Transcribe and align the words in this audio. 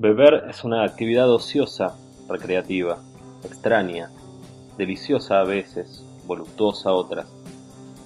Beber 0.00 0.44
es 0.48 0.62
una 0.62 0.84
actividad 0.84 1.28
ociosa, 1.28 1.96
recreativa, 2.28 2.98
extraña, 3.42 4.12
deliciosa 4.76 5.40
a 5.40 5.44
veces, 5.44 6.06
voluptuosa 6.24 6.92
otras. 6.92 7.26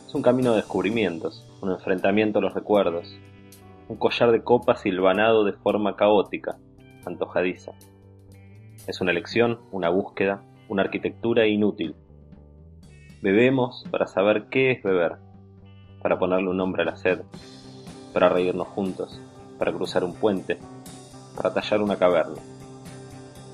Es 0.07 0.15
un 0.15 0.23
camino 0.23 0.53
de 0.53 0.63
descubrimientos, 0.63 1.47
un 1.61 1.71
enfrentamiento 1.71 2.39
a 2.39 2.43
los 2.43 2.55
recuerdos, 2.55 3.15
un 3.89 3.99
collar 3.99 4.33
de 4.33 4.43
copas 4.43 4.81
silvanado 4.81 5.45
de 5.45 5.53
forma 5.53 5.95
caótica, 5.95 6.57
antojadiza. 7.05 7.73
Es 8.87 9.03
una 9.03 9.11
elección, 9.11 9.61
una 9.71 9.91
búsqueda, 9.91 10.43
una 10.71 10.85
arquitectura 10.85 11.47
inútil. 11.47 11.95
Bebemos 13.21 13.85
para 13.91 14.07
saber 14.07 14.47
qué 14.49 14.71
es 14.71 14.83
beber, 14.83 15.17
para 16.01 16.19
ponerle 16.19 16.49
un 16.49 16.57
nombre 16.57 16.85
a 16.85 16.87
la 16.87 16.97
sed, 16.97 17.21
para 18.15 18.31
reírnos 18.31 18.69
juntos, 18.69 19.21
para 19.59 19.75
cruzar 19.75 20.05
un 20.05 20.15
puente, 20.15 20.57
para 21.37 21.53
tallar 21.53 21.83
una 21.83 21.97
caverna. 21.97 22.41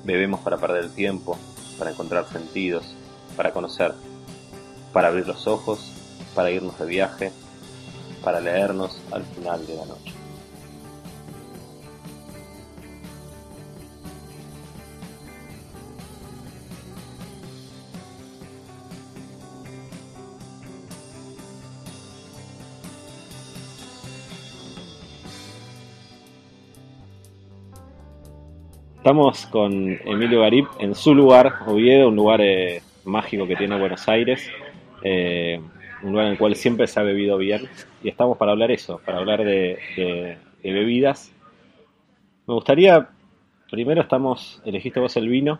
Bebemos 0.03 0.39
para 0.41 0.57
perder 0.57 0.85
el 0.85 0.91
tiempo, 0.91 1.37
para 1.77 1.91
encontrar 1.91 2.25
sentidos, 2.31 2.95
para 3.35 3.51
conocer, 3.51 3.93
para 4.93 5.09
abrir 5.09 5.27
los 5.27 5.47
ojos, 5.47 5.91
para 6.35 6.51
irnos 6.51 6.77
de 6.79 6.85
viaje, 6.85 7.31
para 8.23 8.39
leernos 8.39 8.99
al 9.11 9.23
final 9.23 9.65
de 9.65 9.75
la 9.75 9.85
noche. 9.85 10.18
Estamos 28.99 29.45
con 29.47 29.71
Emilio 30.05 30.41
Garip 30.41 30.67
en 30.79 30.93
su 30.93 31.15
lugar, 31.15 31.55
Oviedo, 31.65 32.09
un 32.09 32.15
lugar 32.15 32.41
eh, 32.41 32.81
mágico 33.05 33.47
que 33.47 33.55
tiene 33.55 33.79
Buenos 33.79 34.07
Aires, 34.09 34.49
eh, 35.01 35.59
un 36.03 36.11
lugar 36.11 36.25
en 36.25 36.31
el 36.33 36.37
cual 36.37 36.55
siempre 36.55 36.85
se 36.85 36.99
ha 36.99 37.03
bebido 37.03 37.37
bien. 37.37 37.61
Y 38.03 38.09
estamos 38.09 38.37
para 38.37 38.51
hablar 38.51 38.71
eso, 38.71 38.99
para 39.05 39.19
hablar 39.19 39.43
de, 39.43 39.79
de- 39.95 40.37
de 40.61 40.73
bebidas. 40.73 41.31
Me 42.45 42.53
gustaría, 42.53 43.07
primero 43.71 44.01
estamos, 44.01 44.61
elegiste 44.65 44.99
vos 44.99 45.15
el 45.15 45.29
vino 45.29 45.59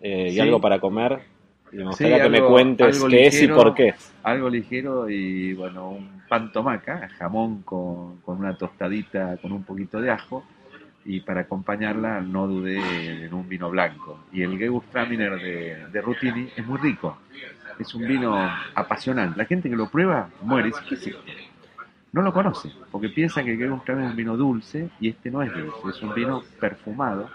eh, 0.00 0.28
y 0.28 0.32
Sí. 0.32 0.40
algo 0.40 0.60
para 0.60 0.80
comer. 0.80 1.20
Y 1.72 1.76
me 1.76 1.82
Sí, 1.82 1.88
gustaría 1.88 2.22
que 2.22 2.28
me 2.30 2.42
cuentes 2.42 3.04
qué 3.10 3.26
es 3.26 3.42
y 3.42 3.48
por 3.48 3.74
qué. 3.74 3.94
Algo 4.22 4.48
ligero 4.48 5.08
y 5.10 5.52
bueno, 5.52 5.90
un 5.90 6.22
pan 6.28 6.50
tomaca, 6.50 7.08
jamón 7.18 7.62
con, 7.62 8.16
con 8.22 8.38
una 8.38 8.56
tostadita 8.56 9.36
con 9.36 9.52
un 9.52 9.64
poquito 9.64 10.00
de 10.00 10.10
ajo 10.10 10.44
y 11.04 11.20
para 11.20 11.42
acompañarla 11.42 12.20
no 12.20 12.46
dudé 12.46 13.24
en 13.26 13.32
un 13.34 13.48
vino 13.48 13.70
blanco. 13.70 14.24
Y 14.32 14.42
el 14.42 14.58
Gewürztraminer 14.58 15.40
de, 15.40 15.86
de 15.92 16.00
Rutini 16.02 16.48
es 16.56 16.66
muy 16.66 16.78
rico, 16.78 17.18
es 17.78 17.94
un 17.94 18.06
vino 18.06 18.36
apasionante. 18.74 19.38
La 19.38 19.44
gente 19.46 19.70
que 19.70 19.76
lo 19.76 19.88
prueba 19.88 20.28
muere, 20.42 20.70
¿qué 20.88 20.94
es 20.96 21.06
esto? 21.06 21.22
No 22.12 22.22
lo 22.22 22.32
conoce, 22.32 22.70
porque 22.90 23.08
piensa 23.08 23.42
que 23.42 23.52
el 23.52 23.58
Gewürztraminer 23.58 24.06
es 24.06 24.10
un 24.12 24.16
vino 24.16 24.36
dulce 24.36 24.90
y 25.00 25.08
este 25.08 25.30
no 25.30 25.42
es 25.42 25.52
dulce, 25.54 25.88
es 25.88 26.02
un 26.02 26.12
vino 26.14 26.42
perfumado 26.58 27.30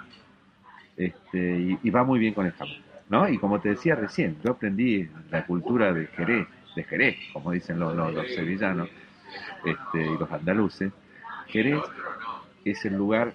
este, 0.97 1.59
y, 1.59 1.79
y 1.83 1.89
va 1.89 2.03
muy 2.03 2.19
bien 2.19 2.33
con 2.33 2.45
el 2.45 2.51
jamón. 2.53 2.75
¿no? 3.09 3.27
Y 3.29 3.37
como 3.37 3.59
te 3.59 3.69
decía 3.69 3.95
recién, 3.95 4.37
yo 4.43 4.51
aprendí 4.51 5.07
la 5.31 5.45
cultura 5.45 5.93
de 5.93 6.07
Jerez, 6.07 6.47
de 6.75 6.83
Jerez, 6.83 7.15
como 7.33 7.51
dicen 7.51 7.79
los, 7.79 7.95
los- 7.95 8.13
los 8.13 8.27
sevillanos 8.33 8.89
este, 9.63 10.05
y 10.05 10.17
los 10.17 10.31
andaluces. 10.31 10.91
Jerez 11.47 11.81
es 12.63 12.83
el 12.85 12.95
lugar 12.95 13.33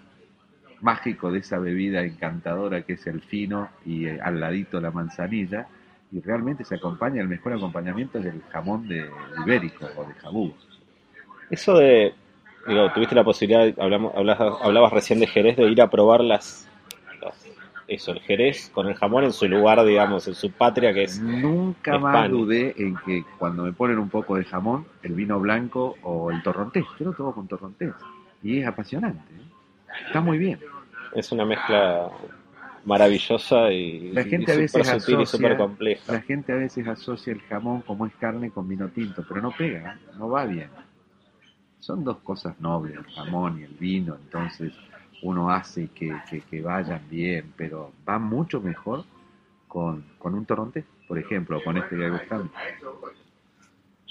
mágico 0.80 1.30
de 1.30 1.40
esa 1.40 1.58
bebida 1.58 2.02
encantadora 2.02 2.82
que 2.82 2.94
es 2.94 3.06
el 3.06 3.20
fino 3.20 3.68
y 3.84 4.06
eh, 4.06 4.18
al 4.22 4.40
ladito 4.40 4.80
la 4.80 4.90
manzanilla 4.90 5.66
y 6.12 6.20
realmente 6.20 6.64
se 6.64 6.74
acompaña, 6.74 7.20
el 7.22 7.28
mejor 7.28 7.52
acompañamiento 7.52 8.18
es 8.18 8.26
el 8.26 8.42
jamón 8.50 8.88
de 8.88 9.08
ibérico 9.44 9.86
o 9.96 10.04
de 10.04 10.14
jabú. 10.14 10.52
Eso 11.50 11.76
de, 11.78 12.14
digo, 12.66 12.92
tuviste 12.92 13.14
la 13.14 13.24
posibilidad, 13.24 13.72
hablamos, 13.78 14.14
hablabas, 14.16 14.60
hablabas 14.62 14.92
recién 14.92 15.20
de 15.20 15.26
Jerez, 15.26 15.56
de 15.56 15.68
ir 15.70 15.80
a 15.82 15.90
probar 15.90 16.20
las, 16.22 16.68
las- 17.22 17.46
eso, 17.88 18.12
el 18.12 18.20
Jerez 18.20 18.70
con 18.72 18.86
el 18.88 18.94
jamón 18.94 19.24
en 19.24 19.32
su 19.32 19.48
lugar, 19.48 19.84
digamos, 19.84 20.26
en 20.28 20.34
su 20.34 20.52
patria, 20.52 20.92
que 20.94 21.04
es 21.04 21.20
Nunca 21.20 21.98
más 21.98 22.30
dudé 22.30 22.74
en 22.76 22.96
que 23.04 23.24
cuando 23.38 23.64
me 23.64 23.72
ponen 23.72 23.98
un 23.98 24.08
poco 24.08 24.36
de 24.36 24.44
jamón, 24.44 24.86
el 25.02 25.12
vino 25.14 25.40
blanco 25.40 25.96
o 26.02 26.30
el 26.30 26.40
torrontés, 26.42 26.84
yo 26.98 27.06
lo 27.06 27.12
tomo 27.12 27.34
con 27.34 27.48
torrontés 27.48 27.92
y 28.42 28.58
es 28.60 28.66
apasionante, 28.66 29.32
¿eh? 29.34 29.49
Está 30.06 30.20
muy 30.20 30.38
bien. 30.38 30.58
Es 31.14 31.32
una 31.32 31.44
mezcla 31.44 32.08
maravillosa 32.84 33.70
y, 33.72 34.12
La 34.12 34.24
gente 34.24 34.52
y 34.52 34.54
a 34.54 34.58
veces 34.58 34.86
sutil 34.88 35.16
asocia- 35.16 35.56
compleja. 35.56 36.12
La 36.12 36.20
gente 36.20 36.52
a 36.52 36.56
veces 36.56 36.86
asocia 36.86 37.32
el 37.32 37.40
jamón 37.42 37.82
como 37.82 38.06
es 38.06 38.14
carne 38.16 38.50
con 38.50 38.68
vino 38.68 38.88
tinto, 38.88 39.24
pero 39.28 39.42
no 39.42 39.50
pega, 39.50 39.94
¿eh? 39.94 39.98
no 40.18 40.28
va 40.30 40.44
bien. 40.46 40.68
Son 41.78 42.04
dos 42.04 42.18
cosas 42.18 42.58
nobles, 42.60 42.96
el 42.96 43.04
jamón 43.14 43.60
y 43.60 43.64
el 43.64 43.72
vino, 43.72 44.14
entonces 44.22 44.72
uno 45.22 45.50
hace 45.50 45.88
que, 45.88 46.14
que, 46.28 46.40
que 46.42 46.62
vayan 46.62 47.00
bien, 47.10 47.52
pero 47.56 47.92
va 48.08 48.18
mucho 48.18 48.60
mejor 48.60 49.04
con, 49.68 50.04
con 50.18 50.34
un 50.34 50.44
torrontés, 50.46 50.84
por 51.06 51.18
ejemplo, 51.18 51.58
o 51.58 51.62
con 51.64 51.76
este 51.76 51.96
que. 51.96 52.50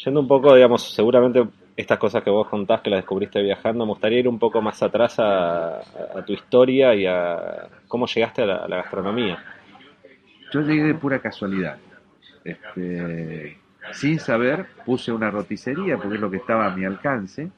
Yendo 0.04 0.20
un 0.22 0.28
poco, 0.28 0.54
digamos, 0.56 0.94
seguramente 0.94 1.46
estas 1.80 1.98
cosas 1.98 2.22
que 2.24 2.30
vos 2.30 2.46
contás 2.50 2.82
que 2.82 2.90
las 2.90 2.98
descubriste 2.98 3.42
viajando, 3.42 3.86
me 3.86 3.92
gustaría 3.92 4.20
ir 4.20 4.28
un 4.28 4.38
poco 4.38 4.62
más 4.62 4.84
atrás 4.84 5.16
a, 5.18 5.82
tu 6.28 6.34
historia 6.34 6.94
y 6.94 7.06
a 7.06 7.70
cómo 7.88 8.06
llegaste 8.06 8.42
a 8.42 8.68
la, 8.68 8.76
gastronomía. 8.76 9.42
Yo 10.52 10.60
llegué 10.60 10.84
de 10.84 10.96
pura 10.96 11.20
casualidad. 11.20 11.78
Este, 12.44 13.58
sin 13.94 14.20
saber, 14.20 14.66
puse 14.86 15.14
una 15.14 15.32
roticería 15.32 15.96
porque 15.96 16.16
es 16.16 16.22
lo 16.22 16.30
que 16.30 16.38
estaba 16.38 16.66
a 16.66 16.76
mi 16.76 16.84
alcance. 16.84 17.50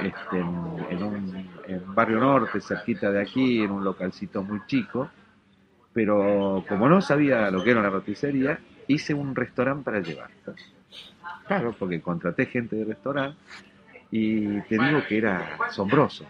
Este, 0.00 0.38
en, 0.38 1.46
en 1.68 1.82
un 1.86 1.94
barrio 1.94 2.20
norte, 2.20 2.58
cerquita 2.58 3.10
de 3.10 3.20
aquí, 3.20 3.62
en 3.62 3.70
un 3.70 3.84
localcito 3.84 4.42
muy 4.42 4.60
chico. 4.66 5.10
Pero 5.92 6.64
como 6.66 6.88
no 6.88 7.02
sabía 7.02 7.50
lo 7.50 7.62
que 7.62 7.72
era 7.72 7.80
una 7.80 7.90
roticería, 7.90 8.58
hice 8.86 9.14
un 9.14 9.34
restaurante 9.34 9.84
para 9.84 10.00
llevar. 10.00 10.30
Claro, 11.46 11.74
porque 11.78 12.00
contraté 12.00 12.46
gente 12.46 12.76
de 12.76 12.84
restaurante 12.84 13.38
y 14.10 14.60
te 14.62 14.78
digo 14.78 15.02
que 15.08 15.18
era 15.18 15.56
asombroso. 15.66 16.26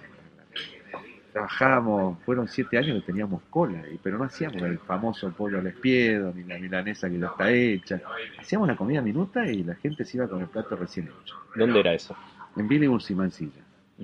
Trabajábamos, 1.32 2.18
fueron 2.24 2.46
siete 2.46 2.76
años 2.76 3.00
que 3.00 3.06
teníamos 3.06 3.42
cola, 3.48 3.82
pero 4.02 4.18
no 4.18 4.24
hacíamos 4.24 4.60
el 4.62 4.78
famoso 4.78 5.30
pollo 5.32 5.58
al 5.58 5.66
espiedo, 5.66 6.32
ni 6.34 6.44
la 6.44 6.58
milanesa 6.58 7.08
que 7.08 7.18
ya 7.18 7.26
está 7.26 7.50
hecha. 7.50 8.00
Hacíamos 8.38 8.68
la 8.68 8.76
comida 8.76 9.00
minuta 9.00 9.46
y 9.46 9.64
la 9.64 9.74
gente 9.76 10.04
se 10.04 10.18
iba 10.18 10.28
con 10.28 10.42
el 10.42 10.48
plato 10.48 10.76
recién 10.76 11.08
hecho. 11.08 11.36
¿Dónde 11.56 11.80
era 11.80 11.94
eso? 11.94 12.14
En 12.56 12.68
Billinghurst 12.68 13.10
y 13.10 13.14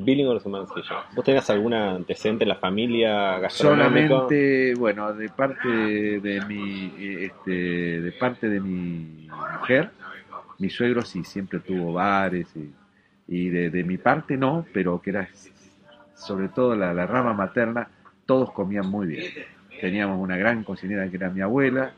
Mansilla. 0.05 1.05
¿Vos 1.15 1.25
tenías 1.25 1.49
algún 1.51 1.75
antecedente 1.75 2.45
en 2.45 2.49
la 2.49 2.57
familia 2.57 3.39
gastronómica? 3.39 4.09
Solamente, 4.09 4.75
bueno, 4.75 5.13
de 5.13 5.29
parte 5.29 5.69
de 5.69 6.41
mi, 6.47 6.93
este, 7.25 8.01
de 8.01 8.13
parte 8.13 8.49
de 8.49 8.61
mi 8.61 9.29
mujer, 9.59 9.91
mi 10.59 10.71
suegro 10.71 11.03
sí 11.03 11.25
siempre 11.25 11.61
tuvo 11.61 11.93
bares 11.95 12.49
y, 12.57 12.73
y 13.29 13.49
de, 13.49 13.71
de 13.71 13.85
mi 13.85 13.99
parte 13.99 14.37
no, 14.37 14.67
pero 14.73 15.01
que 15.01 15.11
era 15.11 15.29
sobre 16.15 16.49
todo 16.49 16.75
la, 16.75 16.93
la 16.93 17.07
rama 17.07 17.33
materna, 17.33 17.89
todos 18.27 18.53
comían 18.53 18.87
muy 18.89 19.07
bien. 19.07 19.33
Teníamos 19.81 20.19
una 20.21 20.37
gran 20.37 20.65
cocinera 20.65 21.09
que 21.09 21.17
era 21.17 21.31
mi 21.31 21.41
abuela, 21.41 21.93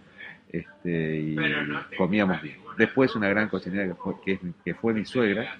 este, 0.53 1.17
y 1.17 1.37
comíamos 1.97 2.43
bien. 2.43 2.57
Después 2.77 3.15
una 3.17 3.29
gran 3.29 3.49
cocinera 3.49 3.87
que 3.87 3.95
fue, 3.95 4.15
que, 4.25 4.39
que 4.65 4.75
fue 4.75 4.93
mi 4.93 5.05
suegra, 5.05 5.57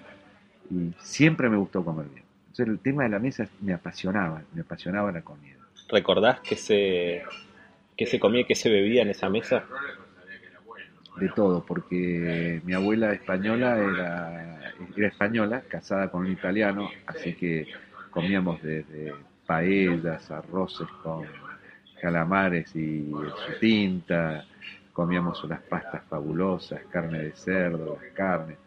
y 0.69 0.93
siempre 0.99 1.49
me 1.49 1.57
gustó 1.57 1.83
comer 1.83 2.05
bien. 2.07 2.20
Entonces 2.51 2.67
el 2.67 2.79
tema 2.79 3.03
de 3.03 3.09
la 3.09 3.19
mesa 3.19 3.47
me 3.61 3.73
apasionaba, 3.73 4.41
me 4.53 4.59
apasionaba 4.59 5.09
la 5.09 5.21
comida. 5.21 5.55
¿Recordás 5.87 6.41
que 6.41 6.57
se, 6.57 7.23
que 7.95 8.05
se 8.05 8.19
comía 8.19 8.43
que 8.43 8.55
se 8.55 8.69
bebía 8.69 9.03
en 9.03 9.09
esa 9.09 9.29
mesa? 9.29 9.63
De 11.15 11.29
todo, 11.29 11.63
porque 11.65 12.61
mi 12.65 12.73
abuela 12.73 13.13
española 13.13 13.77
era, 13.77 14.73
era 14.97 15.07
española, 15.07 15.63
casada 15.65 16.11
con 16.11 16.25
un 16.25 16.31
italiano, 16.33 16.89
así 17.07 17.35
que 17.35 17.67
comíamos 18.09 18.61
desde 18.61 19.13
paellas, 19.45 20.29
arroces 20.29 20.89
con 21.01 21.23
calamares 22.01 22.75
y 22.75 23.09
su 23.11 23.59
tinta, 23.61 24.43
comíamos 24.91 25.41
unas 25.45 25.61
pastas 25.61 26.03
fabulosas, 26.09 26.81
carne 26.91 27.19
de 27.19 27.31
cerdo, 27.31 27.97
las 28.01 28.11
carnes. 28.11 28.57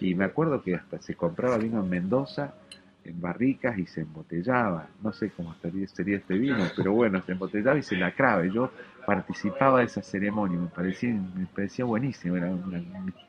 Y 0.00 0.14
me 0.14 0.24
acuerdo 0.24 0.62
que 0.62 0.76
hasta 0.76 0.98
se 0.98 1.14
compraba 1.14 1.58
vino 1.58 1.80
en 1.80 1.90
Mendoza 1.90 2.54
en 3.04 3.20
barricas 3.20 3.78
y 3.78 3.86
se 3.86 4.00
embotellaba. 4.02 4.88
No 5.02 5.12
sé 5.12 5.30
cómo 5.30 5.52
estaría, 5.52 5.86
sería 5.88 6.16
este 6.16 6.34
vino, 6.34 6.64
pero 6.76 6.92
bueno, 6.92 7.20
se 7.22 7.32
embotellaba 7.32 7.78
y 7.78 7.82
se 7.82 7.96
lacraba. 7.96 8.46
Yo 8.46 8.70
participaba 9.04 9.80
de 9.80 9.86
esa 9.86 10.02
ceremonia, 10.02 10.58
me 10.58 10.68
parecía, 10.68 11.10
me 11.10 11.46
parecía 11.54 11.84
buenísimo, 11.84 12.36
era 12.36 12.46
una, 12.46 12.82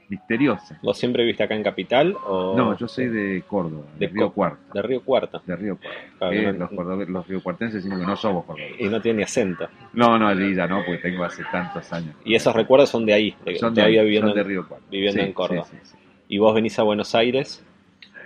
misteriosa. 0.07 0.79
¿Vos 0.81 0.97
siempre 0.97 1.23
viviste 1.23 1.43
acá 1.43 1.55
en 1.55 1.63
Capital? 1.63 2.15
O... 2.25 2.55
No, 2.55 2.77
yo 2.77 2.87
soy 2.87 3.07
de 3.07 3.43
Córdoba, 3.45 3.83
de, 3.99 4.07
Río 4.07 4.31
Cuarto. 4.31 4.73
De 4.73 4.81
Río 4.81 5.01
Cuarto. 5.01 5.41
De 5.45 5.55
Río 5.55 5.77
Cuarto. 5.77 5.99
Claro, 6.17 6.53
no, 6.53 6.59
los, 6.59 6.69
cordobes, 6.69 7.09
los 7.09 7.27
riocuartenses 7.27 7.83
decimos 7.83 7.99
que 7.99 8.05
no 8.05 8.15
somos 8.15 8.45
cordobeses. 8.45 8.79
Y 8.79 8.89
no 8.89 9.01
tiene 9.01 9.17
ni 9.17 9.23
acento. 9.23 9.67
No, 9.93 10.17
no, 10.17 10.27
allí 10.27 10.55
ya 10.55 10.67
no, 10.67 10.85
porque 10.85 11.01
tengo 11.01 11.23
hace 11.25 11.43
tantos 11.51 11.91
años. 11.91 12.15
Y 12.23 12.35
esos 12.35 12.55
recuerdos 12.55 12.89
son 12.89 13.05
de 13.05 13.13
ahí, 13.13 13.35
de, 13.43 13.55
son 13.57 13.73
de, 13.73 13.81
todavía 13.81 14.01
ahí, 14.01 14.05
viviendo, 14.05 14.29
son 14.29 14.37
de 14.37 14.43
Río 14.43 14.67
Cuarto. 14.67 14.85
viviendo 14.89 15.21
Sí, 15.21 15.27
en 15.27 15.33
Córdoba. 15.33 15.65
sí, 15.65 15.77
sí, 15.83 15.89
sí. 15.91 15.97
¿Y 16.27 16.37
vos 16.39 16.55
venís 16.55 16.79
a 16.79 16.83
Buenos 16.83 17.13
Aires? 17.13 17.63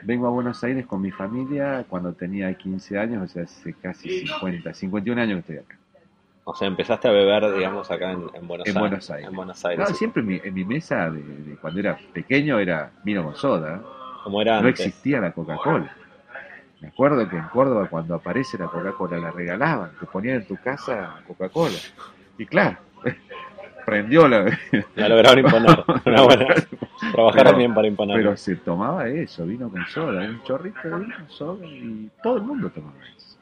Vengo 0.04 0.28
a 0.28 0.30
Buenos 0.30 0.64
Aires 0.64 0.86
con 0.86 1.02
mi 1.02 1.12
familia 1.12 1.86
cuando 1.90 2.14
tenía 2.14 2.54
15 2.54 2.98
años, 3.00 3.24
o 3.24 3.28
sea, 3.28 3.44
hace 3.44 3.74
casi 3.74 4.26
50, 4.28 4.74
51 4.74 5.22
años 5.22 5.36
que 5.46 5.54
estoy 5.54 5.66
acá. 5.66 5.78
O 6.46 6.56
sea, 6.56 6.68
empezaste 6.68 7.08
a 7.08 7.12
beber, 7.12 7.54
digamos, 7.54 7.92
acá 7.92 8.12
en, 8.12 8.24
en 8.34 8.48
Buenos 8.48 8.68
En 8.68 8.76
Aires. 8.76 8.80
Buenos 8.80 9.10
Aires. 9.12 9.30
En 9.30 9.36
Buenos 9.36 9.66
Aires. 9.66 9.90
No, 9.90 9.96
siempre 9.96 10.22
en 10.22 10.28
mi, 10.28 10.42
en 10.44 10.54
mi 10.54 10.66
mesa, 10.66 11.10
de, 11.12 11.22
de 11.22 11.56
cuando 11.58 11.80
era 11.80 11.98
pequeño, 12.14 12.58
era 12.60 12.92
vino 13.04 13.24
con 13.24 13.36
soda. 13.36 13.82
Como 14.24 14.42
era 14.42 14.60
No 14.62 14.68
antes. 14.68 14.86
existía 14.86 15.20
la 15.20 15.32
Coca-Cola. 15.32 15.96
Me 16.82 16.88
acuerdo 16.88 17.28
que 17.30 17.36
en 17.38 17.44
Córdoba 17.50 17.88
cuando 17.90 18.16
aparece 18.16 18.58
la 18.58 18.66
Coca-Cola 18.68 19.18
la 19.20 19.32
regalaban, 19.32 19.92
te 20.00 20.06
ponían 20.06 20.38
en 20.38 20.48
tu 20.48 20.56
casa 20.58 21.22
Coca-Cola. 21.28 21.78
Y 22.38 22.46
claro, 22.46 22.78
prendió 23.90 24.28
la... 24.28 24.58
La 24.96 25.10
lograron 25.10 25.40
imponer. 25.40 25.84
Una 26.06 26.22
buena. 26.22 26.46
Trabajaron 27.12 27.58
bien 27.58 27.74
para 27.74 27.88
imponer. 27.88 28.18
Pero 28.18 28.38
se 28.38 28.56
tomaba 28.58 29.08
eso, 29.08 29.46
vino 29.46 29.70
con 29.70 29.86
soda, 29.88 30.22
un 30.28 30.44
chorrito 30.44 30.80
de 30.84 30.96
vino 30.98 31.16
con 31.16 31.30
soda 31.30 31.66
y 31.66 32.10
todo 32.22 32.38
el 32.38 32.44
mundo 32.44 32.70
tomaba 32.70 32.96
eso. 33.18 33.38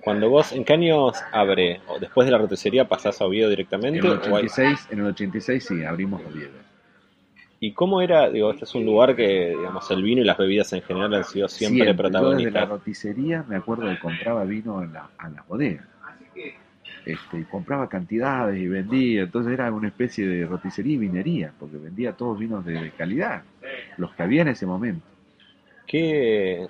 Cuando 0.00 0.28
vos, 0.30 0.52
¿en 0.52 0.64
qué 0.64 0.72
años 0.72 1.22
abre? 1.32 1.80
¿O 1.86 1.98
después 1.98 2.26
de 2.26 2.32
la 2.32 2.38
roticería 2.38 2.88
pasás 2.88 3.20
a 3.20 3.26
Oviedo 3.26 3.48
directamente? 3.50 3.98
En 4.00 4.06
el 4.06 4.12
o 4.12 4.36
hay- 4.36 4.44
86, 4.46 4.88
en 4.90 4.98
el 5.00 5.06
86 5.06 5.64
sí, 5.64 5.84
abrimos 5.84 6.20
Oviedo. 6.26 6.60
¿Y 7.60 7.72
cómo 7.72 8.00
era? 8.00 8.28
Digo, 8.28 8.50
este 8.50 8.64
es 8.64 8.74
un 8.74 8.84
lugar 8.84 9.14
que, 9.14 9.50
digamos, 9.56 9.88
el 9.92 10.02
vino 10.02 10.20
y 10.20 10.24
las 10.24 10.36
bebidas 10.36 10.72
en 10.72 10.82
general 10.82 11.14
han 11.14 11.22
sido 11.22 11.46
siempre, 11.46 11.78
Yo 11.78 11.84
desde 11.84 11.92
la 11.92 11.96
protagonistas. 12.10 12.68
roticería 12.68 13.44
me 13.48 13.54
acuerdo 13.54 13.88
que 13.88 14.00
compraba 14.00 14.42
vino 14.42 14.82
en 14.82 14.92
la, 14.92 15.10
a 15.16 15.28
las 15.28 15.46
bodegas. 15.46 15.86
Este, 17.04 17.40
y 17.40 17.44
compraba 17.44 17.88
cantidades 17.88 18.58
y 18.60 18.68
vendía, 18.68 19.22
entonces 19.22 19.52
era 19.52 19.72
una 19.72 19.88
especie 19.88 20.26
de 20.26 20.46
roticería 20.46 20.94
y 20.94 20.98
vinería, 20.98 21.52
porque 21.58 21.76
vendía 21.78 22.12
todos 22.16 22.38
vinos 22.38 22.64
de, 22.64 22.74
de 22.80 22.90
calidad, 22.92 23.44
los 23.96 24.14
que 24.14 24.22
había 24.22 24.42
en 24.42 24.48
ese 24.48 24.66
momento. 24.66 25.06
¿Qué, 25.86 26.66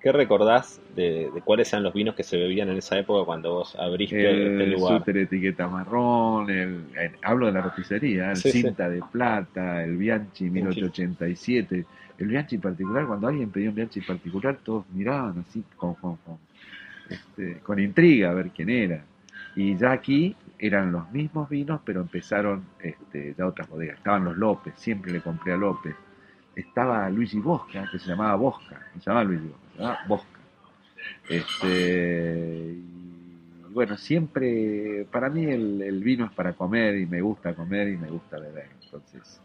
qué 0.00 0.12
recordás 0.12 0.80
de, 0.94 1.30
de 1.32 1.42
cuáles 1.42 1.72
eran 1.72 1.84
los 1.84 1.94
vinos 1.94 2.14
que 2.14 2.24
se 2.24 2.36
bebían 2.38 2.68
en 2.70 2.78
esa 2.78 2.98
época 2.98 3.24
cuando 3.26 3.54
vos 3.54 3.76
abriste 3.76 4.46
este 4.48 4.66
El 4.66 4.68
lugar? 4.68 5.06
súper 5.06 5.16
etiqueta 5.18 5.66
marrón, 5.68 6.48
el, 6.50 6.86
el- 6.96 7.18
hablo 7.22 7.46
de 7.46 7.52
la 7.52 7.62
roticería, 7.62 8.32
el 8.32 8.42
Sí, 8.42 8.52
sí. 8.52 8.68
cinta 8.68 8.88
de 8.88 9.02
plata, 9.02 9.82
el 9.84 9.96
Bianchi 9.96 10.50
1887. 10.50 11.86
El 12.18 12.26
Bianchi 12.28 12.58
particular, 12.58 13.06
cuando 13.06 13.26
alguien 13.28 13.50
pedía 13.50 13.70
un 13.70 13.74
Bianchi 13.74 14.00
particular, 14.02 14.58
todos 14.62 14.88
miraban 14.90 15.38
así 15.38 15.64
con, 15.76 15.94
con, 15.96 16.16
con, 16.18 16.38
este, 17.08 17.60
con 17.62 17.78
intriga 17.80 18.30
a 18.30 18.34
ver 18.34 18.50
quién 18.52 18.70
era. 18.70 19.04
Y 19.56 19.76
ya 19.76 19.92
aquí 19.92 20.36
eran 20.58 20.92
los 20.92 21.10
mismos 21.10 21.48
vinos, 21.48 21.80
pero 21.84 22.00
empezaron 22.00 22.64
este, 22.80 23.34
ya 23.36 23.46
otras 23.46 23.68
bodegas. 23.68 23.98
Estaban 23.98 24.24
los 24.24 24.36
López, 24.36 24.74
siempre 24.76 25.12
le 25.12 25.20
compré 25.20 25.52
a 25.52 25.56
López. 25.56 25.94
Estaba 26.54 27.08
Luigi 27.10 27.38
Bosca, 27.40 27.88
que 27.90 27.98
se 27.98 28.08
llamaba 28.08 28.36
Bosca, 28.36 28.80
se 28.94 29.00
llamaba 29.00 29.24
Luigi 29.24 29.46
Bosca, 29.48 29.66
se 29.72 29.78
llamaba 29.78 30.00
Bosca. 30.08 30.40
Este, 31.28 32.74
y 32.78 33.72
bueno, 33.72 33.96
siempre, 33.96 35.06
para 35.10 35.28
mí 35.30 35.44
el, 35.46 36.00
vino 36.02 36.26
es 36.26 36.32
para 36.32 36.52
comer 36.52 36.96
y 36.96 37.06
me 37.06 37.20
gusta 37.20 37.54
comer 37.54 37.88
y 37.88 37.96
me 37.96 38.08
gusta 38.08 38.38
beber. 38.38 38.68
Entonces, 38.84 39.40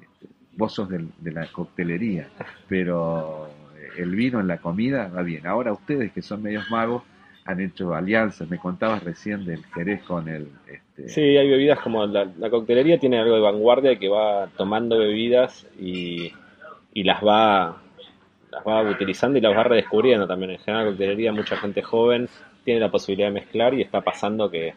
este, 0.00 0.26
vos 0.56 0.72
sos 0.72 0.88
del- 0.88 1.12
de 1.18 1.32
la 1.32 1.50
coctelería, 1.50 2.28
pero 2.68 3.48
el 3.96 4.14
vino 4.14 4.40
en 4.40 4.46
la 4.46 4.58
comida 4.58 5.08
va 5.08 5.22
bien. 5.22 5.46
Ahora 5.46 5.72
ustedes 5.72 6.12
que 6.12 6.22
son 6.22 6.42
medios 6.42 6.70
magos 6.70 7.02
han 7.46 7.60
hecho 7.60 7.94
alianzas. 7.94 8.48
Me 8.50 8.58
contabas 8.58 9.02
recién 9.02 9.44
del 9.44 9.64
Jerez 9.66 10.02
con 10.02 10.28
el... 10.28 10.48
Este, 10.66 11.08
Sí, 11.08 11.20
hay 11.20 11.48
bebidas 11.48 11.80
como 11.80 12.06
la, 12.06 12.24
la 12.38 12.50
coctelería 12.50 12.98
tiene 12.98 13.18
algo 13.18 13.34
de 13.34 13.40
vanguardia 13.40 13.98
que 13.98 14.08
va 14.08 14.48
tomando 14.56 14.98
bebidas 14.98 15.66
y, 15.78 16.32
y 16.92 17.02
las 17.04 17.22
va 17.22 17.76
las 18.50 18.66
va 18.66 18.82
utilizando 18.82 19.38
y 19.38 19.42
las 19.42 19.56
va 19.56 19.64
redescubriendo 19.64 20.26
también. 20.26 20.52
En 20.52 20.58
general, 20.58 20.84
la 20.84 20.90
coctelería, 20.90 21.32
mucha 21.32 21.56
gente 21.56 21.82
joven 21.82 22.28
tiene 22.64 22.80
la 22.80 22.90
posibilidad 22.90 23.28
de 23.28 23.34
mezclar 23.34 23.74
y 23.74 23.82
está 23.82 24.00
pasando 24.00 24.50
que 24.50 24.74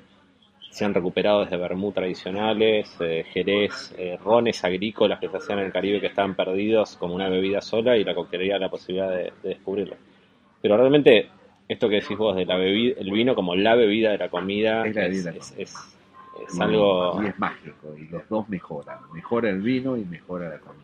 se 0.69 0.85
han 0.85 0.93
recuperado 0.93 1.41
desde 1.41 1.57
vermú 1.57 1.91
tradicionales, 1.91 2.95
eh, 2.99 3.25
jerez, 3.31 3.95
eh, 3.97 4.17
rones 4.23 4.63
agrícolas 4.63 5.19
que 5.19 5.29
se 5.29 5.37
hacían 5.37 5.59
en 5.59 5.65
el 5.65 5.71
Caribe 5.71 5.99
que 5.99 6.07
estaban 6.07 6.35
perdidos 6.35 6.95
como 6.97 7.15
una 7.15 7.29
bebida 7.29 7.61
sola 7.61 7.97
y 7.97 8.03
la 8.03 8.13
coctelería 8.13 8.59
la 8.59 8.69
posibilidad 8.69 9.09
de, 9.09 9.33
de 9.41 9.49
descubrirlo. 9.49 9.95
Pero 10.61 10.77
realmente, 10.77 11.29
esto 11.69 11.87
que 11.87 11.95
decís 12.01 12.17
vos 12.17 12.35
de 12.35 12.45
la 12.45 12.57
bebida, 12.57 12.95
el 12.99 13.11
vino 13.11 13.33
como 13.35 13.55
la 13.55 13.75
bebida 13.75 14.11
de 14.11 14.17
la 14.17 14.27
comida, 14.29 14.85
Es 14.85 14.95
la 14.95 15.05
es, 15.05 15.09
bebida 15.25 15.29
es- 15.39 15.53
es- 15.57 15.97
es 16.47 16.57
y- 16.57 16.61
algo... 16.61 17.21
Y 17.23 17.27
es 17.27 17.39
mágico, 17.39 17.95
y 17.97 18.05
los 18.09 18.27
dos 18.27 18.49
mejoran. 18.49 18.97
Mejora 19.13 19.49
el 19.49 19.61
vino 19.61 19.95
y 19.95 20.03
mejora 20.03 20.49
la 20.49 20.57
comida. 20.57 20.83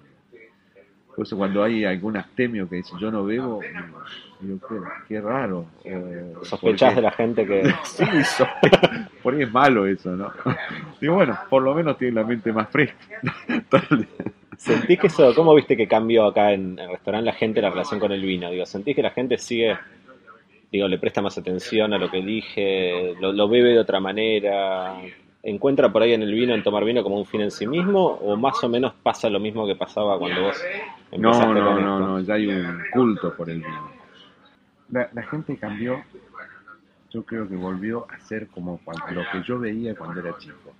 Por 1.15 1.25
eso 1.25 1.37
cuando 1.37 1.63
hay 1.63 1.85
algún 1.85 2.17
astemio 2.17 2.67
que 2.67 2.75
dice 2.77 2.91
yo 2.99 3.09
no 3.09 3.23
bebo, 3.23 3.61
digo, 4.41 4.59
qué, 4.67 4.75
qué 5.07 5.21
raro. 5.21 5.65
o- 5.85 6.43
Sospechás 6.45 6.89
porque- 6.89 6.95
de 6.95 7.01
la 7.01 7.11
gente 7.11 7.45
que... 7.47 7.63
Sí, 7.85 8.03
por 9.23 9.33
ahí 9.33 9.43
es 9.43 9.51
malo 9.51 9.87
eso, 9.87 10.11
¿no? 10.11 10.31
Digo, 11.01 11.15
bueno, 11.15 11.37
por 11.49 11.63
lo 11.63 11.73
menos 11.73 11.97
tiene 11.97 12.15
la 12.15 12.25
mente 12.25 12.51
más 12.51 12.69
fresca. 12.69 12.97
¿Sentís 14.57 14.99
que 14.99 15.07
eso, 15.07 15.33
cómo 15.35 15.53
viste 15.55 15.75
que 15.75 15.87
cambió 15.87 16.25
acá 16.25 16.51
en 16.53 16.77
el 16.79 16.89
restaurante 16.89 17.25
la 17.25 17.33
gente 17.33 17.61
la 17.61 17.69
relación 17.69 17.99
con 17.99 18.11
el 18.11 18.21
vino? 18.21 18.49
Digo, 18.51 18.65
¿sentís 18.65 18.95
que 18.95 19.01
la 19.01 19.11
gente 19.11 19.37
sigue, 19.37 19.77
digo, 20.71 20.87
le 20.87 20.97
presta 20.99 21.21
más 21.21 21.37
atención 21.37 21.93
a 21.93 21.97
lo 21.97 22.09
que 22.09 22.19
elige, 22.19 23.15
lo, 23.19 23.31
lo 23.31 23.47
bebe 23.47 23.69
de 23.69 23.79
otra 23.79 23.99
manera, 23.99 24.95
encuentra 25.43 25.91
por 25.91 26.01
ahí 26.01 26.13
en 26.13 26.23
el 26.23 26.33
vino, 26.33 26.53
en 26.55 26.63
tomar 26.63 26.83
vino 26.83 27.03
como 27.03 27.17
un 27.17 27.25
fin 27.25 27.41
en 27.41 27.51
sí 27.51 27.67
mismo, 27.67 28.05
o 28.05 28.35
más 28.35 28.63
o 28.63 28.69
menos 28.69 28.93
pasa 29.03 29.29
lo 29.29 29.39
mismo 29.39 29.65
que 29.67 29.75
pasaba 29.75 30.17
cuando 30.17 30.41
vos 30.43 30.61
empezaste 31.11 31.47
No, 31.47 31.53
no, 31.53 31.65
con 31.75 31.83
no, 31.83 31.93
esto? 31.93 32.07
no, 32.07 32.19
ya 32.21 32.33
hay 32.33 32.47
un 32.47 32.81
culto 32.91 33.35
por 33.35 33.49
el 33.49 33.57
vino. 33.61 33.91
La, 34.89 35.09
la 35.13 35.23
gente 35.23 35.57
cambió, 35.57 36.03
yo 37.11 37.23
creo 37.23 37.47
que 37.47 37.55
volvió 37.55 38.05
a 38.11 38.19
ser 38.19 38.47
como 38.47 38.79
cuando, 38.83 39.05
lo 39.11 39.21
que 39.31 39.41
yo 39.43 39.59
veía 39.59 39.95
cuando 39.95 40.19
era 40.19 40.37
chico, 40.37 40.73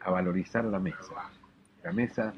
a 0.00 0.10
valorizar 0.10 0.64
la 0.64 0.78
mesa. 0.78 1.30
La 1.84 1.92
mesa 1.92 2.34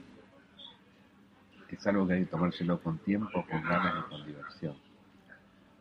es 1.70 1.86
algo 1.86 2.06
que 2.06 2.14
hay 2.14 2.20
que 2.20 2.26
tomárselo 2.26 2.80
con 2.80 2.98
tiempo, 2.98 3.44
con 3.48 3.62
ganas 3.62 3.94
y 4.06 4.10
con 4.10 4.26
diversión. 4.26 4.74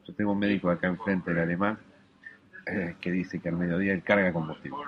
Yo 0.10 0.16
tengo 0.16 0.32
un 0.32 0.40
médico 0.40 0.72
acá 0.72 0.88
enfrente, 0.88 1.30
el 1.30 1.38
alemán, 1.40 1.78
eh, 2.66 2.96
que 3.00 3.12
dice 3.12 3.40
que 3.40 3.50
al 3.50 3.56
mediodía 3.58 3.94
él 3.94 4.02
carga 4.02 4.34
combustible, 4.34 4.80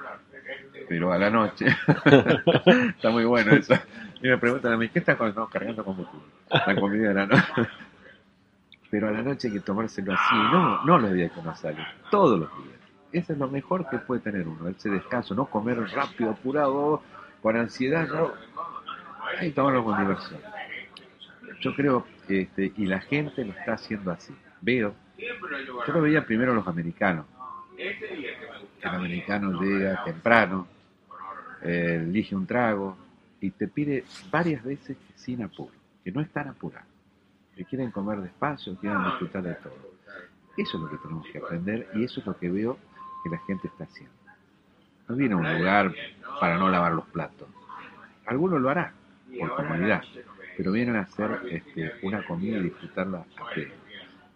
pero 0.90 1.14
a 1.14 1.18
la 1.20 1.30
noche, 1.30 1.68
está 2.90 3.12
muy 3.12 3.24
bueno 3.26 3.52
eso. 3.54 3.76
Y 4.22 4.28
me 4.28 4.38
preguntan 4.40 4.74
a 4.74 4.78
mí, 4.78 4.90
¿qué 4.90 4.98
está 5.00 5.16
con- 5.18 5.34
no, 5.36 5.48
cargando 5.48 5.86
combustible? 5.86 6.26
La 6.50 6.76
comida 6.76 7.10
de 7.10 7.14
la 7.14 7.26
noche. 7.28 7.44
Pero 8.90 9.10
a 9.10 9.12
la 9.12 9.22
noche 9.22 9.48
hay 9.48 9.54
que 9.54 9.60
tomárselo 9.60 10.14
así, 10.14 10.36
no, 10.52 10.84
no 10.86 10.98
los 10.98 11.14
días 11.14 11.32
que 11.32 11.40
uno 11.40 11.56
sale, 11.56 11.86
todos 12.10 12.40
los 12.40 12.50
días. 12.64 12.80
Eso 13.14 13.34
es 13.34 13.40
lo 13.40 13.48
mejor 13.48 13.88
que 13.90 14.00
puede 14.00 14.22
tener 14.22 14.48
uno, 14.48 14.70
ese 14.70 14.90
descanso, 14.90 15.36
no 15.36 15.46
comer 15.46 15.78
rápido, 15.92 16.32
apurado, 16.32 17.04
con 17.44 17.56
ansiedad, 17.58 18.08
no. 18.08 18.32
Hay 19.40 19.50
que 19.50 19.56
tomarlo 19.56 19.84
con 19.84 19.98
diversión. 20.00 20.42
Yo 21.62 21.76
creo, 21.76 22.08
este, 22.28 22.74
y 22.76 22.86
la 22.88 23.00
gente 23.02 23.46
lo 23.46 23.52
está 23.54 23.74
haciendo 23.74 24.12
así. 24.12 24.34
Veo 24.62 24.94
Yo 25.88 25.94
lo 25.94 26.02
veía 26.02 26.26
primero 26.26 26.54
los 26.54 26.68
americanos. 26.68 27.26
El 27.78 28.90
americano 28.90 29.62
llega 29.62 30.04
temprano, 30.04 30.68
eh, 31.62 32.00
elige 32.02 32.36
un 32.36 32.46
trago 32.46 32.98
y 33.40 33.52
te 33.52 33.68
pide 33.68 34.04
varias 34.32 34.64
veces 34.64 34.98
sin 35.16 35.44
apuro, 35.44 35.74
que 36.04 36.12
no 36.12 36.22
están 36.22 36.48
apurados, 36.48 36.88
que 37.56 37.66
quieren 37.66 37.92
comer 37.92 38.22
despacio, 38.22 38.76
quieren 38.78 39.04
disfrutar 39.04 39.44
de 39.44 39.56
todo. 39.56 39.92
Eso 40.58 40.78
es 40.78 40.84
lo 40.84 40.90
que 40.90 40.98
tenemos 40.98 41.28
que 41.28 41.38
aprender 41.38 41.88
y 41.96 42.04
eso 42.04 42.20
es 42.20 42.26
lo 42.26 42.38
que 42.38 42.50
veo 42.50 42.78
que 43.24 43.30
la 43.30 43.38
gente 43.40 43.68
está 43.68 43.86
haciendo. 43.86 44.14
No 45.08 45.16
viene 45.16 45.34
a 45.36 45.38
un 45.38 45.58
lugar 45.58 45.94
para 46.40 46.58
no 46.58 46.70
lavar 46.70 46.94
los 46.94 47.06
platos. 47.08 47.48
Alguno 48.26 48.60
lo 48.60 48.70
hará 48.70 48.94
por 49.40 49.56
comodidad, 49.56 50.04
pero 50.58 50.72
vienen 50.72 50.96
a 50.96 51.02
hacer 51.02 51.42
este, 51.50 51.94
una 52.04 52.26
comida 52.26 52.58
y 52.58 52.64
disfrutarla 52.64 53.26
a 53.38 53.54
pleno. 53.54 53.74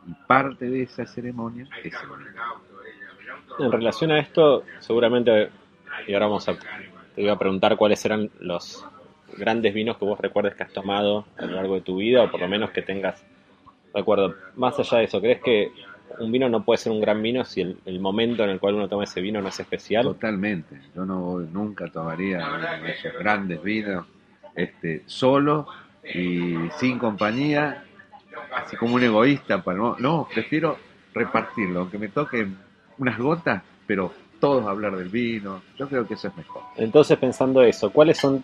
Y 0.08 0.14
parte 0.28 0.70
de 0.70 0.84
esa 0.84 1.06
ceremonia 1.06 1.68
es. 1.84 1.94
En 3.60 3.72
relación 3.72 4.12
a 4.12 4.20
esto, 4.20 4.64
seguramente, 4.80 5.50
y 6.08 6.14
ahora 6.14 6.28
vamos 6.28 6.48
a, 6.50 6.54
te 6.54 7.22
voy 7.22 7.30
a 7.30 7.38
preguntar 7.38 7.78
cuáles 7.78 8.04
eran 8.06 8.30
los 8.40 8.86
grandes 9.38 9.74
vinos 9.74 9.98
que 9.98 10.06
vos 10.06 10.20
recuerdes 10.20 10.56
que 10.56 10.64
has 10.64 10.74
tomado 10.74 11.26
a 11.38 11.46
lo 11.46 11.56
largo 11.56 11.76
de 11.76 11.82
tu 11.82 11.98
vida, 11.98 12.24
o 12.24 12.32
por 12.32 12.40
lo 12.40 12.48
menos 12.48 12.72
que 12.72 12.82
tengas 12.82 13.24
recuerdo. 13.94 14.36
Más 14.56 14.78
allá 14.78 15.00
de 15.00 15.04
eso, 15.06 15.22
¿crees 15.22 15.42
que 15.42 15.72
un 16.20 16.32
vino 16.32 16.50
no 16.50 16.64
puede 16.64 16.78
ser 16.78 16.92
un 16.92 17.02
gran 17.02 17.22
vino 17.22 17.46
si 17.46 17.62
el, 17.62 17.78
el 17.86 18.00
momento 18.00 18.44
en 18.44 18.50
el 18.50 18.60
cual 18.60 18.76
uno 18.76 18.88
toma 18.88 19.06
ese 19.06 19.22
vino 19.22 19.42
no 19.42 19.50
es 19.50 19.60
especial? 19.60 20.04
Totalmente. 20.04 20.80
Yo 20.94 21.06
no 21.06 21.40
nunca 21.40 21.88
tomaría 21.88 22.40
esos 22.88 23.14
grandes 23.14 23.62
vinos 23.64 24.06
este, 24.56 25.04
solo 25.06 25.68
y 26.14 26.56
sin 26.78 27.00
compañía, 27.00 27.85
así 28.56 28.76
como 28.76 28.96
un 28.96 29.04
egoísta. 29.04 29.64
No, 29.66 29.96
no, 30.00 30.28
prefiero 30.34 30.78
repartirlo, 31.14 31.82
aunque 31.82 31.98
me 31.98 32.10
toquen 32.10 32.58
unas 32.98 33.18
gotas, 33.18 33.62
pero 33.86 34.12
todos 34.40 34.66
hablar 34.66 34.96
del 34.96 35.10
vino. 35.10 35.62
Yo 35.78 35.88
creo 35.88 36.08
que 36.08 36.16
eso 36.16 36.28
es 36.28 36.38
mejor. 36.38 36.64
Entonces, 36.78 37.18
pensando 37.18 37.62
eso, 37.62 37.92
¿cuáles 37.92 38.18
son 38.18 38.44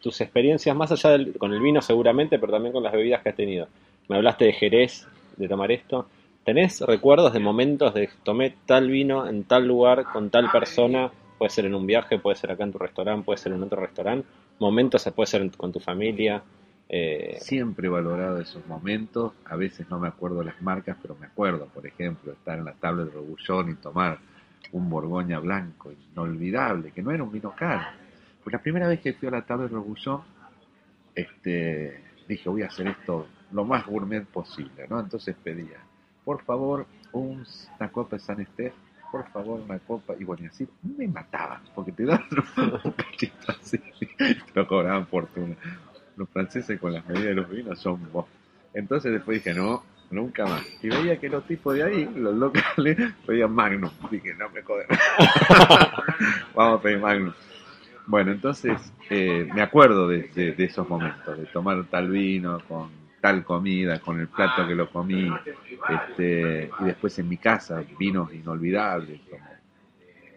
tus 0.00 0.20
experiencias 0.20 0.76
más 0.76 0.92
allá 0.92 1.10
del, 1.10 1.36
con 1.38 1.52
el 1.52 1.60
vino 1.60 1.80
seguramente, 1.80 2.38
pero 2.38 2.52
también 2.52 2.72
con 2.72 2.82
las 2.82 2.92
bebidas 2.92 3.22
que 3.22 3.30
has 3.30 3.36
tenido? 3.36 3.68
Me 4.08 4.16
hablaste 4.16 4.44
de 4.44 4.52
Jerez, 4.52 5.06
de 5.36 5.48
tomar 5.48 5.72
esto. 5.72 6.06
¿Tenés 6.44 6.80
recuerdos 6.80 7.32
de 7.32 7.40
momentos 7.40 7.92
de 7.92 8.08
tomé 8.22 8.54
tal 8.66 8.88
vino 8.88 9.26
en 9.26 9.44
tal 9.44 9.66
lugar 9.66 10.04
con 10.12 10.30
tal 10.30 10.50
persona? 10.50 11.10
Puede 11.38 11.50
ser 11.50 11.66
en 11.66 11.74
un 11.74 11.86
viaje, 11.86 12.18
puede 12.18 12.36
ser 12.36 12.52
acá 12.52 12.64
en 12.64 12.72
tu 12.72 12.78
restaurante, 12.78 13.24
puede 13.24 13.38
ser 13.38 13.52
en 13.52 13.62
otro 13.62 13.80
restaurante. 13.80 14.26
Momentos, 14.60 15.10
puede 15.14 15.26
ser 15.26 15.50
con 15.56 15.72
tu 15.72 15.80
familia. 15.80 16.42
Eh, 16.88 17.36
Siempre 17.40 17.88
he 17.88 17.90
valorado 17.90 18.40
esos 18.40 18.66
momentos. 18.66 19.32
A 19.44 19.56
veces 19.56 19.88
no 19.90 19.98
me 19.98 20.08
acuerdo 20.08 20.42
las 20.42 20.60
marcas, 20.62 20.96
pero 21.02 21.16
me 21.20 21.26
acuerdo, 21.26 21.66
por 21.66 21.86
ejemplo, 21.86 22.32
estar 22.32 22.58
en 22.58 22.64
la 22.64 22.74
tabla 22.74 23.04
de 23.04 23.10
Robuchón 23.10 23.70
y 23.70 23.74
tomar 23.74 24.18
un 24.72 24.88
Borgoña 24.90 25.38
blanco, 25.38 25.92
inolvidable, 26.12 26.92
que 26.92 27.02
no 27.02 27.10
era 27.10 27.22
un 27.22 27.32
vino 27.32 27.54
caro. 27.54 27.82
Pues 28.42 28.52
la 28.52 28.60
primera 28.62 28.88
vez 28.88 29.00
que 29.00 29.12
fui 29.14 29.28
a 29.28 29.32
la 29.32 29.42
tabla 29.42 29.64
de 29.66 29.74
Robuchón, 29.74 30.22
este, 31.14 32.02
dije, 32.28 32.48
voy 32.48 32.62
a 32.62 32.66
hacer 32.66 32.88
esto 32.88 33.26
lo 33.52 33.64
más 33.64 33.86
gourmet 33.86 34.24
posible, 34.26 34.86
¿no? 34.88 35.00
Entonces 35.00 35.34
pedía, 35.42 35.78
por 36.24 36.42
favor, 36.44 36.86
un, 37.12 37.44
una 37.78 37.90
copa 37.90 38.16
de 38.16 38.20
San 38.22 38.40
Estef, 38.40 38.74
por 39.10 39.28
favor, 39.30 39.60
una 39.60 39.78
copa, 39.78 40.14
y 40.18 40.24
bueno, 40.24 40.44
y 40.44 40.46
así 40.48 40.68
me 40.82 41.08
mataban, 41.08 41.62
porque 41.74 41.92
te 41.92 42.04
daban 42.04 42.26
un 42.84 42.92
cachito 42.92 43.52
así, 43.52 43.78
te 44.18 44.36
lo 44.54 44.66
cobraban 44.66 45.06
fortuna. 45.06 45.56
Los 46.16 46.28
franceses 46.30 46.80
con 46.80 46.92
las 46.92 47.06
medidas 47.06 47.26
de 47.26 47.34
los 47.34 47.50
vinos 47.50 47.78
son 47.78 48.10
vos. 48.12 48.26
Entonces 48.74 49.12
después 49.12 49.42
dije, 49.42 49.58
no, 49.58 49.84
nunca 50.10 50.44
más. 50.44 50.62
Y 50.82 50.88
veía 50.88 51.18
que 51.18 51.28
los 51.28 51.46
tipos 51.46 51.74
de 51.74 51.82
ahí, 51.82 52.10
los 52.14 52.34
locales, 52.34 52.96
pedían 53.26 53.52
Magnum. 53.52 53.90
Dije, 54.10 54.34
no 54.34 54.48
me 54.50 54.62
joden. 54.62 54.86
Vamos 56.54 56.80
a 56.80 56.82
pedir 56.82 57.00
Magnum. 57.00 57.32
Bueno, 58.06 58.32
entonces 58.32 58.92
eh, 59.10 59.48
me 59.52 59.62
acuerdo 59.62 60.08
de, 60.08 60.30
de, 60.34 60.52
de, 60.52 60.64
esos 60.64 60.88
momentos, 60.88 61.36
de 61.36 61.46
tomar 61.46 61.84
tal 61.86 62.08
vino 62.08 62.60
con 62.68 63.06
tal 63.20 63.44
comida, 63.44 63.98
con 63.98 64.20
el 64.20 64.28
plato 64.28 64.64
que 64.68 64.74
lo 64.76 64.88
comí, 64.88 65.28
este, 65.88 66.70
y 66.78 66.84
después 66.84 67.18
en 67.18 67.28
mi 67.28 67.38
casa, 67.38 67.82
vinos 67.98 68.32
inolvidables, 68.32 69.20
como 69.28 69.44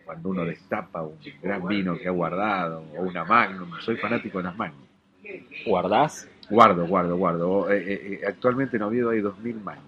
cuando 0.05 0.29
uno 0.29 0.43
destapa 0.43 1.03
un 1.03 1.19
gran 1.39 1.67
vino 1.67 1.95
que 1.95 2.07
ha 2.07 2.12
guardado, 2.12 2.83
o 2.98 3.03
una 3.03 3.24
Magnum, 3.25 3.79
soy 3.79 3.98
fanático 3.98 4.39
de 4.39 4.45
las 4.45 4.57
Magnum. 4.57 4.88
¿Guardás? 5.65 6.27
Guardo, 6.50 6.88
guardo, 6.88 7.15
guardo. 7.15 7.71
Eh, 7.71 7.83
eh, 7.88 8.21
actualmente 8.27 8.77
en 8.77 8.83
Oviedo 8.83 9.12
hay 9.12 9.21
2.000 9.21 9.62
Magnum. 9.62 9.86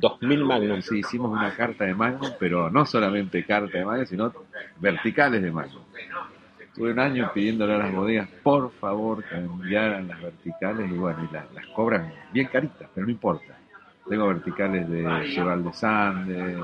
2.000 0.00 0.44
Magnum. 0.44 0.82
Sí, 0.82 0.98
hicimos 0.98 1.30
una 1.30 1.54
carta 1.54 1.84
de 1.84 1.94
Magnum, 1.94 2.32
pero 2.38 2.70
no 2.70 2.84
solamente 2.86 3.44
carta 3.44 3.78
de 3.78 3.84
Magnum, 3.84 4.06
sino 4.06 4.32
verticales 4.80 5.42
de 5.42 5.52
Magnum. 5.52 5.82
Tuve 6.74 6.92
un 6.92 6.98
año 6.98 7.30
pidiéndole 7.34 7.74
a 7.74 7.78
las 7.78 7.92
bodegas, 7.92 8.28
por 8.42 8.72
favor, 8.72 9.24
que 9.24 9.34
enviaran 9.34 10.08
las 10.08 10.20
verticales 10.22 10.90
y 10.90 10.94
bueno, 10.94 11.28
y 11.28 11.34
las, 11.34 11.52
las 11.52 11.66
cobran 11.68 12.12
bien 12.32 12.46
caritas, 12.46 12.88
pero 12.94 13.06
no 13.06 13.12
importa. 13.12 13.56
Tengo 14.08 14.26
verticales 14.28 14.88
de 14.88 15.30
Cheval 15.34 15.62
de 15.62 15.72
Sande, 15.72 16.56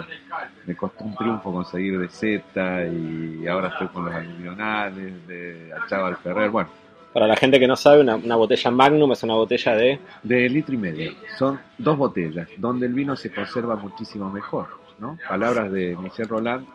me 0.64 0.74
costó 0.74 1.04
un 1.04 1.14
triunfo 1.14 1.52
conseguir 1.52 1.98
de 1.98 2.08
Z 2.08 2.86
y 2.86 3.46
ahora 3.46 3.68
estoy 3.68 3.88
con 3.88 4.06
los 4.06 4.14
aluvionales, 4.14 5.26
de 5.28 5.72
Achával 5.72 6.16
Ferrer, 6.16 6.50
bueno. 6.50 6.70
Para 7.16 7.28
la 7.28 7.36
gente 7.36 7.58
que 7.58 7.66
no 7.66 7.76
sabe, 7.76 8.02
una, 8.02 8.36
botella 8.36 8.70
Magnum 8.70 9.10
es 9.12 9.22
una 9.22 9.32
botella 9.32 9.74
de... 9.74 9.98
De 10.22 10.50
litro 10.50 10.74
y 10.74 10.76
medio. 10.76 11.12
Son 11.38 11.58
dos 11.78 11.96
botellas, 11.96 12.46
donde 12.58 12.84
el 12.84 12.92
vino 12.92 13.16
se 13.16 13.32
conserva 13.32 13.74
muchísimo 13.74 14.28
mejor, 14.28 14.66
¿no? 14.98 15.16
Palabras 15.26 15.72
de 15.72 15.96
Michel 15.96 16.28
Roland, 16.28 16.66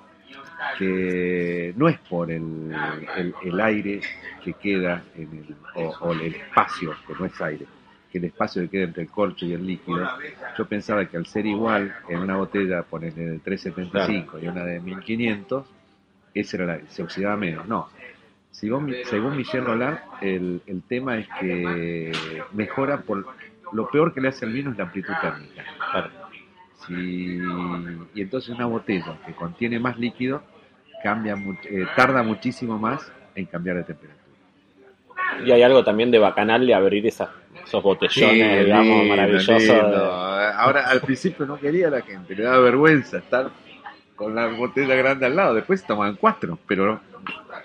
que 0.80 1.76
no 1.78 1.88
es 1.88 2.00
por 2.00 2.32
el, 2.32 2.76
el, 3.44 3.62
aire 3.62 4.02
que 4.44 4.54
queda 4.54 5.04
en 5.16 5.46
el, 5.48 5.56
o, 5.76 5.94
o, 6.00 6.12
el 6.14 6.34
espacio, 6.34 6.96
que 7.06 7.14
no 7.14 7.26
es 7.26 7.40
aire, 7.40 7.68
que 8.12 8.18
el 8.18 8.24
espacio 8.24 8.64
que 8.64 8.70
queda 8.70 8.86
entre 8.86 9.04
el 9.04 9.10
corcho 9.12 9.46
y 9.46 9.54
el 9.54 9.64
líquido, 9.64 10.10
yo 10.58 10.66
pensaba 10.66 11.06
que 11.06 11.18
al 11.18 11.28
ser 11.28 11.46
igual 11.46 11.94
en 12.10 12.18
una 12.18 12.38
botella, 12.38 12.82
ponerle 12.82 13.26
de 13.26 13.38
375 13.38 14.40
y 14.40 14.48
una 14.48 14.66
de 14.66 14.80
1500, 14.80 15.68
ese 16.34 16.58
era 16.58 16.66
la, 16.66 16.80
se 16.90 17.04
oxidaba 17.04 17.38
menos. 17.38 17.68
No, 17.68 17.90
según, 18.51 18.93
según 19.05 19.38
Michel 19.38 19.65
Roland, 19.65 20.00
el, 20.22 20.62
el 20.67 20.81
tema 20.84 21.17
es 21.17 21.27
que 21.39 22.12
mejora 22.53 23.01
por 23.01 23.25
lo 23.74 23.89
peor 23.89 24.13
que 24.13 24.22
le 24.22 24.27
hace 24.27 24.46
al 24.46 24.53
vino 24.53 24.72
es 24.72 24.77
la 24.77 24.84
amplitud 24.84 25.13
térmica. 25.22 25.63
Si, 26.86 27.39
y 28.13 28.22
entonces 28.22 28.50
una 28.55 28.65
botella 28.65 29.17
que 29.25 29.34
contiene 29.34 29.79
más 29.79 29.98
líquido 29.98 30.43
cambia 31.03 31.36
eh, 31.63 31.86
tarda 31.96 32.24
muchísimo 32.24 32.77
más 32.77 33.12
en 33.36 33.46
cambiar 33.46 33.77
de 33.77 33.84
temperatura. 33.84 34.22
Y 35.46 35.51
hay 35.51 35.63
algo 35.63 35.84
también 35.84 36.12
de 36.12 36.20
bacanal 36.20 36.65
de 36.67 36.74
abrir 36.74 37.05
esas, 37.08 37.29
esos 37.63 37.81
botellones, 37.81 38.58
sí, 38.60 38.63
digamos, 38.65 38.86
lindo, 38.86 39.15
maravillosos. 39.15 39.58
Lindo. 39.58 40.12
Ahora, 40.12 40.89
al 40.89 41.01
principio 41.01 41.46
no 41.46 41.58
quería 41.58 41.89
la 41.89 42.01
gente, 42.01 42.36
le 42.36 42.43
daba 42.43 42.60
vergüenza 42.60 43.20
estar 43.20 43.50
con 44.22 44.36
la 44.36 44.48
botella 44.48 44.94
grande 44.96 45.25
al 45.25 45.36
lado. 45.36 45.56
Después 45.56 45.84
tomaban 45.84 46.16
cuatro, 46.16 46.60
pero 46.68 47.01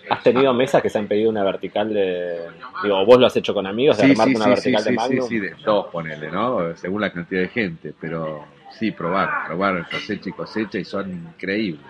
¿Has 0.09 0.23
tenido 0.23 0.53
mesas 0.55 0.83
que 0.83 0.89
se 0.89 0.99
han 0.99 1.07
pedido 1.07 1.31
una 1.31 1.43
vertical 1.43 1.93
de. 1.93 2.39
Digo, 2.83 3.05
vos 3.05 3.19
lo 3.19 3.27
has 3.27 3.37
hecho 3.37 3.53
con 3.53 3.67
amigos, 3.67 3.99
de 3.99 4.09
sí, 4.09 4.17
sí, 4.17 4.35
una 4.35 4.45
sí, 4.45 4.51
vertical 4.51 4.83
sí, 4.83 4.91
de 4.91 4.97
Magnum? 4.97 5.23
Sí, 5.23 5.29
sí, 5.29 5.41
de 5.41 5.55
dos, 5.65 5.87
ponele, 5.87 6.31
¿no? 6.31 6.77
Según 6.77 7.01
la 7.01 7.11
cantidad 7.11 7.41
de 7.43 7.49
gente, 7.49 7.93
pero 8.01 8.45
sí, 8.71 8.93
probar, 8.93 9.47
probar 9.47 9.89
cosecha 9.91 10.29
y 10.29 10.33
cosecha 10.33 10.79
y 10.79 10.85
son 10.85 11.11
increíbles. 11.11 11.85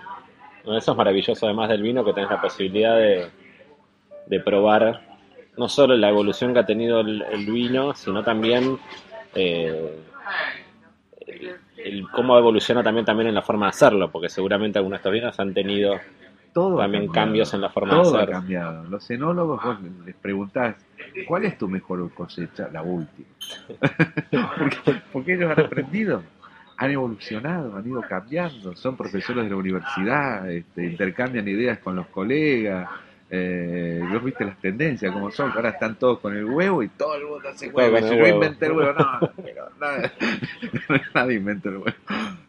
Bueno, 0.63 0.79
eso 0.79 0.91
es 0.91 0.97
maravilloso, 0.97 1.45
además 1.45 1.69
del 1.69 1.81
vino, 1.81 2.03
que 2.03 2.13
tenés 2.13 2.29
la 2.29 2.41
posibilidad 2.41 2.97
de, 2.97 3.27
de 4.25 4.39
probar 4.39 5.01
no 5.55 5.69
solo 5.69 5.95
la 5.95 6.09
evolución 6.09 6.53
que 6.53 6.59
ha 6.59 6.65
tenido 6.65 7.01
el, 7.01 7.21
el 7.31 7.45
vino, 7.45 7.93
sino 7.95 8.23
también 8.23 8.77
eh, 9.35 9.99
el, 11.77 12.07
cómo 12.09 12.37
evoluciona 12.37 12.83
también, 12.83 13.05
también 13.05 13.29
en 13.29 13.35
la 13.35 13.41
forma 13.41 13.67
de 13.67 13.69
hacerlo, 13.69 14.11
porque 14.11 14.29
seguramente 14.29 14.79
algunos 14.79 15.01
de 15.01 15.31
han 15.37 15.53
tenido 15.53 15.99
todo 16.53 16.77
también 16.77 17.07
cambios 17.09 17.53
en 17.53 17.61
la 17.61 17.69
forma 17.69 17.91
todo 17.91 18.13
de 18.13 18.17
hacer. 18.17 18.29
ha 18.29 18.39
cambiado. 18.39 18.83
Los 18.85 19.09
enólogos 19.11 19.63
vos 19.63 19.77
les 20.05 20.15
preguntás, 20.15 20.75
¿cuál 21.27 21.45
es 21.45 21.57
tu 21.57 21.67
mejor 21.67 22.11
cosecha? 22.13 22.69
La 22.71 22.81
última. 22.81 23.27
porque, 24.57 25.01
porque 25.11 25.33
ellos 25.35 25.51
han 25.55 25.65
aprendido, 25.65 26.23
han 26.77 26.91
evolucionado, 26.91 27.77
han 27.77 27.87
ido 27.87 28.01
cambiando, 28.01 28.75
son 28.75 28.97
profesores 28.97 29.43
de 29.43 29.49
la 29.49 29.55
universidad, 29.55 30.49
este, 30.49 30.85
intercambian 30.85 31.47
ideas 31.47 31.79
con 31.79 31.95
los 31.95 32.07
colegas. 32.07 32.89
Eh, 33.29 34.01
vos 34.09 34.23
viste 34.23 34.45
las 34.45 34.57
tendencias 34.59 35.11
como 35.11 35.29
son, 35.31 35.51
ahora 35.51 35.69
están 35.69 35.95
todos 35.95 36.19
con 36.19 36.33
el 36.35 36.45
huevo 36.45 36.81
y 36.81 36.87
todo 36.87 37.15
el 37.15 37.25
mundo 37.25 37.49
hace 37.49 37.69
huevo. 37.69 37.99
Yo 37.99 38.27
inventé 38.27 38.67
el 38.67 38.71
huevo, 38.71 38.93
no, 38.93 39.31
pero 39.35 39.69
nadie 41.13 41.35
inventa 41.35 41.69
el 41.69 41.77
huevo. 41.77 41.97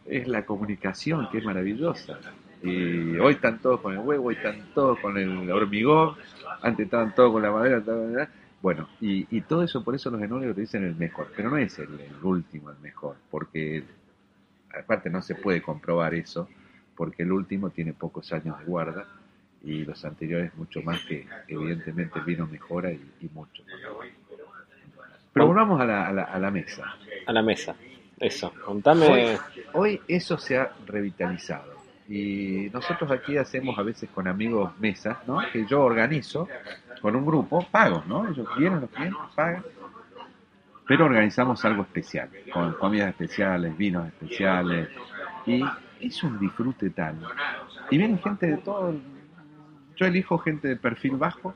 Es 0.05 0.27
la 0.27 0.45
comunicación 0.45 1.29
que 1.31 1.39
es 1.39 1.43
maravillosa. 1.43 2.17
Y 2.63 3.17
hoy 3.17 3.33
están 3.33 3.59
todos 3.59 3.81
con 3.81 3.93
el 3.93 3.99
huevo, 3.99 4.27
hoy 4.27 4.35
están 4.35 4.73
todos 4.73 4.99
con 4.99 5.17
el 5.17 5.49
hormigón, 5.51 6.15
antes 6.61 6.85
estaban 6.85 7.13
todos 7.13 7.33
con 7.33 7.41
la 7.41 7.51
madera. 7.51 8.29
Bueno, 8.61 8.89
y, 8.99 9.27
y 9.35 9.41
todo 9.41 9.63
eso, 9.63 9.83
por 9.83 9.95
eso 9.95 10.09
los 10.09 10.21
enólogos 10.21 10.55
te 10.55 10.61
dicen 10.61 10.83
el 10.83 10.95
mejor, 10.95 11.27
pero 11.35 11.49
no 11.49 11.57
es 11.57 11.77
el, 11.79 11.99
el 11.99 12.23
último 12.23 12.69
el 12.69 12.79
mejor, 12.79 13.15
porque 13.29 13.83
aparte 14.77 15.09
no 15.09 15.21
se 15.21 15.35
puede 15.35 15.61
comprobar 15.61 16.13
eso, 16.13 16.49
porque 16.95 17.23
el 17.23 17.31
último 17.31 17.69
tiene 17.69 17.93
pocos 17.93 18.33
años 18.33 18.59
de 18.59 18.65
guarda 18.65 19.07
y 19.63 19.85
los 19.85 20.03
anteriores 20.05 20.55
mucho 20.55 20.81
más 20.81 20.99
que 21.05 21.27
evidentemente 21.47 22.19
el 22.19 22.25
vino 22.25 22.47
mejora 22.47 22.91
y, 22.91 23.01
y 23.21 23.29
mucho. 23.33 23.63
Pero 25.33 25.47
volvamos 25.47 25.79
a 25.81 25.85
la, 25.85 26.07
a 26.07 26.13
la, 26.13 26.23
a 26.23 26.39
la 26.39 26.51
mesa. 26.51 26.95
A 27.25 27.33
la 27.33 27.41
mesa. 27.41 27.75
Eso. 28.19 28.53
Contame. 28.65 29.07
Hoy, 29.07 29.37
hoy 29.73 30.01
eso 30.07 30.37
se 30.37 30.57
ha 30.57 30.71
revitalizado. 30.85 31.79
Y 32.07 32.69
nosotros 32.73 33.11
aquí 33.11 33.37
hacemos 33.37 33.77
a 33.77 33.83
veces 33.83 34.09
con 34.09 34.27
amigos 34.27 34.77
mesas, 34.79 35.17
¿no? 35.27 35.39
Que 35.53 35.65
yo 35.67 35.81
organizo 35.81 36.47
con 37.01 37.15
un 37.15 37.25
grupo, 37.25 37.65
pago, 37.69 38.03
¿no? 38.07 38.27
Ellos 38.27 38.47
vienen, 38.57 38.81
los 38.81 38.89
clientes 38.89 39.21
pagan. 39.35 39.63
Pero 40.87 41.05
organizamos 41.05 41.63
algo 41.65 41.83
especial, 41.83 42.29
con 42.51 42.73
comidas 42.73 43.09
especiales, 43.09 43.77
vinos 43.77 44.07
especiales. 44.07 44.89
Y 45.45 45.63
es 46.01 46.23
un 46.23 46.39
disfrute 46.39 46.89
tal. 46.89 47.19
Y 47.91 47.97
viene 47.99 48.17
gente 48.17 48.47
de 48.47 48.57
todo. 48.57 48.95
Yo 49.99 50.05
elijo 50.05 50.37
gente 50.37 50.69
de 50.69 50.75
perfil 50.77 51.17
bajo, 51.17 51.53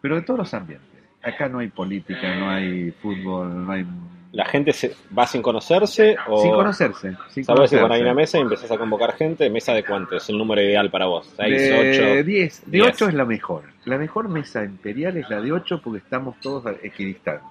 pero 0.00 0.16
de 0.16 0.22
todos 0.22 0.38
los 0.38 0.54
ambientes. 0.54 0.88
Acá 1.22 1.48
no 1.48 1.60
hay 1.60 1.68
política, 1.68 2.34
no 2.36 2.50
hay 2.50 2.90
fútbol, 2.90 3.64
no 3.64 3.72
hay 3.72 3.86
¿La 4.32 4.46
gente 4.46 4.72
se 4.72 4.96
va 5.16 5.28
sin 5.28 5.40
conocerse 5.42 6.16
o 6.26 6.42
sin 6.42 6.50
conocerse. 6.50 7.16
Sin 7.28 7.44
sabes 7.44 7.70
si 7.70 7.76
conocerse. 7.76 7.82
con 7.82 7.92
hay 7.92 8.02
una 8.02 8.14
mesa 8.14 8.36
y 8.38 8.40
empezás 8.40 8.68
a 8.72 8.76
convocar 8.76 9.14
gente? 9.14 9.48
¿Mesa 9.48 9.72
de 9.72 9.84
cuánto? 9.84 10.16
Es 10.16 10.28
el 10.28 10.36
número 10.36 10.60
ideal 10.60 10.90
para 10.90 11.06
vos. 11.06 11.32
¿Seis, 11.36 11.56
de 11.56 11.72
ocho? 11.72 12.24
10. 12.24 12.24
De 12.66 12.70
diez. 12.72 12.86
8 12.94 13.08
es 13.10 13.14
la 13.14 13.24
mejor. 13.24 13.62
La 13.84 13.96
mejor 13.96 14.28
mesa 14.28 14.64
imperial 14.64 15.16
es 15.16 15.30
la 15.30 15.40
de 15.40 15.52
8 15.52 15.80
porque 15.84 15.98
estamos 15.98 16.40
todos 16.40 16.64
equidistantes. 16.82 17.46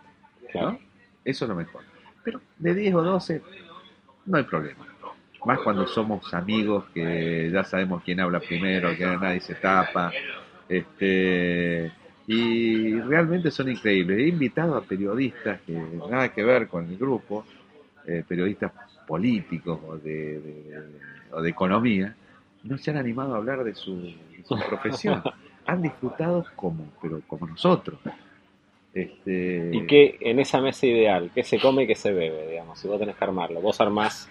Claro. 0.51 0.77
Eso 1.23 1.45
es 1.45 1.49
lo 1.49 1.55
mejor. 1.55 1.83
Pero 2.21 2.41
de 2.57 2.73
10 2.73 2.95
o 2.95 3.01
12 3.01 3.41
no 4.25 4.37
hay 4.37 4.43
problema. 4.43 4.85
Más 5.45 5.59
cuando 5.59 5.85
somos 5.87 6.33
amigos 6.33 6.85
que 6.93 7.49
ya 7.51 7.63
sabemos 7.63 8.01
quién 8.03 8.19
habla 8.19 8.39
primero, 8.39 8.95
que 8.97 9.05
nadie 9.05 9.41
se 9.41 9.55
tapa. 9.55 10.11
Este, 10.69 11.91
y 12.27 12.99
realmente 13.01 13.51
son 13.51 13.69
increíbles. 13.69 14.19
He 14.19 14.27
invitado 14.27 14.75
a 14.75 14.81
periodistas 14.81 15.59
que 15.61 15.73
nada 16.09 16.29
que 16.29 16.43
ver 16.43 16.67
con 16.67 16.87
el 16.89 16.97
grupo, 16.97 17.45
eh, 18.07 18.23
periodistas 18.27 18.71
políticos 19.07 19.79
o 19.85 19.97
de, 19.97 20.39
de- 20.39 20.81
o 21.31 21.41
de 21.41 21.49
economía, 21.49 22.15
no 22.63 22.77
se 22.77 22.91
han 22.91 22.97
animado 22.97 23.33
a 23.33 23.37
hablar 23.37 23.63
de 23.63 23.75
su, 23.75 23.97
de 24.01 24.43
su 24.45 24.57
profesión. 24.57 25.21
Han 25.65 25.81
disfrutado 25.81 26.45
como, 26.57 26.85
pero 27.01 27.21
como 27.25 27.47
nosotros. 27.47 27.97
Este, 28.93 29.69
¿Y 29.71 29.87
qué 29.87 30.17
en 30.19 30.39
esa 30.39 30.61
mesa 30.61 30.85
ideal? 30.85 31.31
¿Qué 31.33 31.43
se 31.43 31.57
come 31.59 31.83
y 31.83 31.87
qué 31.87 31.95
se 31.95 32.11
bebe, 32.11 32.49
digamos? 32.49 32.77
Si 32.79 32.87
vos 32.87 32.99
tenés 32.99 33.15
que 33.15 33.23
armarlo. 33.23 33.61
Vos 33.61 33.79
armás 33.81 34.29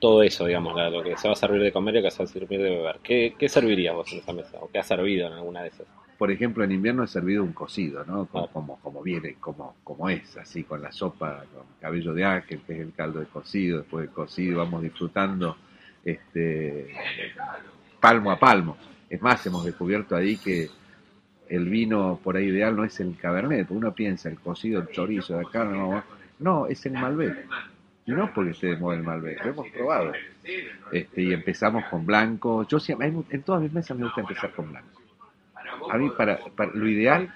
todo 0.00 0.22
eso, 0.22 0.46
digamos, 0.46 0.74
lo 0.92 1.02
que 1.02 1.16
se 1.16 1.28
va 1.28 1.32
a 1.32 1.36
servir 1.36 1.62
de 1.62 1.72
comer 1.72 1.94
y 1.94 1.98
lo 1.98 2.04
que 2.04 2.10
se 2.10 2.18
va 2.18 2.24
a 2.24 2.28
servir 2.28 2.60
de 2.60 2.70
beber. 2.70 2.98
¿Qué, 3.02 3.34
qué 3.38 3.48
servirías 3.48 3.94
vos 3.94 4.12
en 4.12 4.18
esa 4.18 4.32
mesa? 4.32 4.58
¿O 4.60 4.68
qué 4.70 4.78
has 4.78 4.86
servido 4.86 5.26
en 5.26 5.32
alguna 5.34 5.62
de 5.62 5.68
esas? 5.68 5.86
por 6.18 6.32
ejemplo, 6.32 6.64
en 6.64 6.72
invierno 6.72 7.04
he 7.04 7.06
servido 7.06 7.44
un 7.44 7.52
cocido, 7.52 8.04
¿no? 8.04 8.26
Como, 8.26 8.44
Ah. 8.44 8.50
como, 8.52 8.80
como 8.80 9.02
viene, 9.02 9.34
como, 9.34 9.76
como 9.84 10.10
es, 10.10 10.36
así 10.36 10.64
con 10.64 10.82
la 10.82 10.90
sopa, 10.90 11.44
con 11.54 11.62
cabello 11.80 12.12
de 12.12 12.24
ángel, 12.24 12.60
que 12.66 12.72
es 12.72 12.80
el 12.80 12.92
caldo 12.92 13.20
de 13.20 13.26
cocido, 13.26 13.78
después 13.78 14.06
del 14.06 14.12
cocido 14.12 14.58
vamos 14.58 14.82
disfrutando 14.82 15.56
este 16.04 16.88
palmo 18.00 18.32
a 18.32 18.38
palmo. 18.38 18.76
Es 19.08 19.22
más, 19.22 19.46
hemos 19.46 19.64
descubierto 19.64 20.16
ahí 20.16 20.36
que 20.38 20.68
el 21.48 21.68
vino 21.68 22.18
por 22.22 22.36
ahí 22.36 22.46
ideal 22.46 22.74
no 22.74 22.82
es 22.84 22.98
el 22.98 23.16
cabernet, 23.16 23.70
uno 23.70 23.94
piensa 23.94 24.28
el 24.28 24.40
cocido, 24.40 24.80
el 24.80 24.88
chorizo, 24.88 25.40
la 25.40 25.48
carne, 25.48 25.78
no, 25.78 26.02
no, 26.40 26.66
es 26.66 26.84
el 26.84 26.92
malbec. 26.94 27.46
No 28.08 28.32
porque 28.34 28.50
esté 28.52 28.68
de 28.68 28.76
moda 28.76 28.96
el 28.96 29.02
malbec, 29.02 29.44
lo 29.44 29.50
hemos 29.50 29.68
probado. 29.68 30.12
Este, 30.90 31.22
y 31.22 31.32
empezamos 31.32 31.84
con 31.86 32.06
blanco. 32.06 32.66
Yo 32.66 32.78
en 32.88 33.42
todas 33.42 33.62
mis 33.62 33.72
mesas 33.72 33.96
me 33.96 34.04
gusta 34.04 34.22
empezar 34.22 34.50
con 34.52 34.70
blanco. 34.70 35.00
A 35.90 35.96
mí 35.98 36.10
para, 36.16 36.38
lo 36.74 36.88
ideal 36.88 37.30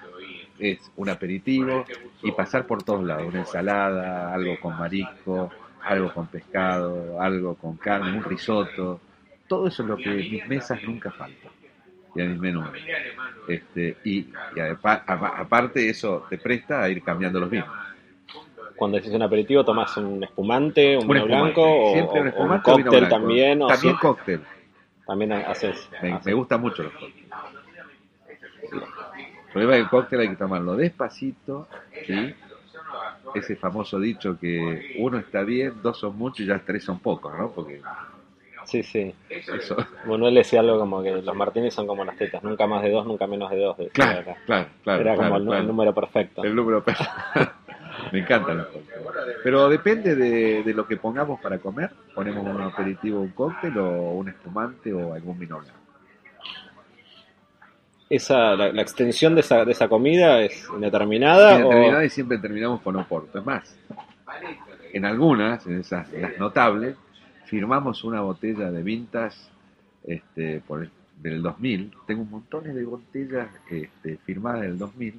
es 0.59 0.91
un 0.97 1.09
aperitivo 1.09 1.85
y 2.23 2.31
pasar 2.33 2.67
por 2.67 2.83
todos 2.83 3.05
lados, 3.05 3.29
una 3.29 3.41
ensalada, 3.41 4.33
algo 4.33 4.59
con 4.61 4.79
marisco, 4.79 5.51
algo 5.85 6.13
con 6.13 6.27
pescado, 6.29 7.21
algo 7.21 7.55
con 7.55 7.77
carne, 7.77 8.17
un 8.17 8.25
risotto. 8.25 9.01
Todo 9.49 9.69
eso 9.69 9.83
es 9.83 9.89
lo 9.89 9.97
que 9.99 10.11
mis 10.11 10.47
mesas 10.49 10.83
nunca 10.85 11.11
falta. 11.11 11.49
Y 12.15 12.21
en 12.21 12.33
mis 12.33 12.41
menús. 12.41 12.69
Este, 13.49 13.97
y 14.05 14.27
y 14.55 14.61
apa- 14.61 15.03
apa- 15.07 15.35
aparte 15.37 15.89
eso 15.89 16.27
te 16.31 16.39
presta 16.39 16.83
a 16.83 16.89
ir 16.89 17.03
cambiando 17.03 17.41
los 17.41 17.51
vinos. 17.51 17.69
Cuando 18.83 18.97
decís 18.99 19.13
un 19.15 19.23
aperitivo, 19.23 19.65
tomás 19.65 19.97
un 19.97 20.25
espumante, 20.25 20.97
un, 20.97 21.05
Un 21.05 21.09
vino 21.09 21.21
espumante, 21.21 21.53
blanco 21.61 21.63
o, 21.63 22.21
un 22.21 22.27
espumante 22.27 22.71
o 22.73 22.75
cóctel 22.75 23.09
también. 23.09 23.63
O 23.63 23.67
También 23.69 23.95
sí, 23.95 24.01
cóctel. 24.01 24.41
también 25.07 25.33
haces. 25.35 25.89
Me, 26.03 26.13
haces. 26.15 26.27
me 26.27 26.33
gustan 26.33 26.61
mucho 26.61 26.83
los 26.83 26.93
cócteles. 26.93 27.31
El 28.73 29.53
problema 29.53 29.75
del 29.75 29.89
cóctel 29.89 30.19
hay 30.21 30.29
que 30.31 30.35
tomarlo 30.37 30.75
despacito, 30.75 31.69
¿sí? 32.09 32.35
Ese 33.37 33.55
famoso 33.55 34.01
dicho 34.01 34.37
que 34.37 34.97
uno 34.99 35.19
está 35.19 35.43
bien, 35.45 35.75
dos 35.81 36.01
son 36.01 36.19
muchos 36.19 36.41
y 36.41 36.47
ya 36.47 36.59
tres 36.59 36.83
son 36.83 36.99
pocos, 36.99 37.33
¿no? 37.39 37.53
Porque 37.53 37.81
Sí, 38.65 38.83
sí. 38.83 39.15
eso... 39.29 39.77
Él 40.09 40.35
decía 40.35 40.59
algo 40.59 40.79
como 40.81 41.03
que 41.05 41.23
los 41.23 41.37
martinis 41.37 41.73
son 41.73 41.87
como 41.87 42.05
las 42.05 42.17
tetas, 42.17 42.43
nunca 42.43 42.67
más 42.67 42.83
de 42.83 42.91
dos, 42.91 43.07
nunca 43.07 43.29
menos 43.29 43.49
de 43.51 43.59
dos. 43.59 43.77
Claro, 43.93 44.25
claro, 44.47 44.69
claro. 44.83 45.01
Era 45.01 45.15
como 45.15 45.29
claro, 45.29 45.37
el, 45.37 45.45
nu- 45.45 45.51
claro. 45.51 45.63
el 45.63 45.69
número 45.69 45.95
perfecto. 45.95 46.43
El 46.43 46.57
número 46.57 46.83
per- 46.83 46.97
Me 48.13 48.19
encantan 48.21 48.59
los 48.59 48.67
cócteles. 48.67 49.37
Pero 49.43 49.69
depende 49.69 50.15
de, 50.15 50.63
de 50.63 50.75
lo 50.75 50.87
que 50.87 50.97
pongamos 50.99 51.41
para 51.41 51.59
comer. 51.59 51.91
Ponemos 52.15 52.45
un 52.47 52.61
aperitivo, 52.61 53.21
un 53.21 53.31
cóctel 53.31 53.79
o 53.79 54.13
un 54.13 54.29
espumante 54.29 54.93
o 54.93 55.15
algún 55.15 55.39
vino 55.39 55.59
blanco. 55.59 55.79
Esa, 58.11 58.55
la, 58.55 58.71
la 58.73 58.83
extensión 58.83 59.35
de 59.35 59.41
esa, 59.41 59.65
de 59.65 59.73
esa 59.73 59.89
comida 59.89 60.43
es 60.43 60.67
indeterminada. 60.75 61.59
Y 61.59 61.63
o- 61.63 62.03
y 62.05 62.11
siempre 62.11 62.37
terminamos 62.39 62.83
con 62.83 62.97
Oporto. 62.97 63.39
Es 63.39 63.47
más, 63.47 63.75
en 64.93 65.05
algunas, 65.07 65.67
en 65.67 65.81
esas, 65.81 66.13
las 66.13 66.37
notables, 66.39 66.97
firmamos 67.47 68.05
una 68.05 68.21
botella 68.21 68.71
de 68.71 68.83
vintas 68.83 69.51
este, 70.05 70.61
por 70.67 70.83
el- 70.83 70.91
del 71.17 71.41
2000. 71.41 71.93
Tengo 72.07 72.23
un 72.23 72.31
montón 72.31 72.65
de 72.65 72.85
botellas 72.85 73.49
este, 73.71 74.19
firmadas 74.27 74.61
del 74.63 74.77
2000 74.77 75.19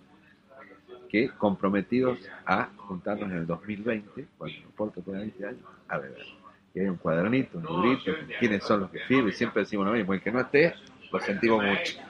que 1.13 1.30
comprometidos 1.30 2.17
a 2.43 2.69
juntarnos 2.76 3.30
en 3.30 3.38
el 3.38 3.45
2020, 3.45 4.26
cuando 4.36 4.58
Oporto 4.69 4.99
tenga 5.02 5.19
20 5.19 5.45
años, 5.45 5.62
a 5.88 5.99
beber. 5.99 6.26
Y 6.73 6.80
hay 6.80 6.88
un 6.88 6.97
cuadernito, 6.97 7.60
un 7.60 7.84
librito, 7.84 8.12
quiénes 8.39 8.63
son 8.63 8.80
los 8.80 8.89
que 8.89 8.97
y 9.08 9.32
siempre 9.32 9.62
decimos 9.62 9.86
lo 9.86 9.93
mismo, 9.93 10.15
el 10.15 10.21
que 10.21 10.32
no 10.32 10.41
esté, 10.41 10.73
lo 11.12 11.19
sentimos 11.19 11.63
mucho. 11.63 11.93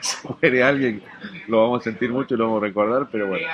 Si 0.00 0.28
muere 0.28 0.62
alguien, 0.62 1.02
lo 1.48 1.62
vamos 1.62 1.80
a 1.80 1.84
sentir 1.90 2.12
mucho 2.12 2.36
y 2.36 2.38
lo 2.38 2.44
vamos 2.44 2.62
a 2.62 2.66
recordar, 2.66 3.08
pero 3.10 3.26
bueno. 3.26 3.44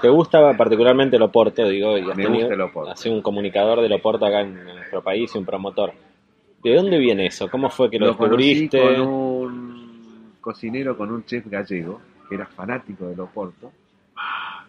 ¿Te 0.00 0.08
gusta 0.08 0.56
particularmente 0.56 1.16
el 1.16 1.22
Oporto? 1.22 1.68
Digo, 1.68 1.98
y 1.98 2.02
has 2.08 2.16
Me 2.16 2.22
tenido, 2.22 2.42
gusta 2.42 2.54
el 2.54 2.60
Oporto. 2.60 2.90
has 2.92 3.00
sido 3.00 3.16
un 3.16 3.20
comunicador 3.20 3.80
del 3.80 3.92
Oporto 3.92 4.26
acá 4.26 4.42
en, 4.42 4.64
nuestro 4.64 5.02
país 5.02 5.34
y 5.34 5.38
un 5.38 5.44
promotor. 5.44 5.92
¿De 6.62 6.72
dónde 6.72 6.98
viene 6.98 7.26
eso? 7.26 7.50
¿Cómo 7.50 7.68
fue 7.68 7.90
que 7.90 7.98
lo, 7.98 8.06
Lo 8.06 8.16
conocí 8.16 8.60
descubriste? 8.68 8.80
con 8.80 9.00
un 9.00 10.32
cocinero, 10.40 10.96
con 10.96 11.10
un 11.10 11.24
chef 11.24 11.44
gallego, 11.48 12.00
que 12.28 12.36
era 12.36 12.46
fanático 12.46 13.08
del 13.08 13.18
Oporto, 13.18 13.72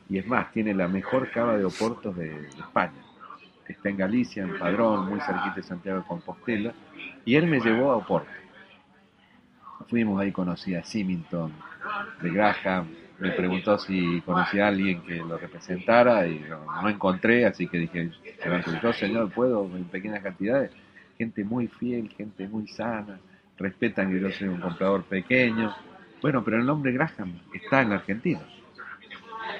y 0.09 0.17
es 0.17 0.27
más, 0.27 0.51
tiene 0.51 0.73
la 0.73 0.87
mejor 0.87 1.29
cava 1.31 1.57
de 1.57 1.65
Oportos 1.65 2.15
de, 2.15 2.47
España. 2.47 3.03
Está 3.67 3.89
en 3.89 3.97
Galicia, 3.97 4.43
en 4.43 4.57
Padrón, 4.57 5.09
muy 5.09 5.19
cerquita 5.19 5.55
de 5.55 5.63
Santiago 5.63 5.99
de 5.99 6.05
Compostela, 6.05 6.73
y 7.25 7.35
él 7.35 7.47
me 7.47 7.59
llevó 7.59 7.91
a 7.91 7.97
Oporto. 7.97 8.31
Fuimos 9.89 10.21
ahí, 10.21 10.31
conocí 10.31 10.73
a 10.75 10.83
Symington, 10.83 11.51
de 12.21 12.29
Graham, 12.29 12.87
me 13.19 13.31
preguntó 13.31 13.77
si 13.79 14.21
conocía 14.21 14.65
a 14.65 14.67
alguien 14.67 15.01
que 15.01 15.15
lo 15.15 15.37
representara 15.37 16.27
y 16.27 16.39
no, 16.39 16.81
no 16.81 16.89
encontré, 16.89 17.45
así 17.45 17.67
que 17.67 17.79
dije, 17.79 18.11
yo 18.81 18.93
señor, 18.93 19.31
puedo 19.31 19.65
en 19.75 19.85
pequeñas 19.85 20.21
cantidades, 20.21 20.71
gente 21.17 21.43
muy 21.43 21.67
fiel, 21.67 22.09
gente 22.15 22.47
muy 22.47 22.67
sana, 22.67 23.19
respetan 23.57 24.11
que 24.11 24.21
yo 24.21 24.31
soy 24.31 24.49
un 24.49 24.61
comprador 24.61 25.03
pequeño. 25.03 25.75
Bueno, 26.21 26.43
pero 26.43 26.57
el 26.57 26.65
nombre 26.65 26.91
Graham 26.91 27.39
está 27.53 27.81
en 27.81 27.89
la 27.89 27.95
Argentina. 27.95 28.41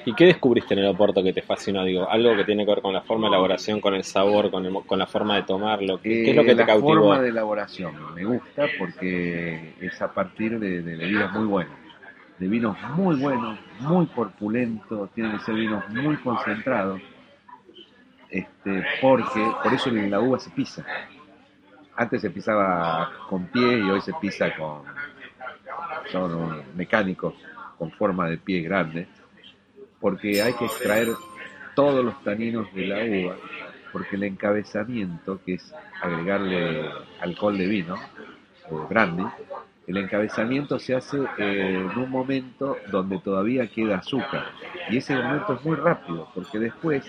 ¿Y 0.08 0.14
qué 0.16 0.26
descubriste 0.26 0.74
en 0.74 0.80
el 0.80 0.88
Oporto 0.88 1.22
que 1.22 1.34
te 1.34 1.42
fascinó? 1.42 1.84
Digo, 1.84 2.10
algo 2.10 2.36
que 2.36 2.46
tiene 2.46 2.66
que 2.66 2.72
ver 2.72 2.82
con 2.82 2.94
la 2.94 3.02
forma 3.02 3.28
de 3.28 3.34
elaboración, 3.36 3.82
con 3.82 3.94
el 3.94 4.04
sabor, 4.04 4.50
con, 4.50 4.66
el 4.66 4.72
mo- 4.72 4.84
con 4.84 4.98
la 5.00 5.06
forma 5.06 5.36
de 5.36 5.44
tomarlo. 5.44 6.00
¿Qué, 6.02 6.22
qué 6.24 6.30
es 6.32 6.36
lo 6.36 6.44
que 6.44 6.52
Eh, 6.52 6.56
te 6.56 6.62
la 6.62 6.66
cautivó? 6.66 7.02
forma 7.04 7.22
de 7.22 7.30
elaboración 7.30 8.16
me 8.16 8.24
gusta 8.26 8.68
porque 8.80 9.74
es 9.82 10.02
a 10.02 10.14
partir 10.14 10.60
de, 10.60 10.82
de 10.82 10.96
bebidas 10.96 11.32
muy 11.34 11.46
buenas, 11.46 11.78
de 12.40 12.48
vinos 12.48 12.78
muy 12.96 13.16
buenos, 13.18 13.60
muy 13.82 14.06
corpulentos, 14.08 15.10
tienen 15.14 15.34
que 15.38 15.44
ser 15.44 15.56
vinos 15.56 15.84
muy 15.90 16.16
concentrados, 16.18 17.02
este, 18.30 18.84
porque 19.02 19.52
por 19.64 19.74
eso 19.74 19.90
en 19.90 20.12
la 20.12 20.20
uva 20.20 20.40
se 20.40 20.50
pisa. 20.52 20.86
Antes 21.98 22.22
se 22.22 22.30
pisaba 22.30 23.12
con 23.30 23.48
pie 23.48 23.80
y 23.80 23.90
hoy 23.90 24.00
se 24.02 24.14
pisa 24.14 24.56
con 24.56 24.84
son 26.12 26.64
mecánicos 26.76 27.34
con 27.78 27.92
forma 27.92 28.28
de 28.30 28.38
pie 28.38 28.62
grande, 28.62 29.08
porque 30.00 30.42
hay 30.42 30.54
que 30.54 30.66
extraer 30.66 31.08
todos 31.76 32.04
los 32.04 32.24
taninos 32.24 32.74
de 32.74 32.88
la 32.88 32.98
uva 33.04 33.38
porque 33.92 34.16
el 34.16 34.24
encabezamiento, 34.24 35.40
que 35.44 35.56
es 35.56 35.74
agregarle 36.02 36.88
alcohol 37.20 37.58
de 37.58 37.68
vino, 37.68 37.96
brandy, 38.90 39.24
el 39.88 39.98
encabezamiento 39.98 40.78
se 40.78 40.96
hace 40.96 41.18
en 41.38 41.98
un 41.98 42.10
momento 42.10 42.78
donde 42.92 43.20
todavía 43.20 43.66
queda 43.68 43.98
azúcar. 43.98 44.46
Y 44.90 44.98
ese 44.98 45.16
momento 45.16 45.54
es 45.54 45.66
muy 45.66 45.76
rápido, 45.78 46.30
porque 46.36 46.60
después 46.60 47.06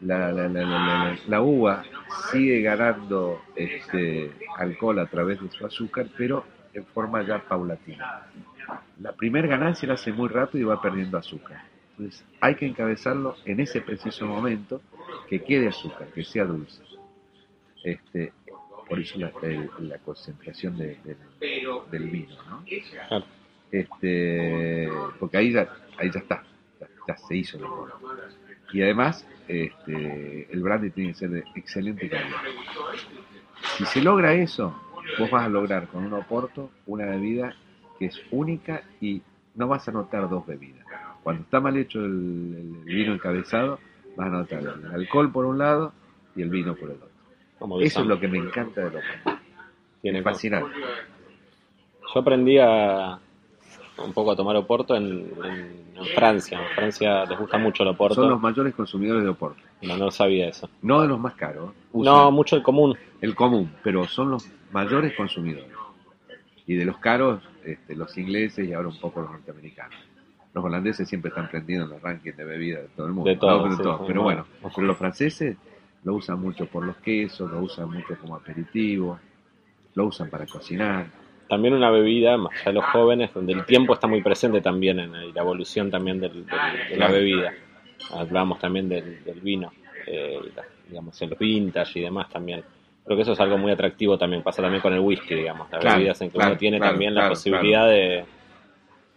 la, 0.00 0.32
la, 0.32 1.40
uva 1.40 1.84
sigue 2.32 2.62
ganando 2.62 3.42
este, 3.54 4.32
alcohol 4.58 4.98
a 4.98 5.06
través 5.06 5.40
de 5.40 5.50
su 5.50 5.64
azúcar, 5.64 6.06
pero 6.16 6.44
en 6.72 6.84
forma 6.86 7.22
ya 7.22 7.38
paulatina. 7.38 8.22
La 9.00 9.12
primera 9.12 9.46
ganancia 9.46 9.86
la 9.86 9.94
hace 9.94 10.12
muy 10.12 10.28
rápido 10.28 10.62
y 10.62 10.64
va 10.64 10.80
perdiendo 10.80 11.18
azúcar. 11.18 11.71
Entonces 11.92 12.24
hay 12.40 12.54
que 12.54 12.66
encabezarlo 12.66 13.36
en 13.44 13.60
ese 13.60 13.80
preciso 13.80 14.26
momento 14.26 14.80
que 15.28 15.42
quede 15.42 15.68
azúcar, 15.68 16.08
que 16.08 16.24
sea 16.24 16.44
dulce. 16.44 16.82
Este, 17.84 18.32
por 18.88 18.98
eso 19.00 19.18
la, 19.18 19.32
la 19.80 19.98
concentración 19.98 20.76
del 20.76 22.10
vino, 22.10 22.36
¿no? 22.48 22.64
Este, 23.70 24.88
porque 25.18 25.38
ahí 25.38 25.52
ya, 25.52 25.66
ahí 25.96 26.10
ya 26.10 26.20
está, 26.20 26.44
ya, 27.08 27.16
se 27.16 27.36
hizo 27.36 27.56
el 27.56 27.64
Y 28.72 28.82
además, 28.82 29.26
este, 29.48 30.52
el 30.52 30.62
brandy 30.62 30.90
tiene 30.90 31.12
que 31.12 31.18
ser 31.18 31.30
de 31.30 31.44
excelente 31.54 32.08
calidad. 32.08 32.36
Si 33.78 33.86
se 33.86 34.02
logra 34.02 34.34
eso, 34.34 34.78
vos 35.18 35.30
vas 35.30 35.46
a 35.46 35.48
lograr 35.48 35.88
con 35.88 36.04
un 36.04 36.12
oporto 36.12 36.70
una 36.86 37.06
bebida 37.06 37.56
que 37.98 38.06
es 38.06 38.20
única 38.30 38.82
y 39.00 39.22
no 39.54 39.68
vas 39.68 39.88
a 39.88 39.92
notar 39.92 40.28
dos 40.28 40.46
bebidas. 40.46 40.81
Cuando 41.22 41.42
está 41.42 41.60
mal 41.60 41.76
hecho 41.76 42.04
el, 42.04 42.82
vino 42.84 43.14
encabezado, 43.14 43.78
vas 44.16 44.26
a 44.26 44.30
notar 44.30 44.60
el 44.60 44.86
alcohol 44.86 45.30
por 45.30 45.44
un 45.44 45.58
lado 45.58 45.92
y 46.34 46.42
el 46.42 46.48
vino 46.48 46.74
por 46.74 46.90
el 46.90 46.96
otro. 46.96 47.80
Eso 47.80 48.00
es 48.00 48.06
lo 48.06 48.18
que 48.18 48.28
me 48.28 48.38
encanta 48.38 48.82
de 48.82 48.90
los 48.90 49.04
Tiene 50.00 50.22
fascinante. 50.22 50.74
Yo 52.12 52.20
aprendí 52.20 52.58
a 52.58 53.18
un 53.98 54.12
poco 54.12 54.32
a 54.32 54.36
tomar 54.36 54.56
Oporto 54.56 54.96
en, 54.96 55.30
Francia. 56.14 56.60
En 56.60 56.74
Francia 56.74 57.24
les 57.24 57.38
gusta 57.38 57.58
mucho 57.58 57.82
el 57.82 57.90
Oporto. 57.90 58.16
Son 58.16 58.30
los 58.30 58.40
mayores 58.40 58.74
consumidores 58.74 59.22
de 59.22 59.30
Oporto. 59.30 59.62
No, 59.82 59.96
no 59.96 60.10
sabía 60.10 60.48
eso. 60.48 60.68
No 60.82 61.02
de 61.02 61.08
los 61.08 61.20
más 61.20 61.34
caros. 61.34 61.72
no, 61.92 62.30
mucho 62.30 62.56
el 62.56 62.62
común. 62.62 62.96
El 63.20 63.34
común, 63.34 63.72
pero 63.82 64.06
son 64.06 64.30
los 64.30 64.48
mayores 64.72 65.14
consumidores. 65.16 65.70
Y 66.66 66.74
de 66.74 66.84
los 66.84 66.98
caros, 66.98 67.42
este, 67.64 67.94
los 67.94 68.16
ingleses 68.18 68.68
y 68.68 68.72
ahora 68.72 68.88
un 68.88 68.98
poco 68.98 69.20
los 69.20 69.30
norteamericanos. 69.30 69.96
Los 70.54 70.64
holandeses 70.64 71.08
siempre 71.08 71.30
están 71.30 71.48
prendiendo 71.48 71.86
en 71.86 71.92
los 71.92 72.02
rankings 72.02 72.36
de 72.36 72.44
bebidas 72.44 72.82
de 72.82 72.88
todo 72.88 73.06
el 73.06 73.12
mundo. 73.12 73.30
De 73.30 73.36
todo, 73.36 74.06
pero, 74.06 74.22
bueno, 74.22 74.46
los 74.76 74.96
franceses 74.96 75.56
lo 76.04 76.14
usan 76.14 76.40
mucho 76.40 76.66
por 76.66 76.84
los 76.84 76.96
quesos, 76.96 77.50
lo 77.50 77.60
usan 77.60 77.90
mucho 77.90 78.16
como 78.20 78.36
aperitivo, 78.36 79.18
lo 79.94 80.06
usan 80.06 80.28
para 80.28 80.46
cocinar. 80.46 81.06
También 81.48 81.74
una 81.74 81.90
bebida, 81.90 82.36
más 82.36 82.52
allá 82.52 82.64
de 82.66 82.72
los 82.72 82.84
jóvenes, 82.86 83.32
donde 83.32 83.52
el 83.52 83.64
tiempo 83.64 83.94
está 83.94 84.06
muy 84.06 84.22
presente 84.22 84.60
también 84.60 85.00
en 85.00 85.12
la 85.12 85.40
evolución 85.40 85.90
también 85.90 86.20
de 86.20 86.30
la 86.96 87.08
bebida. 87.08 87.52
Hablábamos 88.12 88.58
también 88.58 88.88
del, 88.88 89.40
vino, 89.42 89.72
eh, 90.06 90.40
digamos, 90.88 91.20
en 91.22 91.30
los 91.30 91.38
vintage 91.38 92.00
y 92.00 92.02
demás 92.02 92.28
también 92.28 92.62
Creo 93.04 93.16
que 93.16 93.22
eso 93.22 93.32
es 93.32 93.40
algo 93.40 93.58
muy 93.58 93.72
atractivo 93.72 94.16
también, 94.16 94.42
pasa 94.42 94.62
también 94.62 94.80
con 94.80 94.92
el 94.92 95.00
whisky, 95.00 95.34
digamos, 95.34 95.68
las 95.72 95.82
bebidas 95.82 96.20
en 96.20 96.30
que 96.30 96.38
uno 96.38 96.56
tiene 96.56 96.78
también 96.78 97.14
la 97.14 97.28
posibilidad 97.28 97.88
de, 97.88 98.24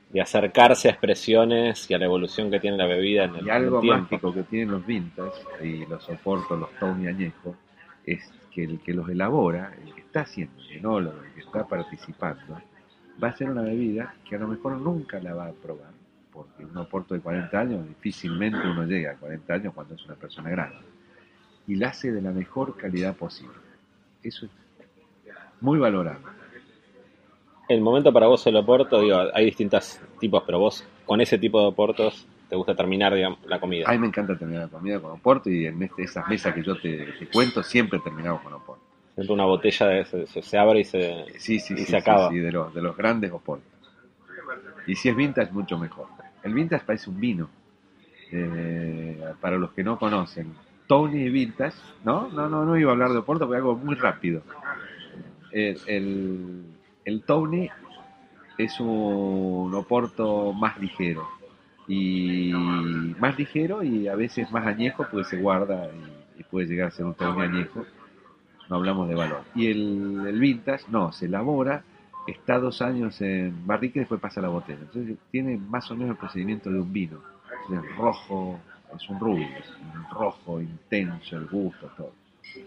de 0.09 0.21
acercarse 0.21 0.87
a 0.87 0.91
expresiones 0.91 1.89
y 1.89 1.93
a 1.93 1.97
la 1.97 2.05
evolución 2.05 2.49
que 2.49 2.59
tiene 2.59 2.77
la 2.77 2.85
bebida 2.85 3.25
en 3.25 3.35
el, 3.35 3.47
y 3.47 3.49
algo 3.49 3.81
mágico 3.81 4.33
que 4.33 4.43
tienen 4.43 4.71
los 4.71 4.85
vintage 4.85 5.41
y 5.61 5.85
los 5.85 6.03
soportos, 6.03 6.59
los 6.59 6.71
Tony 6.79 7.07
añejos, 7.07 7.55
es 8.05 8.31
que 8.51 8.63
el 8.63 8.79
que 8.79 8.93
los 8.93 9.09
elabora, 9.09 9.73
el 9.85 9.93
que 9.93 10.01
está 10.01 10.21
haciendo 10.21 10.61
el 10.61 10.77
enólogo, 10.77 11.17
el 11.23 11.33
que 11.33 11.41
está 11.41 11.67
participando, 11.67 12.61
va 13.21 13.29
a 13.29 13.35
ser 13.35 13.49
una 13.49 13.61
bebida 13.61 14.15
que 14.27 14.35
a 14.35 14.39
lo 14.39 14.47
mejor 14.47 14.77
nunca 14.77 15.19
la 15.19 15.33
va 15.33 15.47
a 15.47 15.51
probar, 15.51 15.91
porque 16.31 16.63
un 16.63 16.77
oporto 16.77 17.13
de 17.13 17.21
40 17.21 17.59
años 17.59 17.87
difícilmente 17.87 18.59
uno 18.59 18.85
llega 18.85 19.11
a 19.11 19.15
40 19.15 19.53
años 19.53 19.73
cuando 19.73 19.95
es 19.95 20.05
una 20.05 20.15
persona 20.15 20.49
grande, 20.49 20.77
y 21.67 21.75
la 21.75 21.89
hace 21.89 22.11
de 22.11 22.21
la 22.21 22.31
mejor 22.31 22.77
calidad 22.77 23.15
posible. 23.15 23.55
Eso 24.23 24.45
es 24.45 24.51
muy 25.61 25.79
valorado. 25.79 26.19
El 27.67 27.81
momento 27.81 28.13
para 28.13 28.27
vos 28.27 28.45
el 28.47 28.55
oporto, 28.57 29.01
digo, 29.01 29.17
hay 29.33 29.45
distintos 29.45 29.99
tipos, 30.19 30.43
pero 30.45 30.59
vos 30.59 30.85
con 31.05 31.21
ese 31.21 31.37
tipo 31.37 31.59
de 31.61 31.67
oportos 31.67 32.27
te 32.49 32.55
gusta 32.55 32.75
terminar 32.75 33.13
digamos, 33.13 33.39
la 33.47 33.59
comida. 33.59 33.85
A 33.87 33.93
mí 33.93 33.99
me 33.99 34.07
encanta 34.07 34.37
terminar 34.37 34.63
la 34.63 34.69
comida 34.69 34.99
con 34.99 35.11
oporto 35.11 35.49
y 35.49 35.65
en 35.65 35.81
este, 35.81 36.03
esas 36.03 36.27
mesas 36.27 36.53
que 36.53 36.63
yo 36.63 36.79
te, 36.79 37.07
cuento 37.33 37.63
siempre 37.63 37.99
terminamos 37.99 38.41
con 38.41 38.53
oporto. 38.53 38.83
Siempre 39.15 39.33
una 39.33 39.45
botella 39.45 39.87
de, 39.87 40.05
se, 40.05 40.41
se, 40.41 40.57
abre 40.57 40.81
y 40.81 40.83
se, 40.83 41.25
sí, 41.39 41.59
sí, 41.59 41.77
se 41.77 41.97
acaba. 41.97 42.29
Sí, 42.29 42.37
de, 42.37 42.51
los, 42.51 42.73
de 42.73 42.81
los 42.81 42.95
grandes 42.95 43.31
oportos. 43.31 43.71
Y 44.87 44.95
si 44.95 45.09
es 45.09 45.15
vintage, 45.15 45.51
mucho 45.51 45.77
mejor. 45.77 46.07
El 46.43 46.53
vintage 46.53 46.85
parece 46.85 47.09
un 47.09 47.19
vino. 47.19 47.49
Eh, 48.31 49.17
para 49.39 49.57
los 49.57 49.71
que 49.71 49.83
no 49.83 49.97
conocen, 49.97 50.53
Tony 50.87 51.29
Vintage, 51.29 51.77
¿no? 52.03 52.27
No, 52.29 52.49
no, 52.49 52.65
no 52.65 52.77
iba 52.77 52.91
a 52.91 52.93
hablar 52.93 53.11
de 53.11 53.17
Oporto, 53.17 53.45
porque 53.45 53.57
algo 53.57 53.75
muy 53.75 53.95
rápido. 53.95 54.41
El, 55.51 55.79
el, 55.87 56.63
Tony 57.25 57.69
es 58.57 58.79
un 58.79 59.73
Oporto 59.73 60.53
más 60.53 60.79
ligero. 60.79 61.27
Y 61.87 62.51
más 63.19 63.37
ligero 63.37 63.83
y 63.83 64.07
a 64.07 64.15
veces 64.15 64.51
más 64.51 64.65
añejo, 64.65 65.05
porque 65.11 65.29
se 65.29 65.37
guarda 65.37 65.87
y, 66.37 66.43
puede 66.43 66.67
llegar 66.67 66.87
a 66.87 66.91
ser 66.91 67.05
un 67.05 67.13
Tony 67.13 67.41
añejo. 67.43 67.85
No 68.69 68.77
hablamos 68.77 69.07
de 69.07 69.15
valor. 69.15 69.43
Y 69.53 69.67
el, 69.67 70.25
el 70.27 70.39
Vintage, 70.39 70.85
no, 70.89 71.11
se 71.11 71.27
elabora, 71.27 71.83
está 72.27 72.59
dos 72.59 72.81
años 72.81 73.21
en 73.21 73.65
barrica 73.65 73.99
y 73.99 74.01
después 74.01 74.19
pasa 74.19 74.39
a 74.39 74.43
la 74.43 74.49
botella. 74.49 74.79
Entonces 74.81 75.17
tiene 75.31 75.57
más 75.57 75.89
o 75.91 75.95
menos 75.95 76.11
el 76.11 76.17
procedimiento 76.17 76.69
de 76.69 76.79
un 76.79 76.91
vino. 76.91 77.19
Es 77.71 77.97
rojo, 77.97 78.59
es 78.95 79.09
un 79.09 79.19
rubio, 79.19 79.47
es 79.47 80.09
rojo 80.11 80.61
intenso, 80.61 81.37
el 81.37 81.47
gusto, 81.47 81.87
todo. 81.97 82.11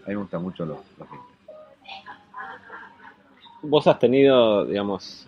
A 0.05 0.09
mí 0.09 0.15
me 0.15 0.15
gustan 0.15 0.43
mucho 0.43 0.65
los, 0.65 0.79
los 0.97 1.07
Vos 3.61 3.87
has 3.87 3.99
tenido, 3.99 4.65
digamos, 4.65 5.27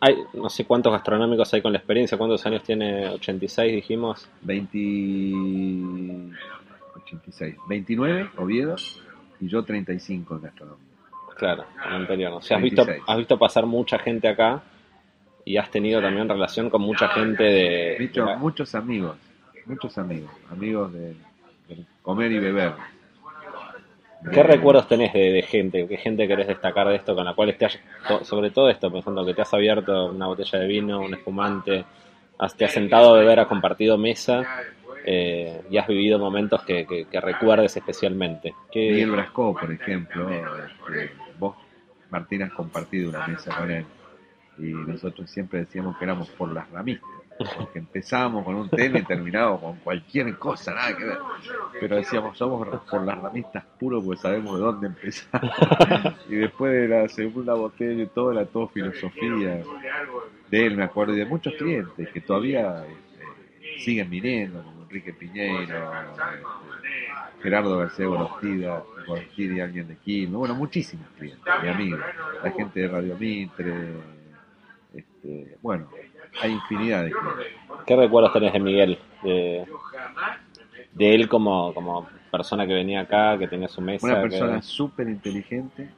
hay, 0.00 0.16
no 0.34 0.48
sé 0.48 0.64
cuántos 0.64 0.92
gastronómicos 0.92 1.52
hay 1.54 1.62
con 1.62 1.72
la 1.72 1.78
experiencia, 1.78 2.18
¿cuántos 2.18 2.44
años 2.46 2.62
tiene? 2.62 3.08
86 3.08 3.74
dijimos. 3.74 4.28
20... 4.42 4.78
86. 6.96 7.56
29, 7.68 8.30
Oviedo, 8.38 8.76
y 9.40 9.48
yo 9.48 9.64
35 9.64 10.36
en 10.36 10.42
gastronomía. 10.42 10.86
Claro, 11.36 11.64
en 11.86 11.92
anterior. 11.92 12.32
O 12.32 12.40
sea, 12.40 12.56
has 12.56 12.62
visto, 12.62 12.86
has 13.06 13.18
visto 13.18 13.38
pasar 13.38 13.66
mucha 13.66 13.98
gente 13.98 14.26
acá 14.26 14.62
y 15.44 15.58
has 15.58 15.70
tenido 15.70 16.00
también 16.00 16.28
relación 16.28 16.70
con 16.70 16.82
mucha 16.82 17.08
gente 17.08 17.42
de... 17.42 17.96
He 17.96 18.36
muchos 18.38 18.74
amigos 18.74 19.16
muchos 19.66 19.98
amigos, 19.98 20.30
amigos 20.50 20.92
de, 20.92 21.14
comer 22.02 22.32
y 22.32 22.38
beber. 22.38 22.72
¿Qué 24.32 24.42
recuerdos 24.42 24.88
tenés 24.88 25.12
de, 25.12 25.42
gente? 25.42 25.86
¿Qué 25.86 25.96
gente 25.96 26.26
querés 26.26 26.48
destacar 26.48 26.88
de 26.88 26.96
esto 26.96 27.14
con 27.14 27.24
la 27.24 27.34
cual 27.34 27.50
estés, 27.50 27.78
sobre 28.22 28.50
todo 28.50 28.68
esto, 28.68 28.90
pensando 28.90 29.24
que 29.24 29.34
te 29.34 29.42
has 29.42 29.54
abierto 29.54 30.10
una 30.10 30.26
botella 30.26 30.58
de 30.58 30.66
vino, 30.66 31.00
un 31.00 31.14
espumante, 31.14 31.84
has, 32.38 32.56
te 32.56 32.64
has 32.64 32.72
sentado 32.72 33.14
a 33.14 33.18
beber, 33.18 33.40
has 33.40 33.46
compartido 33.46 33.96
mesa 33.96 34.42
eh, 35.04 35.62
y 35.70 35.76
has 35.78 35.86
vivido 35.86 36.18
momentos 36.18 36.62
que, 36.64 37.06
recuerdes 37.12 37.76
especialmente? 37.76 38.54
¿Qué... 38.70 38.90
Miguel 38.90 39.12
Brasco, 39.12 39.54
por 39.54 39.70
ejemplo, 39.70 40.28
este, 40.30 41.12
vos, 41.38 41.56
Martín, 42.10 42.42
has 42.42 42.52
compartido 42.52 43.10
una 43.10 43.26
mesa 43.26 43.56
con 43.56 43.70
él 43.70 43.84
y 44.58 44.72
nosotros 44.72 45.30
siempre 45.30 45.60
decíamos 45.60 45.96
que 45.98 46.04
éramos 46.04 46.30
por 46.30 46.52
las 46.52 46.70
ramistas 46.70 47.15
porque 47.38 47.78
empezábamos 47.78 48.44
con 48.44 48.54
un 48.54 48.68
tema 48.68 48.98
y 48.98 49.02
terminábamos 49.02 49.60
con 49.60 49.76
cualquier 49.76 50.36
cosa, 50.38 50.74
nada 50.74 50.96
que 50.96 51.04
ver. 51.04 51.18
Pero 51.80 51.96
decíamos, 51.96 52.36
somos 52.36 52.66
por 52.90 53.04
las 53.04 53.18
ramistas 53.18 53.64
puros 53.78 54.04
porque 54.04 54.20
sabemos 54.20 54.58
de 54.58 54.64
dónde 54.64 54.86
empezar. 54.88 56.16
y 56.28 56.36
después 56.36 56.72
de 56.72 56.88
la 56.88 57.08
segunda 57.08 57.54
botella 57.54 58.02
y 58.02 58.06
todo, 58.06 58.32
era 58.32 58.46
todo 58.46 58.68
filosofía 58.68 59.62
de 60.50 60.66
él, 60.66 60.76
me 60.76 60.84
acuerdo, 60.84 61.14
y 61.14 61.18
de 61.18 61.26
muchos 61.26 61.54
clientes 61.54 62.08
que 62.10 62.20
todavía 62.20 62.84
este, 62.86 63.80
siguen 63.80 64.08
viniendo, 64.08 64.62
como 64.62 64.82
Enrique 64.82 65.12
Piñeiro, 65.12 65.60
este, 65.62 67.42
Gerardo 67.42 67.78
García 67.78 68.06
Gorostida, 68.06 68.82
y 69.36 69.60
alguien 69.60 69.88
de 69.88 69.96
Quilmes, 69.96 70.36
bueno, 70.36 70.54
muchísimos 70.54 71.06
clientes, 71.18 71.44
mi 71.62 71.68
amigos, 71.68 72.00
la 72.42 72.50
gente 72.50 72.80
de 72.80 72.88
Radio 72.88 73.16
Mitre, 73.16 73.72
este, 74.94 75.56
bueno, 75.62 75.88
hay 76.42 76.52
infinidad 76.52 77.04
de 77.04 77.12
¿Qué 77.86 77.96
recuerdos 77.96 78.32
tenés 78.32 78.52
de 78.52 78.60
Miguel? 78.60 78.98
De, 79.22 79.64
él 80.98 81.28
como, 81.28 81.72
como 81.74 82.08
persona 82.30 82.66
que 82.66 82.74
venía 82.74 83.02
acá, 83.02 83.38
que 83.38 83.46
tenía 83.46 83.68
su 83.68 83.80
mesa. 83.80 84.06
Una 84.06 84.22
persona 84.22 84.62
súper 84.62 85.08
inteligente, 85.08 85.90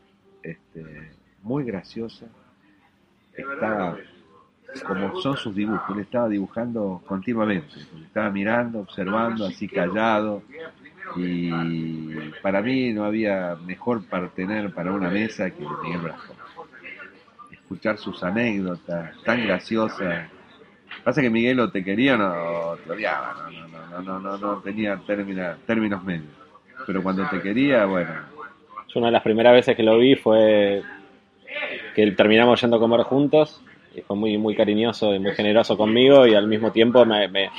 este, 0.43 1.13
muy 1.43 1.65
graciosa, 1.65 2.27
está 3.35 3.97
como 4.87 5.21
son 5.21 5.37
sus 5.37 5.55
dibujos. 5.55 5.97
Él 5.97 6.01
estaba 6.01 6.29
dibujando 6.29 7.03
continuamente, 7.07 7.75
estaba 8.05 8.31
mirando, 8.31 8.81
observando, 8.81 9.47
así 9.47 9.69
callado. 9.69 10.43
Y 11.17 11.51
para 12.43 12.61
mí 12.61 12.93
no 12.93 13.05
había 13.05 13.57
mejor 13.65 14.05
partener 14.05 14.73
para 14.75 14.93
una 14.93 15.09
mesa 15.09 15.51
que 15.51 15.65
Miguel 15.83 16.03
Brasco. 16.03 16.35
Escuchar 17.69 17.99
sus 17.99 18.23
anécdotas 18.23 19.15
tan 19.25 19.47
graciosas. 19.47 20.31
Pasa 21.05 21.21
que 21.21 21.29
Miguel 21.29 21.61
o 21.61 21.71
te 21.71 21.85
quería 21.85 22.15
o 22.15 22.17
no 22.17 22.77
te 22.83 22.93
odiaba, 22.93 23.51
no, 23.53 23.69
no, 23.69 24.01
no, 24.01 24.19
no, 24.21 24.39
no, 24.39 24.57
tenía 24.61 24.99
términos 25.07 26.03
medios. 26.03 26.33
Pero 26.87 27.03
cuando 27.03 27.29
te 27.29 27.43
quería, 27.43 27.85
bueno. 27.85 28.11
Yo 28.89 29.01
una 29.01 29.09
de 29.09 29.13
las 29.13 29.23
primeras 29.23 29.53
veces 29.53 29.77
que 29.77 29.83
lo 29.83 29.99
vi 29.99 30.17
fue 30.17 30.83
que 31.95 32.11
terminamos 32.13 32.59
yendo 32.59 32.79
a 32.79 32.81
comer 32.81 33.03
juntos 33.03 33.63
y 33.95 34.01
fue 34.01 34.17
muy 34.17 34.39
muy 34.39 34.57
cariñoso 34.57 35.15
y 35.15 35.19
muy 35.19 35.33
generoso 35.33 35.77
conmigo 35.77 36.27
y 36.27 36.35
al 36.35 36.47
mismo 36.47 36.73
tiempo 36.73 37.05
me, 37.05 37.51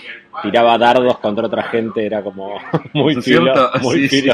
tiraba 0.42 0.76
dardos 0.80 1.20
contra 1.20 1.46
otra 1.46 1.64
gente, 1.64 2.04
era 2.04 2.24
como 2.24 2.60
muy 2.94 3.16
filo, 3.22 3.54
muy 3.84 4.10
sí, 4.10 4.28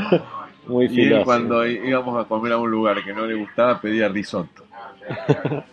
muy 0.66 0.88
filoso. 0.88 1.20
Y 1.20 1.24
cuando 1.24 1.66
íbamos 1.66 2.24
a 2.24 2.26
comer 2.26 2.52
a 2.52 2.56
un 2.56 2.70
lugar 2.70 3.04
que 3.04 3.12
no 3.12 3.26
le 3.26 3.34
gustaba 3.34 3.78
pedía 3.82 4.08
risotto. 4.08 4.63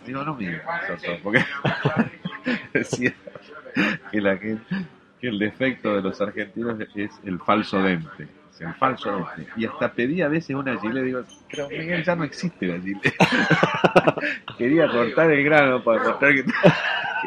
Digo, 0.06 0.24
no 0.24 0.34
me 0.34 0.46
risotto, 0.58 1.18
porque 1.22 1.44
decía 2.72 3.12
que, 4.10 4.20
la 4.20 4.38
que 4.38 4.58
el 5.22 5.38
defecto 5.38 5.94
de 5.94 6.02
los 6.02 6.20
argentinos 6.20 6.78
es 6.94 7.10
el 7.24 7.38
falso 7.38 7.82
dente 7.82 8.28
el 8.62 8.74
falso 8.74 9.26
Y 9.56 9.66
hasta 9.66 9.92
pedí 9.92 10.22
a 10.22 10.28
veces 10.28 10.54
una 10.56 10.80
chile, 10.80 11.02
digo, 11.02 11.22
pero 11.50 11.68
Miguel 11.68 12.04
ya 12.04 12.14
no 12.14 12.24
existe 12.24 12.66
la 12.66 12.82
chile. 12.82 13.00
Quería 14.58 14.88
cortar 14.88 15.30
el 15.30 15.44
grano 15.44 15.82
para 15.82 16.02
mostrar 16.02 16.34
que, 16.34 16.44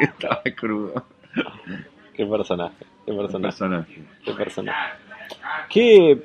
estaba 0.00 0.42
crudo. 0.54 1.04
Qué 2.14 2.26
personaje, 2.26 2.86
qué 3.04 3.12
personaje. 3.12 4.02
Qué 4.24 4.32
personaje. 4.32 4.98
Qué 5.68 6.22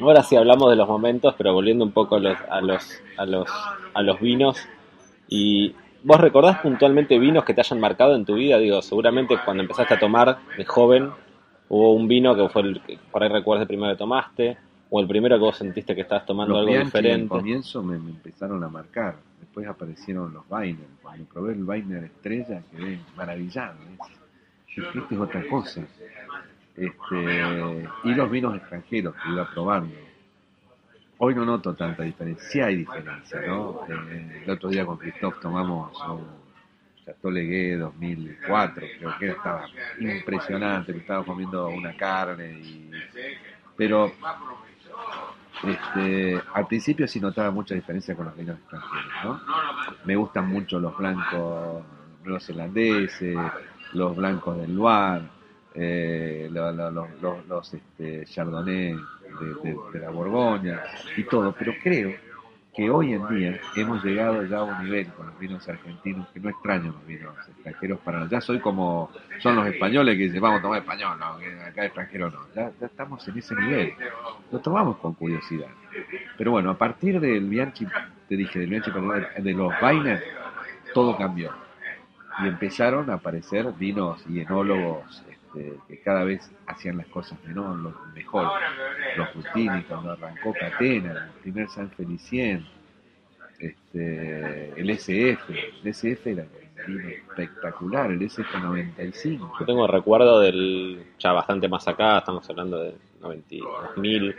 Ahora 0.00 0.22
sí 0.22 0.36
hablamos 0.36 0.70
de 0.70 0.76
los 0.76 0.88
momentos, 0.88 1.34
pero 1.36 1.52
volviendo 1.52 1.84
un 1.84 1.92
poco 1.92 2.16
a 2.16 2.20
los, 2.20 2.38
a 2.48 2.60
los, 2.60 3.02
a 3.16 3.26
los, 3.26 3.48
a 3.94 4.02
los 4.02 4.20
vinos. 4.20 4.58
Y 5.28 5.74
vos 6.02 6.20
recordás 6.20 6.60
puntualmente 6.60 7.18
vinos 7.18 7.44
que 7.44 7.54
te 7.54 7.60
hayan 7.60 7.80
marcado 7.80 8.14
en 8.14 8.24
tu 8.24 8.34
vida, 8.34 8.58
digo, 8.58 8.80
seguramente 8.82 9.36
cuando 9.44 9.62
empezaste 9.62 9.94
a 9.94 9.98
tomar 9.98 10.38
de 10.56 10.64
joven, 10.64 11.10
hubo 11.68 11.92
un 11.94 12.08
vino 12.08 12.34
que 12.34 12.48
fue 12.48 12.62
el 12.62 12.80
que 12.82 12.98
por 13.10 13.22
ahí 13.22 13.28
recuerdas 13.28 13.62
el 13.62 13.68
primero 13.68 13.92
que 13.92 13.98
tomaste, 13.98 14.56
o 14.90 15.00
el 15.00 15.06
primero 15.06 15.36
que 15.36 15.40
vos 15.40 15.56
sentiste 15.56 15.94
que 15.94 16.02
estabas 16.02 16.24
tomando 16.24 16.56
algo 16.56 16.72
diferente. 16.72 17.34
Al 17.34 17.40
comienzo 17.40 17.82
me, 17.82 17.96
empezaron 17.96 18.62
a 18.64 18.68
marcar, 18.68 19.16
después 19.38 19.66
aparecieron 19.66 20.32
los 20.32 20.44
Weiner. 20.48 20.86
Cuando 21.02 21.24
probé 21.26 21.52
el 21.52 21.64
Weiner 21.64 22.04
Estrella 22.04 22.62
quedé 22.70 22.98
maravillado. 23.16 23.76
¿eh? 23.82 23.98
Es 25.10 25.18
otra 25.18 25.46
cosa. 25.48 25.84
Este, 26.78 27.88
y 28.04 28.14
los 28.14 28.30
vinos 28.30 28.54
extranjeros 28.54 29.14
que 29.16 29.30
iba 29.30 29.50
probando. 29.50 29.94
Hoy 31.18 31.34
no 31.34 31.44
noto 31.44 31.74
tanta 31.74 32.04
diferencia, 32.04 32.48
sí 32.48 32.60
hay 32.60 32.76
diferencia, 32.76 33.40
¿no? 33.44 33.80
Eh, 33.88 34.42
el 34.44 34.50
otro 34.50 34.68
día 34.68 34.86
con 34.86 34.96
Christoph 34.96 35.40
tomamos 35.40 35.92
Tolegué 37.20 37.76
2004, 37.76 38.86
creo 38.98 39.18
que 39.18 39.28
estaba 39.30 39.66
impresionante, 39.98 40.92
que 40.92 41.00
estaba 41.00 41.24
comiendo 41.24 41.68
una 41.68 41.96
carne, 41.96 42.60
y, 42.60 42.90
pero 43.76 44.12
este, 45.64 46.40
al 46.54 46.66
principio 46.68 47.08
sí 47.08 47.18
notaba 47.18 47.50
mucha 47.50 47.74
diferencia 47.74 48.14
con 48.14 48.26
los 48.26 48.36
vinos 48.36 48.58
extranjeros, 48.58 49.12
¿no? 49.24 49.40
Me 50.04 50.14
gustan 50.14 50.48
mucho 50.48 50.78
los 50.78 50.96
blancos 50.96 51.82
neozelandeses, 52.24 53.36
los 53.94 54.14
blancos 54.14 54.58
del 54.58 54.76
Loire, 54.76 55.24
eh, 55.80 56.48
los, 56.50 56.74
los, 57.20 57.46
los, 57.46 57.74
este, 57.74 58.24
Chardonnay 58.24 58.96
de 59.92 60.00
la 60.00 60.10
Borgoña 60.10 60.80
y 61.16 61.22
todo, 61.22 61.54
pero 61.56 61.72
creo 61.80 62.12
que 62.74 62.90
hoy 62.90 63.12
en 63.12 63.28
día 63.28 63.60
hemos 63.76 64.04
llegado 64.04 64.44
ya 64.44 64.58
a 64.58 64.62
un 64.64 64.84
nivel 64.84 65.06
con 65.08 65.26
los 65.26 65.38
vinos 65.38 65.68
argentinos 65.68 66.28
que 66.34 66.40
no 66.40 66.48
extraño 66.48 66.92
los 66.92 67.06
vinos 67.06 67.32
extranjeros 67.48 68.00
para 68.00 68.18
nada. 68.18 68.30
Ya 68.30 68.40
soy 68.40 68.58
como 68.58 69.10
son 69.40 69.54
los 69.54 69.68
españoles 69.68 70.16
que 70.16 70.24
dicen 70.24 70.40
vamos 70.40 70.58
a 70.58 70.62
tomar 70.62 70.78
español, 70.80 71.16
no, 71.18 71.38
acá 71.64 71.84
extranjero 71.84 72.30
no. 72.30 72.38
Ya, 72.56 72.72
estamos 72.80 73.26
en 73.28 73.38
ese 73.38 73.54
nivel. 73.54 73.94
Lo 74.50 74.58
tomamos 74.58 74.96
con 74.98 75.14
curiosidad. 75.14 75.68
Pero 76.36 76.50
bueno, 76.50 76.70
a 76.70 76.78
partir 76.78 77.20
del 77.20 77.48
Bianchi, 77.48 77.86
te 78.28 78.36
dije, 78.36 78.58
del 78.58 78.70
Bianchi, 78.70 78.90
de 78.90 79.52
los 79.54 79.72
Weiner, 79.80 80.22
todo 80.92 81.16
cambió. 81.16 81.52
Y 82.42 82.48
empezaron 82.48 83.10
a 83.10 83.14
aparecer 83.14 83.72
vinos 83.78 84.24
y 84.28 84.40
enólogos 84.40 85.24
este, 85.58 85.78
que 85.88 86.00
cada 86.00 86.24
vez 86.24 86.50
hacían 86.66 86.98
las 86.98 87.06
cosas 87.08 87.38
menor, 87.44 87.94
mejor. 88.14 88.48
Los 89.16 89.34
Rutini, 89.34 89.82
cuando 89.82 90.12
arrancó 90.12 90.52
Catena, 90.52 91.30
el 91.34 91.40
primer 91.42 91.68
San 91.68 91.90
Felicien, 91.90 92.66
este, 93.58 94.80
el 94.80 94.90
SF, 94.90 95.52
el 95.82 95.88
SF 95.88 96.30
era 96.30 96.46
espectacular, 96.86 98.10
el 98.10 98.20
SF95. 98.20 99.58
Yo 99.58 99.66
tengo 99.66 99.86
recuerdo 99.86 100.40
del, 100.40 101.04
ya 101.18 101.32
bastante 101.32 101.68
más 101.68 101.86
acá, 101.88 102.18
estamos 102.18 102.48
hablando 102.48 102.78
de 102.82 102.94
92.000, 103.20 104.34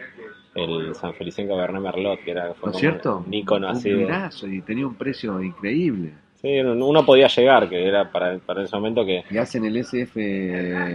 el 0.55 0.95
San 0.95 1.13
Felicien 1.13 1.47
Cabernet 1.47 1.81
Merlot, 1.81 2.23
que 2.23 2.31
era 2.31 2.53
fue 2.53 2.73
cierto? 2.73 3.23
un 3.25 3.33
icono 3.33 3.69
así. 3.69 3.89
y 3.89 4.61
tenía 4.61 4.87
un 4.87 4.95
precio 4.95 5.41
increíble. 5.41 6.13
Sí, 6.41 6.57
uno 6.57 7.05
podía 7.05 7.27
llegar, 7.27 7.67
que 7.67 7.85
era 7.85 8.09
para, 8.09 8.37
para 8.39 8.63
ese 8.63 8.73
momento 8.73 9.05
que... 9.05 9.25
Y 9.29 9.37
hacen 9.37 9.65
el 9.65 9.75
SF 9.75 10.15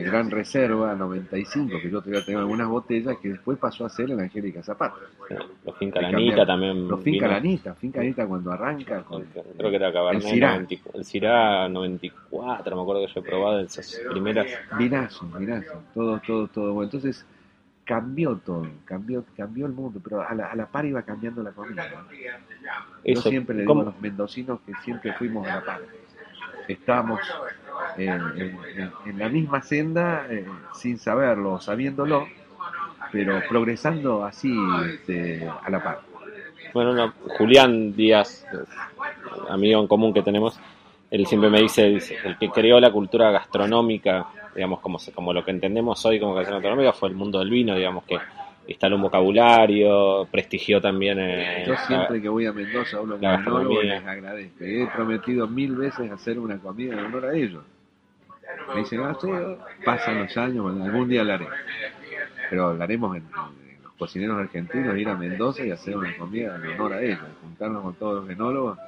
Gran 0.03 0.31
Reserva 0.31 0.95
95, 0.95 1.81
que 1.83 1.91
yo 1.91 2.01
todavía 2.01 2.25
tengo 2.25 2.39
algunas 2.39 2.67
botellas, 2.67 3.19
que 3.19 3.29
después 3.29 3.59
pasó 3.59 3.85
a 3.85 3.91
ser 3.91 4.11
el 4.11 4.21
Angélica 4.21 4.63
Zapata. 4.63 4.97
los 5.67 5.77
Finca 5.77 6.01
Lanita 6.01 6.47
también. 6.47 6.89
Los 6.89 7.03
Finca 7.03 7.29
Lanita, 7.29 7.75
Finca 7.75 7.99
Lanita 7.99 8.27
cuando 8.27 8.53
arranca. 8.53 9.03
Con, 9.03 9.23
creo 9.25 9.71
que 9.71 9.77
era 9.77 9.93
Cabernet 9.93 10.71
el 10.95 11.05
Cirá. 11.05 11.69
94, 11.69 12.77
me 12.77 12.83
acuerdo 12.83 13.07
que 13.07 13.13
yo 13.13 13.21
he 13.21 13.23
probado 13.23 13.61
esas 13.61 14.01
primeras. 14.11 14.47
Vinazo, 14.79 15.27
vinazo, 15.39 15.83
todo, 15.93 16.23
todo, 16.27 16.49
todo. 16.49 16.73
Bueno, 16.73 16.85
entonces 16.85 17.27
cambió 17.85 18.37
todo, 18.37 18.67
cambió, 18.85 19.25
cambió 19.37 19.67
el 19.67 19.73
mundo, 19.73 20.01
pero 20.03 20.27
a 20.27 20.35
la, 20.35 20.47
a 20.47 20.57
la 20.57 20.67
par 20.67 20.87
iba 20.87 21.03
cambiando 21.03 21.43
la 21.43 21.53
comida. 21.53 21.87
Yo 23.05 23.21
siempre 23.21 23.55
le 23.57 23.63
digo 23.63 23.81
a 23.81 23.85
los 23.85 24.01
mendocinos 24.01 24.61
que 24.67 24.73
siempre 24.83 25.13
fuimos 25.13 25.47
a 25.47 25.57
la 25.57 25.65
par. 25.65 25.81
Estamos 26.67 27.21
en, 27.99 29.19
la 29.19 29.29
misma 29.29 29.61
senda 29.61 30.27
eh, 30.31 30.47
sin 30.75 30.99
saberlo, 30.99 31.61
sabiéndolo, 31.61 32.27
pero 33.13 33.43
progresando 33.49 34.25
así 34.25 34.57
este, 34.87 35.47
a 35.47 35.69
la 35.71 35.83
par. 35.83 36.01
Bueno, 36.73 37.13
Julián 37.39 37.95
Díaz, 37.95 38.47
amigo 39.49 39.81
en 39.81 39.87
común 39.87 40.15
que 40.15 40.23
tenemos, 40.23 40.59
él 41.11 41.27
siempre 41.27 41.51
me 41.51 41.61
dice, 41.61 41.99
el 42.25 42.39
que 42.39 42.49
creó 42.49 42.81
la 42.81 42.91
cultura 42.91 43.31
gastronómica 43.31 44.27
digamos, 44.55 44.81
como, 44.81 44.99
como 45.15 45.33
lo 45.33 45.45
que 45.45 45.51
entendemos 45.51 46.05
hoy 46.07 46.21
como 46.21 46.35
creación 46.35 46.57
autonómica 46.57 46.93
fue 46.93 47.09
el 47.09 47.15
mundo 47.15 47.39
del 47.39 47.51
vino, 47.51 47.75
digamos, 47.75 48.05
que 48.05 48.19
instaló 48.67 48.97
un 48.97 49.03
vocabulario, 49.03 50.27
prestigió 50.31 50.81
también... 50.81 51.19
Eh, 51.19 51.65
Yo 51.67 51.77
siempre 51.87 52.21
que 52.23 52.29
voy 52.29 52.47
a 52.47 52.53
Mendoza 52.53 52.99
hablo 52.99 53.19
con 53.19 53.73
y 53.73 53.83
les 53.85 54.05
agradezco. 54.05 54.65
He 54.65 54.87
prometido 54.95 55.47
mil 55.47 55.77
veces 55.77 56.11
hacer 56.11 56.39
una 56.39 56.59
comida 56.59 56.95
en 56.95 57.01
honor 57.01 57.27
a 57.27 57.35
ellos. 57.35 57.63
Me 58.75 58.81
dicen, 58.81 59.01
no 59.01 59.19
sé, 59.21 59.29
pasan 59.85 60.21
los 60.21 60.37
años, 60.37 60.67
algún 60.67 61.09
día 61.09 61.25
lo 61.25 61.35
haré. 61.35 61.49
Pero 62.51 62.69
hablaremos 62.69 63.17
en, 63.17 63.25
los 63.83 63.93
cocineros 63.95 64.39
argentinos, 64.39 64.97
ir 64.97 65.09
a 65.09 65.17
Mendoza 65.17 65.65
y 65.65 65.71
hacer 65.71 65.97
una 65.97 66.17
comida 66.17 66.57
en 66.57 66.71
honor 66.73 66.95
a 66.95 67.03
ellos, 67.03 67.21
juntarnos 67.43 67.83
con 67.83 67.95
todos 67.95 68.23
los 68.23 68.31
enólogos 68.31 68.79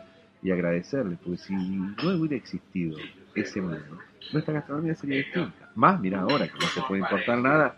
y 0.43 0.51
agradecerles, 0.51 1.19
porque 1.19 1.39
si 1.39 1.55
no 1.55 2.17
hubiera 2.17 2.37
existido 2.37 2.97
ese 3.35 3.61
mundo, 3.61 3.99
nuestra 4.33 4.55
gastronomía 4.55 4.95
sería 4.95 5.19
distinta. 5.19 5.71
Más, 5.75 6.01
mira 6.01 6.21
ahora 6.21 6.47
que 6.49 6.55
no 6.59 6.67
se 6.67 6.81
puede 6.83 7.03
importar 7.03 7.39
nada, 7.39 7.77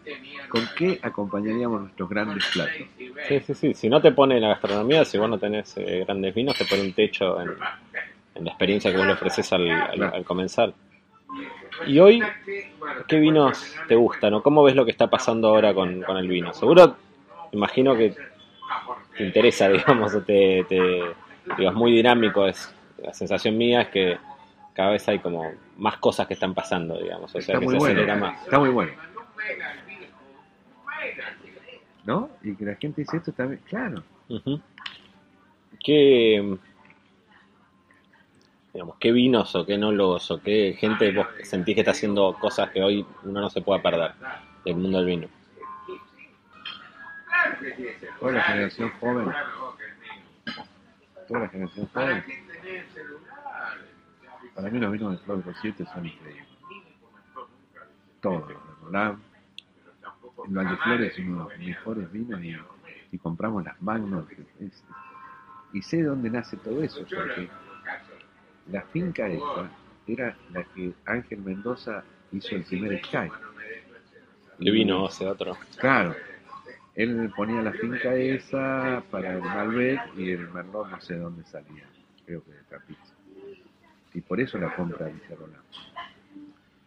¿con 0.48 0.62
qué 0.76 0.98
acompañaríamos 1.02 1.82
nuestros 1.82 2.08
grandes 2.08 2.44
platos? 2.52 2.86
Sí, 3.28 3.40
sí, 3.40 3.54
sí. 3.54 3.74
Si 3.74 3.88
no 3.88 4.00
te 4.00 4.12
pone 4.12 4.40
la 4.40 4.48
gastronomía, 4.48 5.04
si 5.04 5.18
vos 5.18 5.28
no 5.28 5.38
tenés 5.38 5.76
eh, 5.76 6.04
grandes 6.06 6.34
vinos, 6.34 6.56
te 6.56 6.64
pone 6.64 6.82
un 6.82 6.92
techo 6.92 7.40
en, 7.40 7.56
la 8.44 8.50
experiencia 8.50 8.90
que 8.90 8.96
vos 8.96 9.06
le 9.06 9.14
ofreces 9.14 9.52
al, 9.52 9.68
al, 9.70 10.24
comenzar. 10.24 10.72
Y 11.86 11.98
hoy, 11.98 12.22
¿qué 13.08 13.18
vinos 13.18 13.74
te 13.88 13.96
gustan 13.96 14.34
o 14.34 14.42
cómo 14.42 14.62
ves 14.62 14.76
lo 14.76 14.84
que 14.84 14.92
está 14.92 15.08
pasando 15.08 15.48
ahora 15.48 15.74
con, 15.74 16.02
con 16.02 16.16
el 16.16 16.28
vino? 16.28 16.52
Seguro, 16.52 16.96
imagino 17.52 17.96
que 17.96 18.14
te 19.16 19.24
interesa, 19.24 19.68
digamos, 19.70 20.12
te, 20.24 20.64
te 20.68 20.76
digo, 21.56 21.70
es 21.70 21.74
muy 21.74 21.92
dinámico, 21.92 22.46
es 22.46 22.72
la 23.02 23.12
sensación 23.12 23.56
mía 23.56 23.82
es 23.82 23.88
que 23.88 24.18
cada 24.78 24.90
vez 24.92 25.08
hay 25.08 25.18
como 25.18 25.52
más 25.76 25.96
cosas 25.96 26.28
que 26.28 26.34
están 26.34 26.54
pasando, 26.54 26.96
digamos, 27.02 27.34
o 27.34 27.40
sea, 27.40 27.58
que 27.58 27.66
se 27.66 27.76
acelera 27.76 28.14
más. 28.14 28.44
Está 28.44 28.60
muy 28.60 28.68
bueno. 28.68 28.92
¿No? 32.04 32.30
Y 32.44 32.54
que 32.54 32.64
la 32.64 32.76
gente 32.76 33.00
dice 33.00 33.16
esto 33.16 33.32
también, 33.32 33.60
claro. 33.68 34.04
Que 35.84 36.58
Digamos, 38.72 38.96
¿qué 39.00 39.10
vinos 39.10 39.52
o 39.56 39.66
qué 39.66 39.74
enólogos 39.74 40.30
o 40.30 40.40
qué 40.40 40.76
gente 40.78 41.10
vos 41.10 41.26
sentís 41.42 41.74
que 41.74 41.80
está 41.80 41.90
haciendo 41.90 42.36
cosas 42.40 42.70
que 42.70 42.80
hoy 42.80 43.04
uno 43.24 43.40
no 43.40 43.50
se 43.50 43.60
pueda 43.60 43.82
perder 43.82 44.12
del 44.64 44.76
mundo 44.76 44.98
del 44.98 45.06
vino? 45.06 45.28
Toda 48.20 48.30
la 48.30 48.42
generación 48.44 48.92
joven. 49.00 49.32
Toda 51.26 51.40
la 51.40 51.48
generación 51.48 51.88
joven. 51.92 52.47
Para 54.58 54.70
mí 54.70 54.80
los 54.80 54.90
vinos 54.90 55.12
de 55.12 55.18
Flor 55.18 55.44
7 55.60 55.84
son 55.94 56.04
increíbles. 56.04 56.44
Todos. 58.20 58.52
Roland, 58.82 59.20
el 60.48 60.52
Valdeflores 60.52 61.12
es 61.12 61.18
uno 61.20 61.44
de 61.46 61.54
los 61.58 61.64
mejores 61.64 62.10
vinos 62.12 62.42
y, 62.42 62.56
y 63.12 63.18
compramos 63.18 63.64
las 63.64 63.80
Magnos. 63.80 64.26
es- 64.58 64.82
y 65.72 65.80
sé 65.80 65.98
de 65.98 66.04
dónde 66.04 66.28
nace 66.28 66.56
todo 66.56 66.82
eso, 66.82 67.02
porque 67.02 67.48
la 68.72 68.82
finca 68.82 69.28
esta 69.28 69.70
era 70.08 70.36
la 70.52 70.64
que 70.64 70.92
Ángel 71.04 71.40
Mendoza 71.42 72.02
hizo 72.32 72.56
el 72.56 72.64
primer 72.64 72.98
Sky. 73.04 73.30
¿Qué 74.58 74.70
vino 74.72 75.08
sea 75.08 75.30
otro? 75.30 75.56
Claro, 75.76 76.16
él 76.96 77.32
ponía 77.36 77.62
la 77.62 77.70
finca 77.74 78.12
esa 78.16 79.04
para 79.08 79.34
el 79.34 79.40
Malbec 79.40 80.00
y 80.16 80.32
el 80.32 80.48
Merlot 80.50 80.90
no 80.90 81.00
sé 81.00 81.14
de 81.14 81.20
dónde 81.20 81.44
salía, 81.44 81.84
creo 82.26 82.42
que 82.42 82.50
de 82.50 82.62
Trapiche. 82.64 83.07
Y 84.14 84.20
por 84.20 84.40
eso 84.40 84.58
la 84.58 84.74
compra 84.74 85.06
dice 85.06 85.34
Rolando. 85.34 85.62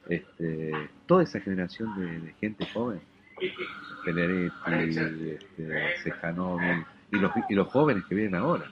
Este, 0.10 0.90
toda 1.06 1.24
esa 1.24 1.40
generación 1.40 1.98
de, 2.00 2.20
de 2.20 2.34
gente 2.34 2.66
joven, 2.74 3.02
Peleretti, 4.04 5.00
este, 5.30 5.98
Sejanovic, 6.04 6.86
y 7.12 7.18
los, 7.18 7.32
y 7.50 7.54
los 7.56 7.68
jóvenes 7.68 8.04
que 8.06 8.16
vienen 8.16 8.36
ahora, 8.36 8.70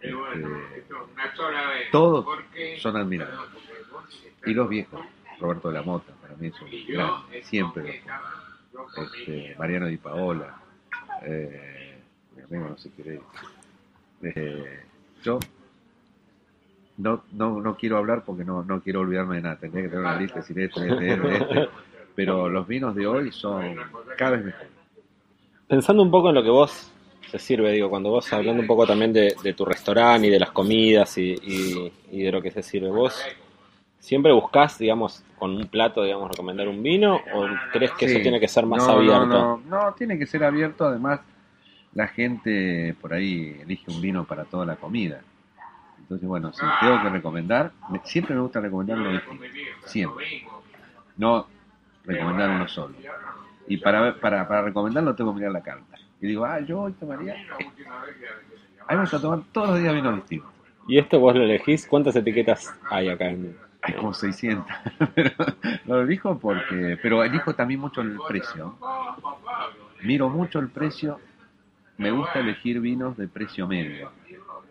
este, 0.00 0.84
todos 1.92 2.26
son 2.78 2.96
admirables. 2.96 3.38
Y 4.46 4.54
los 4.54 4.68
viejos, 4.68 5.00
Roberto 5.38 5.68
de 5.68 5.74
la 5.74 5.82
Mota, 5.82 6.12
para 6.22 6.34
mí 6.36 6.46
es 6.48 6.60
un 6.60 6.70
gran, 6.88 7.10
siempre 7.42 8.02
lo 8.72 8.86
pongo 8.86 9.08
este, 9.14 9.54
Mariano 9.58 9.86
Di 9.86 9.96
Paola, 9.98 10.58
eh, 11.22 11.98
mi 12.36 12.42
amigo 12.42 12.70
no 12.70 12.78
sé 12.78 12.90
qué 12.96 13.20
eh, 14.22 14.84
yo 15.22 15.38
no, 17.00 17.22
no, 17.32 17.60
no 17.60 17.76
quiero 17.76 17.96
hablar 17.98 18.22
porque 18.24 18.44
no, 18.44 18.62
no 18.62 18.80
quiero 18.80 19.00
olvidarme 19.00 19.36
de 19.36 19.42
nada, 19.42 19.56
tendría 19.56 19.84
que 19.84 19.88
tener 19.90 20.04
una 20.04 20.16
lista 20.18 20.40
decir 20.40 20.58
este, 20.60 20.88
este, 20.88 21.12
este, 21.12 21.36
este, 21.36 21.68
pero 22.14 22.48
los 22.48 22.66
vinos 22.66 22.94
de 22.94 23.06
hoy 23.06 23.32
son 23.32 23.76
cada 24.16 24.32
vez 24.32 24.44
mejores. 24.44 24.70
Pensando 25.66 26.02
un 26.02 26.10
poco 26.10 26.28
en 26.30 26.34
lo 26.34 26.42
que 26.42 26.50
vos 26.50 26.90
se 27.30 27.38
sirve, 27.38 27.72
digo, 27.72 27.88
cuando 27.88 28.10
vos 28.10 28.32
hablando 28.32 28.60
un 28.62 28.66
poco 28.66 28.86
también 28.86 29.12
de, 29.12 29.36
de 29.42 29.52
tu 29.54 29.64
restaurante 29.64 30.26
y 30.26 30.30
de 30.30 30.40
las 30.40 30.50
comidas 30.50 31.16
y, 31.18 31.32
y- 31.42 31.92
y 32.10 32.22
de 32.22 32.32
lo 32.32 32.42
que 32.42 32.50
se 32.50 32.62
sirve, 32.62 32.90
vos 32.90 33.22
siempre 34.00 34.32
buscás, 34.32 34.78
digamos, 34.78 35.22
con 35.38 35.54
un 35.56 35.68
plato, 35.68 36.02
digamos, 36.02 36.28
recomendar 36.30 36.66
un 36.68 36.82
vino 36.82 37.14
o 37.34 37.46
crees 37.72 37.92
que 37.92 38.06
eso 38.06 38.18
tiene 38.20 38.40
que 38.40 38.48
ser 38.48 38.66
más 38.66 38.80
No, 38.80 38.86
no, 38.88 38.92
abierto? 38.98 39.26
No, 39.28 39.56
no, 39.68 39.92
tiene 39.94 40.18
que 40.18 40.26
ser 40.26 40.42
abierto. 40.42 40.84
Además, 40.86 41.20
la 41.94 42.08
gente 42.08 42.94
por 43.00 43.12
ahí 43.14 43.56
elige 43.62 43.90
un 43.90 44.00
vino 44.00 44.24
para 44.24 44.44
toda 44.44 44.66
la 44.66 44.76
comida. 44.76 45.20
Entonces, 46.10 46.28
bueno, 46.28 46.52
si 46.52 46.62
tengo 46.80 47.00
que 47.02 47.08
recomendar, 47.08 47.70
me- 47.88 48.00
siempre 48.02 48.34
me 48.34 48.40
gusta 48.40 48.58
recomendar 48.58 48.98
uno 48.98 49.12
distinto. 49.12 49.44
Siempre. 49.86 50.44
No 51.16 51.46
recomendar 52.04 52.50
uno 52.50 52.66
solo. 52.66 52.96
Y 53.68 53.76
para, 53.76 54.16
para, 54.16 54.48
para 54.48 54.62
recomendarlo 54.62 55.14
tengo 55.14 55.30
que 55.32 55.36
mirar 55.36 55.52
la 55.52 55.62
carta. 55.62 55.96
Y 56.20 56.26
digo, 56.26 56.44
ah, 56.44 56.58
yo 56.58 56.80
hoy 56.80 56.92
tomaría. 56.94 57.34
A 58.88 58.92
mí 58.92 58.96
me 58.96 59.00
gusta 59.02 59.20
tomar 59.20 59.42
todos 59.52 59.68
los 59.70 59.78
días 59.78 59.94
vinos 59.94 60.16
distintos. 60.16 60.50
Y 60.88 60.98
esto 60.98 61.20
vos 61.20 61.36
lo 61.36 61.44
elegís, 61.44 61.86
¿cuántas 61.86 62.16
etiquetas 62.16 62.74
hay 62.90 63.08
acá? 63.08 63.26
En... 63.28 63.56
Hay 63.82 63.94
como 63.94 64.12
600. 64.12 64.66
pero 65.14 65.30
lo 65.86 66.00
elijo 66.02 66.36
porque. 66.40 66.98
Pero 67.00 67.22
elijo 67.22 67.54
también 67.54 67.78
mucho 67.78 68.00
el 68.00 68.18
precio. 68.26 68.76
Miro 70.02 70.28
mucho 70.28 70.58
el 70.58 70.70
precio. 70.70 71.20
Me 71.98 72.10
gusta 72.10 72.40
elegir 72.40 72.80
vinos 72.80 73.16
de 73.16 73.28
precio 73.28 73.68
medio. 73.68 74.10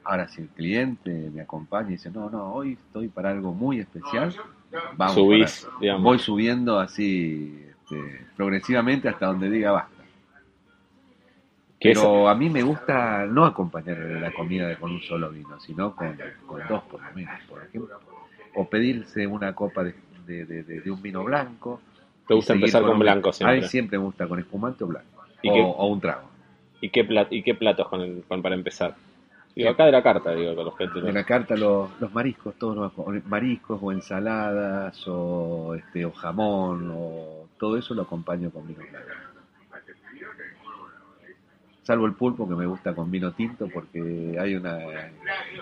Ahora, 0.03 0.27
si 0.27 0.41
el 0.41 0.47
cliente 0.49 1.11
me 1.33 1.41
acompaña 1.41 1.89
y 1.89 1.91
dice, 1.93 2.09
no, 2.11 2.29
no, 2.29 2.53
hoy 2.53 2.73
estoy 2.87 3.07
para 3.09 3.31
algo 3.31 3.53
muy 3.53 3.79
especial, 3.79 4.33
vamos. 4.95 5.13
Subís, 5.15 5.67
para-. 5.79 5.95
Voy 5.97 6.19
subiendo 6.19 6.79
así 6.79 7.65
este, 7.69 8.25
progresivamente 8.35 9.07
hasta 9.09 9.27
donde 9.27 9.49
diga 9.49 9.71
basta. 9.71 10.03
¿Qué 11.79 11.91
es- 11.91 11.97
Pero 11.99 12.27
a 12.27 12.35
mí 12.35 12.49
me 12.49 12.61
gusta 12.63 13.25
no 13.25 13.45
acompañar 13.45 13.97
la 13.97 14.31
comida 14.33 14.75
con 14.77 14.91
un 14.91 15.01
solo 15.01 15.29
vino, 15.29 15.59
sino 15.59 15.95
con, 15.95 16.17
con 16.45 16.61
dos 16.67 16.83
por 16.83 17.01
lo 17.03 17.11
menos, 17.13 17.39
por 17.47 17.63
ejemplo. 17.63 17.99
O 18.55 18.67
pedirse 18.67 19.27
una 19.27 19.53
copa 19.53 19.83
de, 19.83 19.95
de- 20.25 20.45
de- 20.45 20.63
de- 20.63 20.81
de 20.81 20.91
un 20.91 21.01
vino 21.01 21.23
blanco. 21.23 21.81
Te 22.27 22.33
gusta 22.33 22.53
empezar 22.53 22.81
con 22.81 22.91
un- 22.93 22.99
blanco 22.99 23.29
A 23.29 23.33
siempre. 23.33 23.61
mí 23.61 23.67
siempre 23.67 23.97
me 23.97 24.03
gusta 24.05 24.27
con 24.27 24.39
espumante 24.39 24.83
o 24.83 24.87
blanco. 24.87 25.23
¿Y 25.41 25.49
o, 25.49 25.53
qué- 25.53 25.61
o 25.61 25.85
un 25.87 26.01
trago. 26.01 26.29
¿Y 26.81 26.89
qué, 26.89 27.07
plat- 27.07 27.27
y 27.31 27.43
qué 27.43 27.55
platos 27.55 27.87
con 27.87 28.01
el, 28.01 28.23
con, 28.27 28.41
para 28.41 28.55
empezar? 28.55 28.95
¿Qué? 29.55 29.67
acá 29.67 29.85
de 29.85 29.91
la 29.91 30.03
carta, 30.03 30.33
digo, 30.33 30.55
con 30.55 30.65
los 30.65 30.75
que 30.75 30.87
De 30.87 31.11
la 31.11 31.23
carta 31.23 31.55
los, 31.55 31.89
los 31.99 32.13
mariscos, 32.13 32.55
todos 32.55 32.75
los 32.75 33.25
mariscos 33.25 33.79
o 33.81 33.91
ensaladas 33.91 35.03
o 35.07 35.75
este 35.75 36.05
o 36.05 36.11
jamón 36.11 36.91
o 36.95 37.47
todo 37.57 37.77
eso 37.77 37.93
lo 37.93 38.03
acompaño 38.03 38.51
con 38.51 38.67
vino 38.67 38.79
blanco. 38.79 39.09
Salvo 41.83 42.05
el 42.05 42.13
pulpo 42.13 42.47
que 42.47 42.53
me 42.53 42.67
gusta 42.67 42.93
con 42.93 43.09
vino 43.09 43.31
tinto 43.31 43.67
porque 43.67 44.37
hay 44.39 44.53
una 44.53 44.77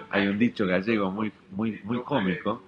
hay 0.10 0.28
un 0.28 0.38
dicho 0.38 0.68
gallego 0.68 1.10
muy 1.10 1.32
muy 1.52 1.80
muy 1.86 2.02
cómico 2.02 2.64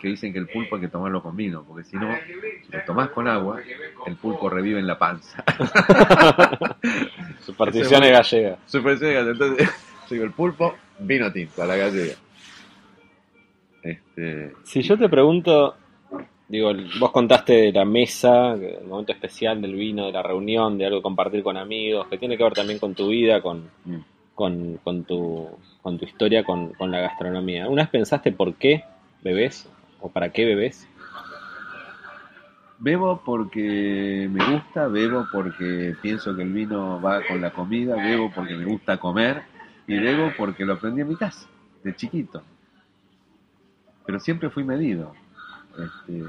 que 0.00 0.08
dicen 0.08 0.32
que 0.32 0.40
el 0.40 0.48
pulpo 0.48 0.74
hay 0.74 0.82
que 0.82 0.88
tomarlo 0.88 1.22
con 1.22 1.36
vino 1.36 1.62
porque 1.62 1.84
si 1.84 1.96
no 1.96 2.12
si 2.16 2.72
lo 2.72 2.84
tomás 2.84 3.10
con 3.10 3.28
agua 3.28 3.60
el 4.06 4.16
pulpo 4.16 4.50
revive 4.50 4.80
en 4.80 4.88
la 4.88 4.98
panza. 4.98 5.44
Supersticiones 7.40 8.10
gallegas. 8.10 8.58
Supersticiones, 8.66 9.28
entonces 9.28 9.85
digo 10.14 10.24
el 10.24 10.32
pulpo 10.32 10.74
vino 10.98 11.32
tinto 11.32 11.62
a 11.62 11.66
la 11.66 11.76
gallega. 11.76 12.14
Este, 13.82 14.52
Si 14.64 14.82
yo 14.82 14.98
te 14.98 15.08
pregunto, 15.08 15.76
digo, 16.48 16.72
vos 16.98 17.10
contaste 17.10 17.52
de 17.52 17.72
la 17.72 17.84
mesa, 17.84 18.54
el 18.54 18.86
momento 18.86 19.12
especial 19.12 19.60
del 19.60 19.74
vino, 19.74 20.06
de 20.06 20.12
la 20.12 20.22
reunión, 20.22 20.78
de 20.78 20.86
algo 20.86 21.02
compartir 21.02 21.42
con 21.42 21.56
amigos, 21.56 22.06
que 22.08 22.18
tiene 22.18 22.36
que 22.36 22.44
ver 22.44 22.54
también 22.54 22.78
con 22.78 22.94
tu 22.94 23.08
vida, 23.08 23.40
con, 23.40 23.70
mm. 23.84 23.96
con, 24.34 24.78
con 24.82 25.04
tu, 25.04 25.48
con 25.82 25.98
tu 25.98 26.04
historia, 26.04 26.44
con, 26.44 26.72
con 26.74 26.90
la 26.90 27.00
gastronomía. 27.00 27.68
¿Una 27.68 27.82
vez 27.82 27.90
pensaste 27.90 28.32
por 28.32 28.54
qué 28.54 28.84
bebés 29.22 29.68
o 30.00 30.10
para 30.10 30.30
qué 30.30 30.44
bebés? 30.44 30.88
Bebo 32.78 33.22
porque 33.24 34.28
me 34.30 34.52
gusta, 34.52 34.86
bebo 34.88 35.26
porque 35.32 35.94
pienso 36.02 36.36
que 36.36 36.42
el 36.42 36.52
vino 36.52 37.00
va 37.00 37.22
con 37.26 37.40
la 37.40 37.50
comida, 37.50 37.96
bebo 37.96 38.30
porque 38.34 38.54
me 38.54 38.66
gusta 38.66 38.98
comer 38.98 39.55
y 39.86 39.98
bebo 39.98 40.32
porque 40.36 40.64
lo 40.64 40.74
aprendí 40.74 41.00
en 41.00 41.08
mi 41.08 41.16
casa, 41.16 41.46
de 41.82 41.94
chiquito. 41.94 42.42
Pero 44.04 44.20
siempre 44.20 44.50
fui 44.50 44.64
medido. 44.64 45.14
Este, 45.78 46.22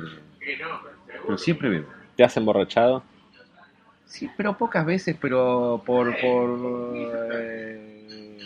pero 1.25 1.37
siempre 1.37 1.69
bebo. 1.69 1.87
¿Te 2.15 2.23
has 2.23 2.35
emborrachado? 2.37 3.03
Sí, 4.05 4.29
pero 4.35 4.57
pocas 4.57 4.85
veces, 4.85 5.17
pero 5.19 5.81
por... 5.85 6.15
por 6.19 6.93
eh, 6.95 8.39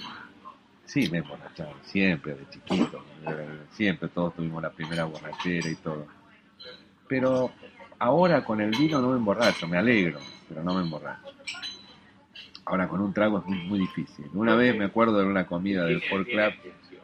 sí, 0.85 1.07
me 1.11 1.19
he 1.19 1.21
emborrachado, 1.21 1.73
siempre, 1.83 2.35
de 2.35 2.49
chiquito. 2.49 3.05
eh, 3.27 3.59
siempre, 3.71 4.09
todos 4.09 4.35
tuvimos 4.35 4.61
la 4.61 4.71
primera 4.71 5.05
borrachera 5.05 5.69
y 5.69 5.75
todo. 5.75 6.07
Pero 7.07 7.51
ahora 7.99 8.43
con 8.43 8.59
el 8.59 8.71
vino 8.71 8.99
no 8.99 9.09
me 9.09 9.17
emborracho, 9.17 9.67
me 9.67 9.77
alegro, 9.77 10.19
pero 10.49 10.63
no 10.63 10.73
me 10.73 10.81
emborracho. 10.81 11.31
Ahora 12.65 12.87
con 12.87 13.01
un 13.01 13.13
trago 13.13 13.39
es 13.39 13.45
muy, 13.45 13.57
muy 13.63 13.79
difícil. 13.79 14.25
Una 14.33 14.55
vez 14.55 14.77
me 14.77 14.85
acuerdo 14.85 15.19
de 15.19 15.25
una 15.25 15.45
comida 15.45 15.85
del 15.85 16.01
Ford 16.01 16.25
Club 16.25 16.53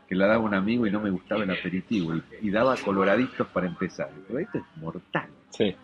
que 0.08 0.16
la 0.16 0.28
daba 0.28 0.44
un 0.44 0.54
amigo 0.54 0.88
y 0.88 0.92
no 0.92 1.02
me 1.02 1.10
gustaba 1.10 1.44
el 1.44 1.52
aperitivo 1.52 2.16
y, 2.16 2.24
y 2.42 2.50
daba 2.50 2.76
coloraditos 2.78 3.48
para 3.48 3.68
empezar. 3.68 4.10
Pero 4.28 4.40
esto 4.40 4.58
es 4.60 4.64
mortal. 4.78 5.28
Sí. 5.50 5.76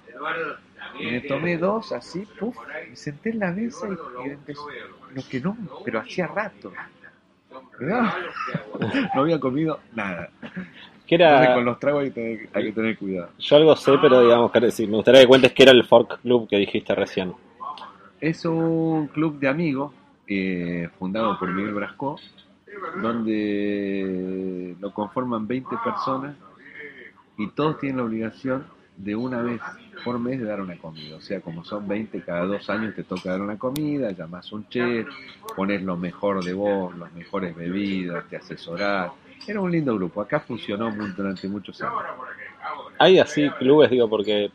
Y 1.00 1.06
me 1.06 1.22
tomé 1.22 1.58
dos 1.58 1.92
así, 1.92 2.26
puf, 2.40 2.56
me 2.90 2.96
senté 2.96 3.32
en 3.32 3.40
la 3.40 3.52
mesa 3.52 3.88
y, 3.88 4.28
y 4.28 4.32
empezó. 4.32 4.67
Lo 5.13 5.21
que 5.30 5.40
no, 5.40 5.58
pero 5.84 6.00
hacía 6.00 6.28
rato. 6.28 6.71
No, 7.80 8.13
no 9.15 9.21
había 9.21 9.40
comido 9.40 9.80
nada. 9.94 10.30
¿Qué 11.06 11.15
Entonces 11.15 11.46
era? 11.48 11.54
con 11.56 11.65
los 11.65 11.80
tragos 11.80 12.04
hay 12.04 12.10
que 12.10 12.13
tener, 12.13 12.50
hay 12.54 12.63
que 12.65 12.71
tener 12.71 12.98
cuidado. 12.98 13.30
Yo 13.40 13.56
algo 13.58 13.76
sé, 13.76 13.92
pero 14.02 14.21
digamos, 14.21 14.52
que 14.52 14.60
me 14.62 14.96
gustaría 14.96 15.21
que 15.21 15.28
cuentes 15.28 15.52
qué 15.54 15.63
era 15.63 15.71
el 15.71 15.84
Fork 15.84 16.21
Club 16.21 16.48
que 16.48 16.58
dijiste 16.58 16.96
recién. 16.96 17.34
Es 18.24 18.46
un 18.46 19.08
club 19.08 19.38
de 19.38 19.50
amigos 19.50 19.92
eh, 20.30 20.88
fundado 20.98 21.38
por 21.38 21.52
Miguel 21.52 21.74
Brasco, 21.74 22.17
donde 23.02 24.78
lo 24.80 24.94
conforman 24.94 25.46
20 25.46 25.76
personas 25.84 26.34
y 27.38 27.50
todos 27.50 27.82
tienen 27.82 27.98
la 27.98 28.04
obligación 28.04 28.65
de 28.96 29.13
una 29.17 29.42
vez 29.42 29.60
por 30.06 30.19
mes 30.19 30.40
de 30.40 30.46
dar 30.46 30.62
una 30.62 30.78
comida. 30.78 31.17
O 31.17 31.19
sea, 31.19 31.42
como 31.42 31.65
son 31.65 31.86
20 31.86 32.21
cada 32.21 32.46
dos 32.46 32.69
años 32.69 32.96
te 32.96 33.04
toca 33.04 33.32
dar 33.32 33.42
una 33.42 33.58
comida, 33.58 34.12
llamás 34.12 34.54
un 34.54 34.69
chef, 34.69 35.06
pones 35.58 35.84
lo 35.84 35.98
mejor 35.98 36.46
de 36.46 36.54
vos, 36.54 36.98
las 36.98 37.12
mejores 37.12 37.54
bebidas, 37.54 38.24
te 38.30 38.38
asesorás. 38.38 39.12
Era 39.48 39.62
un 39.62 39.71
lindo 39.71 39.96
grupo. 39.96 40.21
Acá 40.21 40.39
funcionó 40.39 40.91
durante 41.15 41.48
muchos 41.48 41.81
años. 41.81 42.02
Hay 43.00 43.19
así 43.19 43.50
clubes, 43.52 43.89
digo, 43.89 44.10
porque 44.10 44.52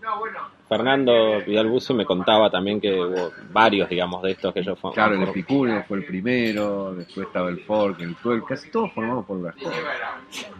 Fernando 0.68 1.42
Vidal 1.46 1.70
me 1.94 2.04
contaba 2.04 2.50
también 2.50 2.80
que 2.80 2.92
hubo 2.92 3.32
varios, 3.50 3.88
digamos, 3.88 4.22
de 4.22 4.32
estos 4.32 4.52
que 4.52 4.62
yo 4.62 4.76
fui. 4.76 4.92
Claro, 4.92 5.14
el 5.14 5.22
Epicúreo 5.22 5.82
fue 5.84 5.98
el 5.98 6.04
primero, 6.04 6.94
después 6.94 7.26
estaba 7.26 7.48
el 7.48 7.60
Fork, 7.60 8.00
el 8.00 8.14
Tuel, 8.16 8.44
casi 8.44 8.70
todos 8.70 8.92
formamos 8.92 9.24
por 9.24 9.40
Brascó. 9.40 9.70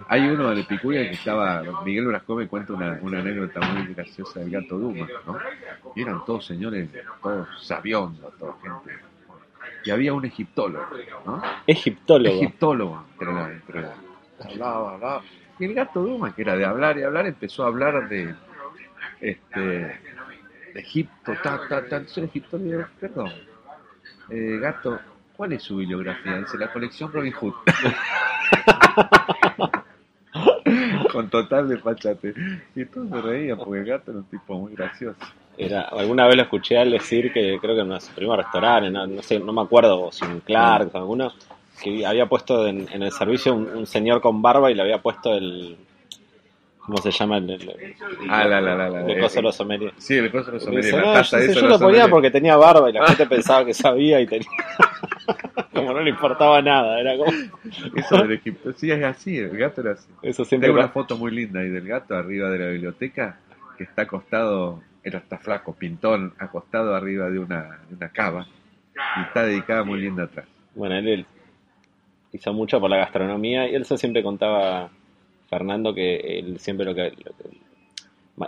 Hay 0.08 0.22
uno 0.22 0.48
del 0.50 0.60
Epicúreo 0.60 1.02
que 1.04 1.12
estaba, 1.12 1.62
Miguel 1.84 2.06
Brascó 2.06 2.34
me 2.34 2.48
cuenta 2.48 2.72
una, 2.72 2.98
una 3.02 3.20
anécdota 3.20 3.60
muy 3.60 3.94
graciosa 3.94 4.40
del 4.40 4.50
gato 4.50 4.78
Duma, 4.78 5.06
¿no? 5.26 5.38
Y 5.94 6.02
eran 6.02 6.24
todos 6.24 6.46
señores, 6.46 6.88
todos 7.22 7.48
sabiondos, 7.62 8.36
toda 8.38 8.54
gente. 8.62 8.98
Y 9.84 9.90
había 9.90 10.12
un 10.12 10.24
egiptólogo, 10.24 10.86
¿no? 11.26 11.42
Egiptólogo. 11.66 12.34
Egiptólogo, 12.34 13.04
entre 13.20 13.52
entre 13.52 14.07
hablaba, 14.44 14.94
hablaba. 14.94 15.22
Y 15.58 15.64
el 15.64 15.74
gato 15.74 16.02
Duma, 16.02 16.34
que 16.34 16.42
era 16.42 16.56
de 16.56 16.64
hablar 16.64 16.98
y 16.98 17.02
hablar, 17.02 17.26
empezó 17.26 17.64
a 17.64 17.68
hablar 17.68 18.08
de 18.08 18.34
este, 19.20 19.60
de 19.60 19.98
Egipto, 20.74 21.32
ta, 21.42 21.60
ta, 21.68 21.88
ta. 21.88 21.96
Entonces 21.96 22.24
Egipto 22.24 22.58
perdón, 23.00 23.32
eh, 24.30 24.58
gato, 24.60 25.00
¿cuál 25.36 25.54
es 25.54 25.62
su 25.62 25.76
bibliografía? 25.76 26.38
Dice, 26.38 26.58
la 26.58 26.72
colección 26.72 27.12
Robin 27.12 27.32
Hood. 27.32 27.54
Con 31.12 31.30
total 31.30 31.68
desfachate. 31.68 32.34
Y 32.76 32.84
todos 32.84 33.08
se 33.08 33.22
reían 33.22 33.56
porque 33.58 33.80
el 33.80 33.86
gato 33.86 34.10
era 34.10 34.20
un 34.20 34.26
tipo 34.26 34.58
muy 34.58 34.74
gracioso. 34.74 35.18
Era, 35.56 35.82
alguna 35.82 36.26
vez 36.26 36.36
lo 36.36 36.42
escuché 36.42 36.78
al 36.78 36.90
decir 36.92 37.32
que 37.32 37.58
creo 37.60 37.74
que 37.74 37.80
en 37.80 38.00
su 38.00 38.12
primer 38.12 38.38
restaurante, 38.38 38.90
no, 38.90 39.06
no, 39.06 39.22
sé, 39.22 39.40
no 39.40 39.52
me 39.52 39.62
acuerdo 39.62 40.12
si 40.12 40.24
en 40.24 40.40
Clark 40.40 40.90
o 40.94 40.98
alguno, 40.98 41.32
que 41.82 42.04
había 42.06 42.26
puesto 42.26 42.66
en, 42.66 42.88
el 42.90 43.12
servicio 43.12 43.54
un, 43.54 43.86
señor 43.86 44.20
con 44.20 44.42
barba 44.42 44.70
y 44.70 44.74
le 44.74 44.82
había 44.82 45.00
puesto 45.00 45.34
el, 45.34 45.76
¿Cómo 46.88 46.98
se 47.02 47.10
llama? 47.10 47.36
El, 47.36 47.50
el, 47.50 47.94
ah, 48.30 48.44
la, 48.46 48.62
la, 48.62 48.88
la, 48.88 49.06
el 49.06 49.20
coso 49.20 49.36
de 49.36 49.42
los 49.42 49.56
sommeliers. 49.56 49.94
Sí, 49.98 50.16
el 50.16 50.30
coso 50.32 50.46
de 50.46 50.52
los 50.52 50.64
sommeliers. 50.64 50.96
No, 50.96 51.22
yo, 51.22 51.60
yo 51.60 51.68
lo 51.68 51.78
ponía 51.78 52.08
porque 52.08 52.30
tenía 52.30 52.56
barba 52.56 52.88
y 52.88 52.94
la 52.94 53.06
gente 53.08 53.26
pensaba 53.36 53.64
que 53.66 53.74
sabía 53.74 54.20
y 54.20 54.26
tenía... 54.26 54.48
como 55.74 55.92
no 55.92 56.00
le 56.00 56.10
importaba 56.10 56.62
nada, 56.62 56.98
era 56.98 57.16
como... 57.16 57.30
Eso 57.94 58.16
del 58.16 58.32
Egipto, 58.32 58.72
sí, 58.72 58.90
es 58.90 59.04
así, 59.04 59.36
el 59.36 59.56
gato 59.56 59.82
era 59.82 59.92
así. 59.92 60.08
Eso 60.22 60.46
siempre 60.46 60.68
Tengo 60.68 60.80
una 60.80 60.88
foto 60.88 61.18
muy 61.18 61.30
linda 61.30 61.60
ahí 61.60 61.68
del 61.68 61.86
gato 61.86 62.16
arriba 62.16 62.48
de 62.48 62.58
la 62.58 62.68
biblioteca, 62.68 63.38
que 63.76 63.84
está 63.84 64.02
acostado, 64.02 64.82
era 65.04 65.18
hasta 65.18 65.36
flaco, 65.36 65.74
pintón, 65.74 66.32
acostado 66.38 66.94
arriba 66.94 67.28
de 67.28 67.38
una, 67.38 67.80
de 67.88 67.96
una 67.96 68.08
cava, 68.08 68.46
y 69.18 69.22
está 69.24 69.42
dedicada 69.42 69.84
muy 69.84 70.00
linda 70.00 70.24
atrás. 70.24 70.46
Bueno, 70.74 70.96
él 70.96 71.26
hizo 72.32 72.52
mucho 72.52 72.80
por 72.80 72.90
la 72.90 72.98
gastronomía. 72.98 73.68
Y 73.68 73.74
él 73.74 73.84
siempre 73.84 74.22
contaba 74.22 74.90
Fernando 75.48 75.94
que 75.94 76.38
él 76.38 76.58
siempre 76.58 76.86
lo 76.86 76.94
que, 76.94 77.12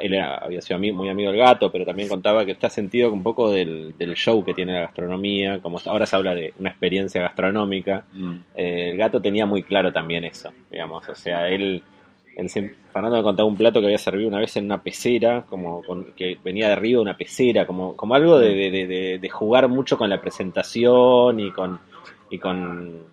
él 0.01 0.21
había 0.21 0.61
sido 0.61 0.79
muy 0.79 1.09
amigo 1.09 1.31
del 1.31 1.41
gato, 1.41 1.71
pero 1.73 1.85
también 1.85 2.09
contaba 2.09 2.45
que 2.45 2.53
está 2.53 2.69
sentido 2.69 3.13
un 3.13 3.23
poco 3.23 3.51
del, 3.51 3.95
show 4.15 4.45
que 4.45 4.55
tiene 4.55 4.75
la 4.75 4.81
gastronomía, 4.83 5.61
como 5.61 5.79
ahora 5.87 6.07
se 6.07 6.17
habla 6.17 6.35
de 6.35 6.55
una 6.59 6.71
experiencia 6.71 7.23
gastronómica, 7.23 8.05
mm. 8.13 8.35
eh, 8.55 8.91
el 8.91 8.97
gato 8.97 9.21
tenía 9.21 9.47
muy 9.47 9.63
claro 9.63 9.93
también 9.93 10.25
eso, 10.25 10.53
digamos, 10.71 11.09
o 11.09 11.15
sea, 11.15 11.49
él, 11.49 11.83
Fernando 12.93 13.17
me 13.17 13.23
contaba 13.23 13.49
un 13.49 13.57
plato 13.57 13.81
que 13.81 13.87
había 13.87 13.99
servido 13.99 14.29
una 14.29 14.39
vez 14.39 14.57
en 14.57 14.67
una 14.67 14.83
pecera, 14.83 15.45
como 15.49 15.83
que 16.17 16.39
venía 16.43 16.69
de 16.69 16.73
arriba 16.73 16.99
de 16.99 17.03
una 17.03 17.17
pecera, 17.17 17.67
como, 17.67 17.97
como 17.97 18.15
algo 18.15 18.39
de, 18.39 18.71
de, 18.71 19.19
de 19.19 19.29
jugar 19.29 19.69
mucho 19.69 19.99
con 19.99 20.09
la 20.09 20.21
presentación 20.21 21.41
y 21.41 21.51
con, 21.51 21.81
y 22.31 22.39
con 22.39 23.05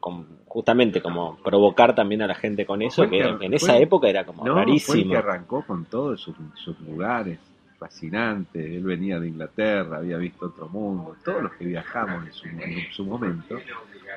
con, 0.00 0.26
justamente 0.46 1.00
como 1.00 1.36
provocar 1.36 1.94
también 1.94 2.22
a 2.22 2.26
la 2.26 2.34
gente 2.34 2.66
con 2.66 2.82
eso, 2.82 3.08
que, 3.08 3.20
en 3.20 3.54
esa 3.54 3.78
época 3.78 4.08
era 4.08 4.24
como 4.24 4.44
rarísimo. 4.44 5.04
Fue 5.04 5.10
que 5.12 5.16
arrancó 5.16 5.62
con 5.64 5.84
todos 5.84 6.20
sus, 6.20 6.80
lugares 6.80 7.38
fascinantes, 7.78 8.62
él 8.62 8.82
venía 8.82 9.18
de 9.20 9.28
Inglaterra, 9.28 9.98
había 9.98 10.18
visto 10.18 10.46
otro 10.46 10.68
mundo, 10.68 11.16
todos 11.24 11.44
los 11.44 11.52
que 11.52 11.64
viajamos 11.64 12.24
en 12.44 12.92
su, 12.92 13.04
momento, 13.06 13.58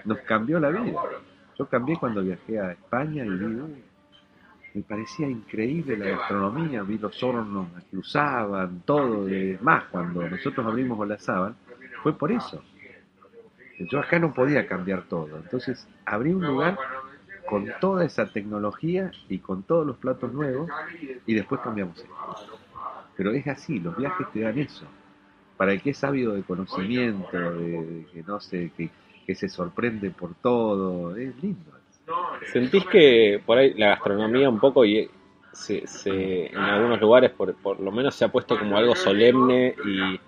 nos 0.04 0.18
cambió 0.20 0.60
la 0.60 0.70
vida. 0.70 1.00
Yo 1.58 1.68
cambié 1.68 1.98
cuando 1.98 2.24
viajé 2.24 2.60
a 2.60 2.72
España 2.72 3.24
y 3.24 3.30
vi, 3.30 3.62
me 4.74 4.82
parecía 4.82 5.30
increíble 5.30 5.96
la 5.96 6.18
gastronomía, 6.18 6.82
vi 6.82 6.98
los 6.98 7.22
hornos 7.24 7.68
que 7.90 7.98
usaban, 7.98 8.82
todo, 8.86 9.26
de, 9.26 9.58
más 9.62 9.86
cuando 9.86 10.28
nosotros 10.28 10.66
abrimos 10.66 11.08
la 11.08 11.18
sábana, 11.20 11.56
fue 12.02 12.18
por 12.18 12.32
eso 12.32 12.62
yo 13.80 14.00
acá 14.00 14.20
no 14.20 14.34
podía 14.34 14.68
cambiar 14.68 15.04
todo. 15.04 15.38
Entonces 15.38 15.88
abrí 16.06 16.34
un 16.34 16.46
lugar 16.46 16.78
con 17.48 17.68
toda 17.80 18.06
esa 18.06 18.32
tecnología 18.32 19.12
y 19.30 19.40
con 19.40 19.64
todos 19.64 19.86
los 19.86 19.98
platos 19.98 20.34
nuevos 20.34 20.70
y 21.26 21.34
después 21.34 21.62
cambiamos 21.62 21.98
esto. 21.98 22.60
Pero 23.16 23.32
es 23.32 23.48
así, 23.48 23.80
los 23.80 23.96
viajes 23.98 24.28
te 24.32 24.42
dan 24.42 24.58
eso. 24.58 24.86
Para 25.58 25.74
el 25.74 25.82
que 25.82 25.92
es 25.92 25.98
sabido 25.98 26.34
de 26.34 26.44
conocimiento, 26.44 27.38
de, 27.38 28.06
que 28.12 28.24
no 28.24 28.40
sé, 28.40 28.72
que, 28.76 28.90
que 29.26 29.36
se 29.36 29.50
sorprende 29.50 30.10
por 30.10 30.34
todo, 30.36 31.16
es 31.16 31.36
lindo. 31.44 31.72
¿Sentís 32.52 32.86
que 32.86 33.42
por 33.46 33.58
ahí 33.58 33.74
la 33.76 33.90
gastronomía 33.90 34.50
un 34.50 34.60
poco 34.60 34.84
y 34.84 35.10
se, 35.52 35.86
se, 35.88 36.48
en 36.48 36.58
algunos 36.58 37.00
lugares 37.00 37.32
por, 37.32 37.54
por 37.56 37.80
lo 37.80 37.92
menos 37.92 38.16
se 38.16 38.26
ha 38.26 38.32
puesto 38.32 38.58
como 38.58 38.76
algo 38.76 38.96
solemne 38.96 39.76
y 39.86 40.20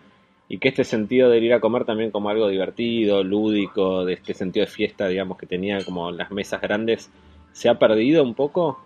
y 0.47 0.59
que 0.59 0.69
este 0.69 0.83
sentido 0.83 1.29
de 1.29 1.39
ir 1.39 1.53
a 1.53 1.59
comer 1.59 1.85
también 1.85 2.11
como 2.11 2.29
algo 2.29 2.47
divertido, 2.47 3.23
lúdico, 3.23 4.05
de 4.05 4.13
este 4.13 4.33
sentido 4.33 4.65
de 4.65 4.71
fiesta, 4.71 5.07
digamos, 5.07 5.37
que 5.37 5.47
tenía 5.47 5.83
como 5.83 6.11
las 6.11 6.31
mesas 6.31 6.61
grandes, 6.61 7.11
¿se 7.51 7.69
ha 7.69 7.79
perdido 7.79 8.23
un 8.23 8.35
poco? 8.35 8.85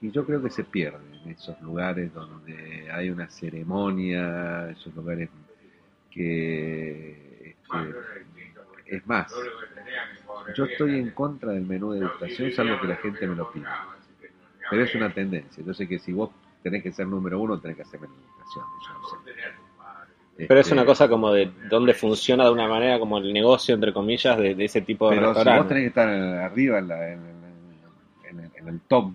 Y 0.00 0.10
yo 0.10 0.24
creo 0.24 0.42
que 0.42 0.50
se 0.50 0.64
pierde 0.64 0.98
en 1.24 1.32
esos 1.32 1.60
lugares 1.60 2.12
donde 2.14 2.90
hay 2.92 3.10
una 3.10 3.28
ceremonia, 3.28 4.70
esos 4.70 4.94
lugares 4.94 5.28
que... 6.10 7.50
Este, 7.50 8.96
es 8.96 9.06
más, 9.06 9.32
yo 10.56 10.64
estoy 10.64 10.98
en 10.98 11.10
contra 11.10 11.52
del 11.52 11.64
menú 11.64 11.92
de 11.92 12.00
degustación, 12.00 12.50
salvo 12.50 12.80
que 12.80 12.88
la 12.88 12.96
gente 12.96 13.26
me 13.26 13.36
lo 13.36 13.52
pida. 13.52 13.86
Pero 14.68 14.82
es 14.82 14.94
una 14.96 15.12
tendencia. 15.12 15.64
Yo 15.64 15.74
sé 15.74 15.86
que 15.86 15.98
si 15.98 16.12
vos 16.12 16.30
tenés 16.62 16.82
que 16.82 16.92
ser 16.92 17.06
número 17.06 17.40
uno, 17.40 17.60
tenés 17.60 17.76
que 17.76 17.82
hacer 17.82 18.00
menú 18.00 18.14
de 18.14 18.20
degustación. 18.20 19.69
Pero 20.46 20.60
es 20.60 20.70
una 20.70 20.84
cosa 20.84 21.08
como 21.08 21.32
de 21.32 21.50
dónde 21.68 21.94
funciona 21.94 22.44
de 22.44 22.50
una 22.50 22.68
manera 22.68 22.98
como 22.98 23.18
el 23.18 23.32
negocio, 23.32 23.74
entre 23.74 23.92
comillas, 23.92 24.38
de, 24.38 24.64
ese 24.64 24.80
tipo 24.82 25.10
de 25.10 25.16
Pero 25.16 25.34
si 25.34 25.48
vos 25.48 25.68
tenés 25.68 25.82
que 25.82 25.88
estar 25.88 26.08
arriba 26.08 26.78
en, 26.78 27.20
el, 28.66 28.80
top 28.86 29.12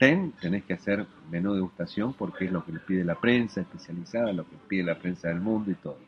10, 0.00 0.34
tenés 0.40 0.64
que 0.64 0.74
hacer 0.74 1.04
menú 1.30 1.50
de 1.50 1.56
degustación 1.56 2.14
porque 2.14 2.46
es 2.46 2.52
lo 2.52 2.64
que 2.64 2.72
le 2.72 2.80
pide 2.80 3.04
la 3.04 3.14
prensa 3.16 3.60
especializada, 3.60 4.32
lo 4.32 4.44
que 4.44 4.56
pide 4.68 4.84
la 4.84 4.94
prensa 4.94 5.28
del 5.28 5.40
mundo 5.40 5.70
y 5.70 5.74
todo. 5.74 5.98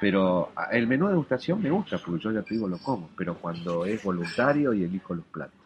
Pero 0.00 0.52
el 0.72 0.86
menú 0.86 1.06
de 1.06 1.12
degustación 1.12 1.62
me 1.62 1.70
gusta 1.70 1.98
porque 1.98 2.22
yo 2.22 2.32
ya 2.32 2.42
te 2.42 2.54
digo 2.54 2.68
lo 2.68 2.78
como, 2.78 3.10
pero 3.16 3.34
cuando 3.34 3.84
es 3.84 4.02
voluntario 4.02 4.72
y 4.72 4.84
elijo 4.84 5.14
los 5.14 5.24
platos. 5.26 5.58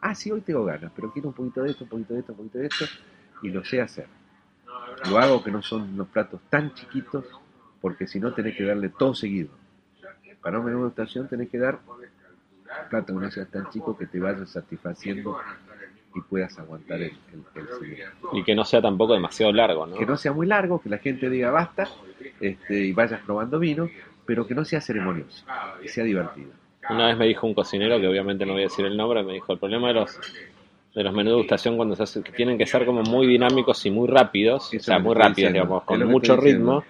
Ah, 0.00 0.14
sí, 0.14 0.30
hoy 0.30 0.40
tengo 0.40 0.64
ganas, 0.64 0.90
pero 0.96 1.12
quiero 1.12 1.28
un 1.28 1.34
poquito 1.34 1.62
de 1.62 1.70
esto, 1.70 1.84
un 1.84 1.90
poquito 1.90 2.14
de 2.14 2.20
esto, 2.20 2.32
un 2.32 2.38
poquito 2.38 2.58
de 2.58 2.66
esto, 2.66 2.84
y 3.42 3.50
lo 3.50 3.64
sé 3.64 3.82
hacer. 3.82 4.06
Lo 5.08 5.18
hago 5.18 5.42
que 5.42 5.50
no 5.50 5.62
son 5.62 5.96
los 5.96 6.08
platos 6.08 6.40
tan 6.48 6.72
chiquitos 6.74 7.24
porque 7.80 8.06
si 8.06 8.20
no 8.20 8.32
tenés 8.32 8.56
que 8.56 8.64
darle 8.64 8.90
todo 8.90 9.14
seguido. 9.14 9.50
Para 10.42 10.58
un 10.58 10.66
menú 10.66 10.82
de 10.82 10.88
estación 10.88 11.28
tenés 11.28 11.50
que 11.50 11.58
dar 11.58 11.78
plata 12.88 13.12
no 13.12 13.30
sea 13.30 13.44
tan 13.46 13.68
chico 13.70 13.96
que 13.96 14.06
te 14.06 14.18
vaya 14.18 14.46
satisfaciendo 14.46 15.38
y 16.14 16.20
puedas 16.22 16.58
aguantar 16.58 17.00
el, 17.00 17.12
el, 17.32 17.98
Y 18.32 18.42
que 18.42 18.54
no 18.54 18.64
sea 18.64 18.80
tampoco 18.82 19.14
demasiado 19.14 19.52
largo, 19.52 19.86
¿no? 19.86 19.96
Que 19.96 20.06
no 20.06 20.16
sea 20.16 20.32
muy 20.32 20.46
largo, 20.46 20.80
que 20.80 20.88
la 20.88 20.98
gente 20.98 21.28
diga 21.30 21.50
basta 21.50 21.88
este, 22.40 22.78
y 22.86 22.92
vayas 22.92 23.20
probando 23.22 23.58
vino, 23.58 23.88
pero 24.26 24.46
que 24.46 24.54
no 24.54 24.64
sea 24.64 24.80
ceremonioso, 24.80 25.44
que 25.80 25.88
sea 25.88 26.04
divertido. 26.04 26.50
Una 26.88 27.08
vez 27.08 27.18
me 27.18 27.26
dijo 27.26 27.46
un 27.46 27.54
cocinero, 27.54 28.00
que 28.00 28.08
obviamente 28.08 28.44
no 28.44 28.54
voy 28.54 28.62
a 28.62 28.64
decir 28.64 28.84
el 28.86 28.96
nombre, 28.96 29.22
me 29.22 29.34
dijo, 29.34 29.52
el 29.52 29.58
problema 29.58 29.88
de 29.88 29.94
los 29.94 30.18
de 30.94 31.04
los 31.04 31.12
menús 31.12 31.26
de 31.26 31.30
degustación 31.36 31.76
cuando 31.76 31.94
se 31.94 32.02
hace, 32.02 32.22
que 32.22 32.32
tienen 32.32 32.58
que 32.58 32.66
ser 32.66 32.84
como 32.84 33.02
muy 33.02 33.26
dinámicos 33.26 33.86
y 33.86 33.92
muy 33.92 34.08
rápidos, 34.08 34.74
o 34.74 34.80
sea, 34.80 34.98
muy 34.98 35.14
rápidos, 35.14 35.52
digamos, 35.52 35.84
con 35.84 36.04
mucho 36.08 36.36
ritmo. 36.36 36.84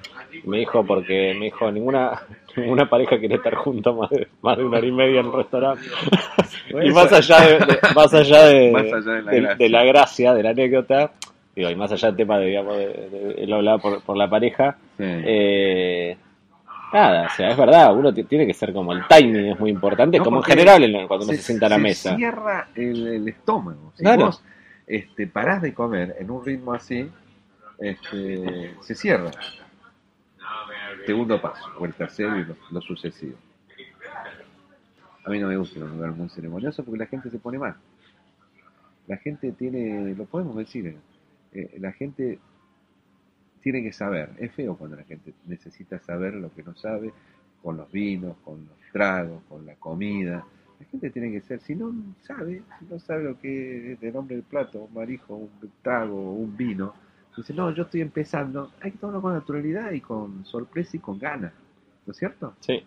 Me 0.45 0.59
dijo, 0.59 0.85
porque 0.85 1.35
me 1.39 1.47
dijo, 1.47 1.71
ninguna, 1.71 2.23
ninguna 2.57 2.89
pareja 2.89 3.19
quiere 3.19 3.37
estar 3.37 3.55
juntos 3.55 3.97
más 3.97 4.11
de, 4.11 4.29
más 4.43 4.57
de 4.57 4.65
una 4.65 4.79
hora 4.79 4.87
y 4.87 4.93
media 4.93 5.21
en 5.21 5.27
un 5.27 5.37
restaurante. 5.37 5.83
y 6.83 6.91
más 6.91 7.13
allá 7.13 7.41
de, 7.41 7.79
más 7.95 8.13
allá 8.15 8.45
de, 8.45 9.55
de, 9.59 9.69
la 9.69 9.85
gracia, 9.85 10.35
de 10.35 10.43
la 10.43 10.51
anécdota, 10.51 11.13
digo, 11.55 11.71
y 11.71 11.77
más 11.77 11.93
allá 11.93 12.09
del 12.09 12.17
tema 12.17 12.39
de, 12.39 12.47
digamos, 12.47 12.77
de, 12.77 13.35
él 13.39 13.53
hablaba 13.53 13.79
por, 13.79 14.03
por 14.03 14.17
la 14.17 14.29
pareja, 14.29 14.77
eh, 14.99 16.17
Nada, 16.93 17.27
o 17.27 17.37
sea, 17.37 17.51
es 17.51 17.57
verdad, 17.57 17.97
uno 17.97 18.13
tiene 18.13 18.47
que 18.47 18.55
ser 18.55 18.73
como 18.73 18.93
el 18.93 19.07
timing 19.07 19.53
es 19.53 19.61
muy 19.61 19.71
importante, 19.71 20.19
como 20.19 20.39
en 20.39 20.43
general 20.43 20.81
cuando 21.07 21.25
uno 21.25 21.35
se, 21.35 21.43
sienta 21.43 21.67
a 21.67 21.69
la 21.69 21.79
mesa. 21.79 22.17
cierra 22.17 22.69
el, 22.75 23.29
estómago. 23.29 23.93
Si 23.95 24.05
vos 24.05 24.43
este, 24.87 25.29
parás 25.29 25.63
de 25.63 25.73
comer 25.73 26.17
en 26.19 26.31
un 26.31 26.45
ritmo 26.45 26.73
así, 26.73 27.09
este, 27.79 28.75
se 28.81 28.95
cierra. 28.97 29.31
Segundo 31.07 31.41
paso, 31.41 31.71
o 31.79 31.87
el 31.87 31.95
tercero 31.95 32.39
y 32.39 32.45
lo, 32.45 32.57
lo 32.71 32.81
sucesivo. 32.81 33.37
A 35.25 35.31
mí 35.31 35.39
no 35.39 35.49
me 35.49 35.57
gusta 35.57 35.81
un 35.81 35.91
lugar 35.91 36.13
muy 36.13 36.29
ceremonioso 36.29 36.85
porque 36.85 36.99
la 36.99 37.07
gente 37.07 37.31
se 37.31 37.39
pone 37.39 37.59
mal. 37.59 37.77
La 39.07 39.17
gente 39.17 39.53
tiene, 39.53 40.15
lo 40.15 40.25
podemos 40.25 40.57
decir, 40.57 40.97
eh, 41.53 41.77
la 41.79 41.93
gente 41.93 42.39
tiene 43.61 43.83
que 43.83 43.93
saber. 43.93 44.31
Es 44.39 44.53
feo 44.53 44.77
cuando 44.77 44.97
la 44.97 45.05
gente 45.05 45.35
necesita 45.47 45.99
saber 46.01 46.35
lo 46.35 46.53
que 46.55 46.63
no 46.63 46.75
sabe 46.75 47.13
con 47.63 47.77
los 47.77 47.91
vinos, 47.93 48.37
con 48.45 48.67
los 48.67 48.93
tragos, 48.93 49.43
con 49.49 49.67
la 49.67 49.75
comida. 49.75 50.45
La 50.79 50.87
gente 50.87 51.11
tiene 51.11 51.31
que 51.31 51.43
ser, 51.43 51.61
si 51.61 51.75
no 51.75 51.93
sabe, 52.23 52.63
si 52.79 52.85
no 52.87 52.99
sabe 52.99 53.25
lo 53.25 53.39
que 53.39 53.93
es 53.93 54.03
el 54.03 54.15
nombre 54.15 54.37
del 54.37 54.45
plato, 54.45 54.85
un 54.85 54.95
marijo, 54.95 55.35
un 55.35 55.51
trago, 55.83 56.33
un 56.33 56.57
vino, 56.57 56.95
dice, 57.37 57.55
no, 57.55 57.71
yo 57.75 57.85
estoy 57.85 58.01
empezando, 58.01 58.71
hay 58.81 58.93
que 58.93 58.99
tomarlo 58.99 59.23
con 59.23 59.35
naturalidad 59.35 59.93
y 59.93 60.01
con 60.01 60.45
sorpresa 60.45 60.97
y 60.97 61.01
con 61.01 61.19
ganas, 61.19 61.53
¿no 62.07 62.11
es 62.11 62.17
cierto? 62.17 62.55
Sí. 62.61 62.83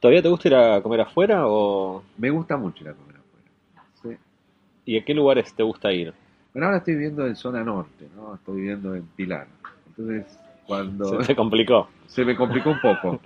¿Todavía 0.00 0.22
te 0.22 0.28
gusta 0.28 0.48
ir 0.48 0.54
a 0.54 0.80
comer 0.80 1.00
afuera 1.00 1.42
o...? 1.46 2.02
Me 2.16 2.30
gusta 2.30 2.56
mucho 2.56 2.84
ir 2.84 2.90
a 2.90 2.94
comer 2.94 3.16
afuera. 3.16 3.88
Sí. 4.02 4.90
¿Y 4.92 4.98
a 4.98 5.04
qué 5.04 5.14
lugares 5.14 5.52
te 5.54 5.62
gusta 5.62 5.92
ir? 5.92 6.14
Bueno, 6.52 6.66
ahora 6.66 6.78
estoy 6.78 6.94
viviendo 6.94 7.26
en 7.26 7.34
zona 7.34 7.64
norte, 7.64 8.08
¿no? 8.14 8.36
Estoy 8.36 8.56
viviendo 8.56 8.94
en 8.94 9.02
Pilar. 9.08 9.48
Entonces, 9.88 10.38
cuando... 10.66 11.20
Se 11.20 11.28
te 11.28 11.36
complicó. 11.36 11.88
se 12.06 12.24
me 12.24 12.36
complicó 12.36 12.70
un 12.70 12.80
poco. 12.80 13.20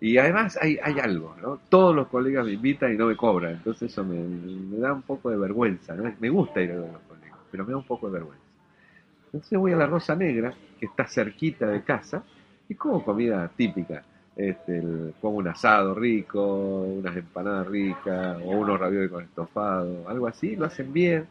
Y 0.00 0.16
además 0.16 0.58
hay, 0.60 0.78
hay 0.82 0.98
algo, 0.98 1.34
¿no? 1.42 1.58
Todos 1.68 1.94
los 1.94 2.08
colegas 2.08 2.46
me 2.46 2.52
invitan 2.52 2.92
y 2.92 2.96
no 2.96 3.06
me 3.06 3.16
cobran, 3.16 3.52
entonces 3.52 3.92
eso 3.92 4.02
me, 4.02 4.16
me 4.16 4.78
da 4.78 4.94
un 4.94 5.02
poco 5.02 5.28
de 5.28 5.36
vergüenza, 5.36 5.94
¿no? 5.94 6.10
Me 6.18 6.30
gusta 6.30 6.62
ir 6.62 6.72
a 6.72 6.76
ver 6.76 6.88
a 6.88 6.92
los 6.92 7.02
colegas, 7.02 7.38
pero 7.50 7.66
me 7.66 7.72
da 7.72 7.76
un 7.76 7.84
poco 7.84 8.06
de 8.06 8.14
vergüenza. 8.14 8.49
Entonces 9.32 9.58
voy 9.58 9.72
a 9.72 9.76
la 9.76 9.86
Rosa 9.86 10.16
Negra, 10.16 10.52
que 10.78 10.86
está 10.86 11.06
cerquita 11.06 11.66
de 11.66 11.82
casa, 11.82 12.22
y 12.68 12.74
como 12.74 13.04
comida 13.04 13.48
típica. 13.56 14.02
Este, 14.36 14.78
el- 14.78 15.14
como 15.20 15.36
un 15.38 15.48
asado 15.48 15.94
rico, 15.94 16.82
unas 16.82 17.16
empanadas 17.16 17.66
ricas, 17.66 18.38
o 18.44 18.50
unos 18.50 18.78
ravioles 18.80 19.10
con 19.10 19.22
estofado, 19.24 20.08
algo 20.08 20.26
así, 20.26 20.56
lo 20.56 20.66
hacen 20.66 20.92
bien. 20.92 21.26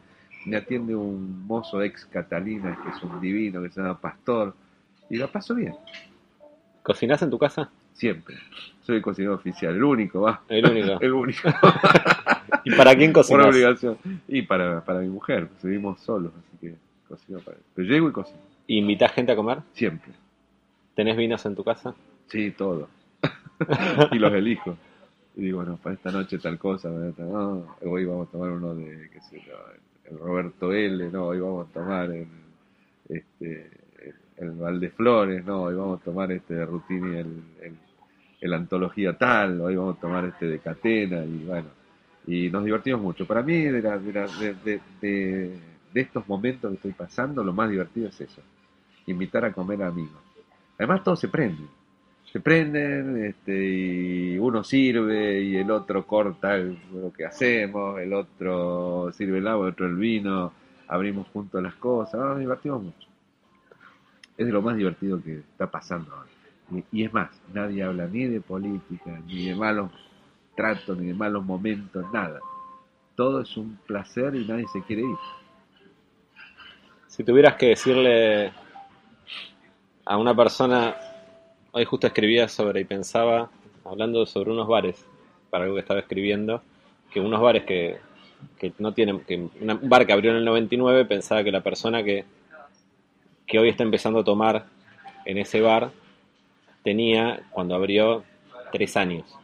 Me 0.46 0.56
atiende 0.56 0.94
un 0.94 1.46
mozo 1.46 1.82
ex 1.82 2.06
Catalina, 2.06 2.78
que 2.82 2.90
es 2.90 3.02
un 3.02 3.20
divino, 3.20 3.60
que 3.62 3.70
se 3.70 3.80
llama 3.80 4.00
Pastor, 4.00 4.54
y 5.10 5.16
la 5.16 5.26
paso 5.26 5.54
bien. 5.54 5.74
¿Cocinás 6.82 7.20
en 7.22 7.30
tu 7.30 7.38
casa? 7.38 7.70
Siempre. 7.92 8.36
Soy 8.82 8.96
el 8.96 9.02
cocinero 9.02 9.34
oficial, 9.34 9.74
el 9.74 9.84
único, 9.84 10.22
va. 10.22 10.42
El 10.48 10.64
único. 10.66 10.98
El 11.00 11.12
único. 11.12 11.48
¿Y 12.64 12.74
para 12.76 12.94
quién 12.96 13.12
Por 13.12 13.22
cocinas? 13.22 13.46
obligación. 13.48 13.98
Y 14.28 14.42
para, 14.42 14.82
para 14.84 15.00
mi 15.00 15.08
mujer, 15.08 15.48
vivimos 15.62 16.00
solos, 16.00 16.32
así 16.38 16.56
que 16.58 16.74
cocino 17.10 17.40
para 17.40 17.58
Pero 17.74 17.88
llego 17.88 18.08
y 18.08 18.12
cocino. 18.12 18.38
¿Y 18.66 18.78
invitás 18.78 19.12
gente 19.12 19.32
a 19.32 19.36
comer? 19.36 19.58
Siempre. 19.72 20.12
¿Tenés 20.94 21.16
vinos 21.16 21.44
en 21.44 21.54
tu 21.56 21.64
casa? 21.64 21.94
Sí, 22.28 22.52
todo. 22.52 22.88
y 24.12 24.18
los 24.18 24.32
elijo. 24.32 24.76
Y 25.36 25.42
digo, 25.42 25.58
bueno, 25.58 25.78
para 25.82 25.94
esta 25.94 26.10
noche 26.10 26.38
tal 26.38 26.58
cosa, 26.58 26.88
no, 26.88 27.76
hoy 27.82 28.04
vamos 28.04 28.28
a 28.28 28.32
tomar 28.32 28.50
uno 28.50 28.74
de, 28.74 29.08
qué 29.12 29.20
sé 29.20 29.40
yo, 29.46 29.54
el 30.10 30.18
Roberto 30.18 30.72
L, 30.72 31.10
no, 31.10 31.26
hoy 31.26 31.40
vamos 31.40 31.68
a 31.68 31.72
tomar 31.72 32.10
el, 32.10 32.26
este, 33.08 33.70
el, 34.02 34.14
el 34.38 34.50
Valdeflores, 34.52 35.44
no, 35.44 35.62
hoy 35.62 35.74
vamos 35.74 36.00
a 36.00 36.04
tomar 36.04 36.32
este 36.32 36.54
de 36.54 36.66
Rutini, 36.66 37.16
el, 37.18 37.42
el, 37.62 37.76
el 38.40 38.54
Antología 38.54 39.16
tal, 39.16 39.60
hoy 39.60 39.76
vamos 39.76 39.98
a 39.98 40.00
tomar 40.00 40.24
este 40.24 40.46
de 40.46 40.58
Catena, 40.58 41.24
y 41.24 41.44
bueno, 41.46 41.68
y 42.26 42.50
nos 42.50 42.64
divertimos 42.64 43.00
mucho. 43.00 43.26
Para 43.26 43.42
mí, 43.42 43.62
de, 43.62 43.82
la- 43.82 43.98
de, 43.98 44.12
la- 44.12 44.26
de, 44.26 44.54
de- 44.64 44.80
de- 45.92 46.00
estos 46.02 46.26
momentos 46.28 46.70
que 46.70 46.76
estoy 46.76 46.92
pasando, 46.92 47.44
lo 47.44 47.52
más 47.52 47.70
divertido 47.70 48.08
es 48.08 48.20
eso, 48.20 48.42
invitar 49.06 49.44
a 49.44 49.52
comer 49.52 49.82
a 49.82 49.88
amigos. 49.88 50.20
Además, 50.78 51.04
todos 51.04 51.20
se 51.20 51.28
prenden 51.28 51.68
se 52.32 52.40
prenden 52.40 53.24
este, 53.24 53.52
y 53.68 54.38
uno 54.38 54.62
sirve 54.62 55.42
y 55.42 55.56
el 55.56 55.70
otro 55.70 56.06
corta 56.06 56.56
lo 56.56 57.12
que 57.12 57.24
hacemos, 57.26 57.98
el 58.00 58.12
otro 58.12 59.10
sirve 59.12 59.38
el 59.38 59.48
agua, 59.48 59.66
el 59.66 59.72
otro 59.72 59.86
el 59.86 59.96
vino, 59.96 60.52
abrimos 60.88 61.26
juntos 61.28 61.62
las 61.62 61.74
cosas, 61.74 62.20
nos 62.20 62.38
divertimos 62.38 62.82
mucho. 62.84 63.08
Es 64.36 64.46
de 64.46 64.52
lo 64.52 64.62
más 64.62 64.76
divertido 64.76 65.22
que 65.22 65.38
está 65.38 65.70
pasando 65.70 66.14
ahora. 66.14 66.28
Y 66.92 67.04
es 67.04 67.12
más, 67.12 67.30
nadie 67.52 67.82
habla 67.82 68.06
ni 68.06 68.26
de 68.26 68.40
política, 68.40 69.20
ni 69.26 69.46
de 69.46 69.54
malos 69.56 69.90
tratos, 70.56 70.96
ni 70.98 71.08
de 71.08 71.14
malos 71.14 71.44
momentos, 71.44 72.04
nada. 72.12 72.40
Todo 73.16 73.40
es 73.42 73.56
un 73.56 73.78
placer 73.86 74.34
y 74.36 74.46
nadie 74.46 74.66
se 74.72 74.82
quiere 74.82 75.02
ir. 75.02 75.16
Si 77.10 77.24
tuvieras 77.24 77.56
que 77.56 77.66
decirle 77.70 78.52
a 80.04 80.16
una 80.16 80.32
persona, 80.32 80.94
hoy 81.72 81.84
justo 81.84 82.06
escribía 82.06 82.46
sobre 82.46 82.82
y 82.82 82.84
pensaba, 82.84 83.50
hablando 83.84 84.24
sobre 84.26 84.52
unos 84.52 84.68
bares, 84.68 85.04
para 85.50 85.64
algo 85.64 85.74
que 85.74 85.80
estaba 85.80 85.98
escribiendo, 85.98 86.62
que 87.12 87.18
unos 87.18 87.40
bares 87.40 87.64
que, 87.64 87.98
que 88.60 88.72
no 88.78 88.94
tienen, 88.94 89.24
que 89.24 89.48
una- 89.60 89.74
un 89.74 89.88
bar 89.88 90.06
que 90.06 90.12
abrió 90.12 90.30
en 90.30 90.36
el 90.36 90.44
99 90.44 91.04
pensaba 91.04 91.42
que 91.42 91.50
la 91.50 91.62
persona 91.62 92.04
que, 92.04 92.24
que 93.44 93.58
hoy 93.58 93.70
está 93.70 93.82
empezando 93.82 94.20
a 94.20 94.24
tomar 94.24 94.66
en 95.24 95.36
ese 95.38 95.60
bar 95.60 95.90
tenía, 96.84 97.42
cuando 97.50 97.74
abrió, 97.74 98.22
tres 98.70 98.96
años. 98.96 99.39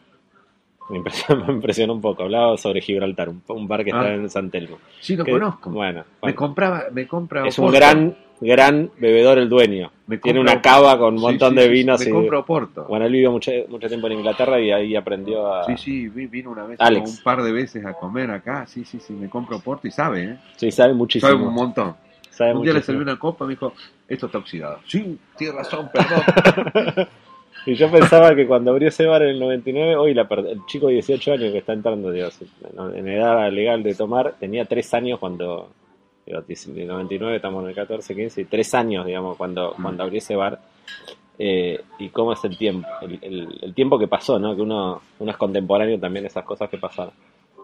Me 0.90 0.98
impresionó, 0.98 1.46
me 1.46 1.92
un 1.94 2.00
poco. 2.00 2.22
Hablaba 2.24 2.56
sobre 2.56 2.80
Gibraltar, 2.80 3.28
un, 3.28 3.42
un 3.48 3.66
bar 3.68 3.82
que 3.84 3.90
está 3.90 4.02
Ah. 4.02 4.14
en 4.14 4.30
San 4.30 4.50
Telmo. 4.50 4.78
Sí, 5.00 5.16
lo 5.16 5.24
Que- 5.24 5.32
conozco. 5.32 5.70
Bueno, 5.70 6.04
Me 6.22 6.34
compraba, 6.34 6.84
me 6.92 7.06
compra 7.06 7.46
Es 7.46 7.58
un 7.58 7.64
Oporto. 7.66 7.78
gran, 7.78 8.16
gran 8.40 8.90
bebedor 8.98 9.38
el 9.38 9.48
dueño. 9.48 9.90
Me 10.06 10.18
Tiene 10.18 10.38
una 10.38 10.62
cava 10.62 10.96
con 10.98 11.14
un 11.14 11.20
montón 11.20 11.50
sí, 11.50 11.56
de 11.56 11.62
sí, 11.64 11.68
vinos. 11.70 12.00
Me 12.00 12.06
y- 12.06 12.12
compro 12.12 12.38
Oporto. 12.40 12.84
Bueno, 12.84 13.06
él 13.06 13.12
vivió 13.12 13.32
mucho, 13.32 13.50
mucho 13.68 13.88
tiempo 13.88 14.06
en 14.06 14.12
Inglaterra 14.14 14.60
y 14.60 14.70
ahí 14.70 14.94
aprendió 14.94 15.52
a... 15.52 15.64
Sí, 15.64 15.76
sí, 15.76 16.08
vi- 16.08 16.26
vino 16.28 16.50
una 16.52 16.64
vez, 16.64 16.80
Alex. 16.80 17.10
un 17.18 17.22
par 17.24 17.42
de 17.42 17.50
veces 17.50 17.84
a 17.84 17.94
comer 17.94 18.30
acá. 18.30 18.64
Sí, 18.66 18.84
sí, 18.84 19.00
sí, 19.00 19.12
me 19.14 19.28
compro 19.28 19.58
Porto 19.58 19.88
y 19.88 19.90
sabe, 19.90 20.22
¿eh? 20.24 20.36
Sí, 20.56 20.70
sabe 20.70 20.94
muchísimo. 20.94 21.32
Sabe 21.32 21.42
un 21.42 21.52
montón. 21.54 21.96
Sabe 22.30 22.54
un 22.54 22.62
día 22.62 22.74
le 22.74 22.82
serví 22.82 23.00
una 23.00 23.18
copa 23.18 23.44
y 23.46 23.48
me 23.48 23.54
dijo, 23.54 23.72
esto 24.06 24.26
está 24.26 24.38
oxidado. 24.38 24.78
Sí, 24.86 25.18
tiene 25.36 25.54
razón, 25.54 25.88
perdón. 25.92 27.08
Y 27.66 27.74
yo 27.74 27.90
pensaba 27.90 28.34
que 28.34 28.46
cuando 28.46 28.70
abrió 28.70 28.88
ese 28.88 29.06
bar 29.06 29.22
en 29.22 29.30
el 29.30 29.40
99, 29.40 29.96
hoy 29.96 30.14
la 30.14 30.28
per- 30.28 30.46
el 30.46 30.64
chico 30.66 30.86
de 30.86 30.94
18 30.94 31.32
años 31.32 31.52
que 31.52 31.58
está 31.58 31.72
entrando 31.72 32.12
Dios, 32.12 32.38
en 32.94 33.08
edad 33.08 33.50
legal 33.50 33.82
de 33.82 33.94
tomar, 33.94 34.34
tenía 34.38 34.64
3 34.66 34.94
años 34.94 35.18
cuando, 35.18 35.68
digo, 36.24 36.42
en 36.48 36.78
el 36.80 36.86
99 36.86 37.36
estamos 37.36 37.64
en 37.64 37.70
el 37.70 37.74
14, 37.74 38.14
15, 38.14 38.40
y 38.40 38.44
3 38.44 38.74
años, 38.74 39.04
digamos, 39.04 39.36
cuando, 39.36 39.74
cuando 39.82 40.04
abrió 40.04 40.18
ese 40.18 40.36
bar. 40.36 40.60
Eh, 41.38 41.80
y 41.98 42.08
cómo 42.08 42.32
es 42.32 42.42
el 42.44 42.56
tiempo, 42.56 42.88
el, 43.02 43.18
el- 43.20 43.58
el 43.60 43.74
tiempo 43.74 43.98
que 43.98 44.08
pasó, 44.08 44.38
¿no? 44.38 44.54
Que 44.56 44.62
uno, 44.62 45.02
uno 45.18 45.30
es 45.30 45.36
contemporáneo 45.36 45.98
también 45.98 46.22
de 46.22 46.28
esas 46.28 46.44
cosas 46.44 46.70
que 46.70 46.78
pasaron. 46.78 47.12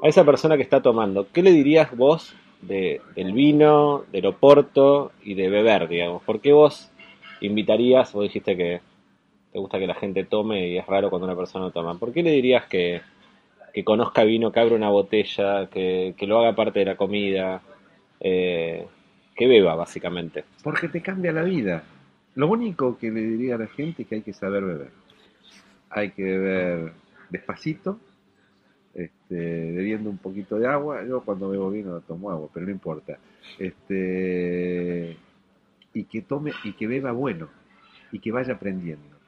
A 0.03 0.09
esa 0.09 0.25
persona 0.25 0.57
que 0.57 0.63
está 0.63 0.83
tomando, 0.83 1.29
¿qué 1.33 1.43
le 1.43 1.53
dirías 1.53 1.97
vos 1.97 2.35
de, 2.61 3.01
del 3.15 3.33
vino, 3.33 4.05
del 4.13 4.27
oporto 4.27 5.13
y 5.25 5.35
de 5.35 5.49
beber, 5.49 5.89
digamos? 5.89 6.23
¿Por 6.25 6.41
qué 6.41 6.53
vos 6.53 6.91
invitarías, 7.41 8.13
vos 8.13 8.25
dijiste 8.25 8.57
que 8.59 8.81
te 9.53 9.59
gusta 9.59 9.79
que 9.79 9.87
la 9.87 9.95
gente 9.95 10.25
tome 10.25 10.69
y 10.69 10.79
es 10.79 10.87
raro 10.87 11.11
cuando 11.11 11.27
una 11.27 11.37
persona 11.37 11.67
no 11.67 11.71
toma. 11.71 11.99
¿Por 11.99 12.13
qué 12.13 12.23
le 12.23 12.31
dirías 12.31 12.65
que, 12.67 13.03
conozca 13.85 14.25
vino, 14.25 14.51
que 14.51 14.61
abra 14.61 14.75
una 14.75 14.89
botella, 14.89 15.69
que, 15.69 16.15
que 16.17 16.27
lo 16.27 16.39
haga 16.39 16.57
parte 16.57 16.79
de 16.79 16.87
la 16.87 16.97
comida, 16.97 17.61
eh, 18.21 18.87
que 19.35 19.47
beba 19.47 19.75
básicamente? 19.75 20.45
Porque 20.63 20.89
te 20.89 21.03
cambia 21.03 21.33
la 21.33 21.43
vida. 21.43 21.85
Lo 22.35 22.49
único 22.49 22.97
que 22.97 23.11
le 23.11 23.21
diría 23.21 23.57
a 23.57 23.59
la 23.59 23.67
gente 23.67 24.03
es 24.03 24.09
que 24.09 24.15
hay 24.17 24.23
que 24.23 24.33
saber 24.33 24.65
beber. 24.65 24.91
Hay 25.91 26.13
que 26.13 26.23
beber 26.23 26.93
despacito, 27.29 27.99
este, 28.95 29.35
bebiendo 29.35 30.09
un 30.09 30.17
poquito 30.17 30.59
de 30.59 30.67
agua. 30.67 31.05
Yo 31.07 31.21
cuando 31.21 31.51
bebo 31.51 31.71
vino 31.71 32.01
tomo 32.01 32.31
agua, 32.31 32.49
pero 32.55 32.65
no 32.65 32.73
importa. 32.73 33.19
Este, 33.59 35.15
y 35.93 36.05
que 36.05 36.23
tome 36.23 36.53
y 36.65 36.73
que 36.73 36.87
beba 36.87 37.13
bueno 37.13 37.51
y 38.11 38.19
que 38.19 38.33
vaya 38.33 38.55
aprendiendo. 38.55 39.22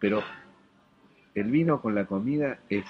Pero 0.00 0.22
el 1.34 1.50
vino 1.50 1.80
con 1.80 1.94
la 1.94 2.06
comida 2.06 2.58
es 2.68 2.84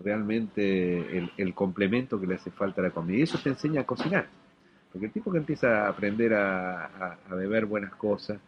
realmente 0.00 1.30
el, 1.36 1.54
complemento 1.54 2.20
que 2.20 2.26
le 2.26 2.34
hace 2.36 2.50
falta 2.50 2.80
a 2.80 2.84
la 2.84 2.90
comida. 2.90 3.18
Y 3.18 3.22
eso 3.22 3.38
te 3.38 3.50
enseña 3.50 3.82
a 3.82 3.86
cocinar. 3.86 4.26
Porque 4.92 5.06
el 5.06 5.12
tipo 5.12 5.32
que 5.32 5.38
empieza 5.38 5.86
a 5.86 5.88
aprender 5.88 6.34
a, 6.34 7.18
beber 7.30 7.66
buenas 7.66 7.94
cosas, 7.94 8.38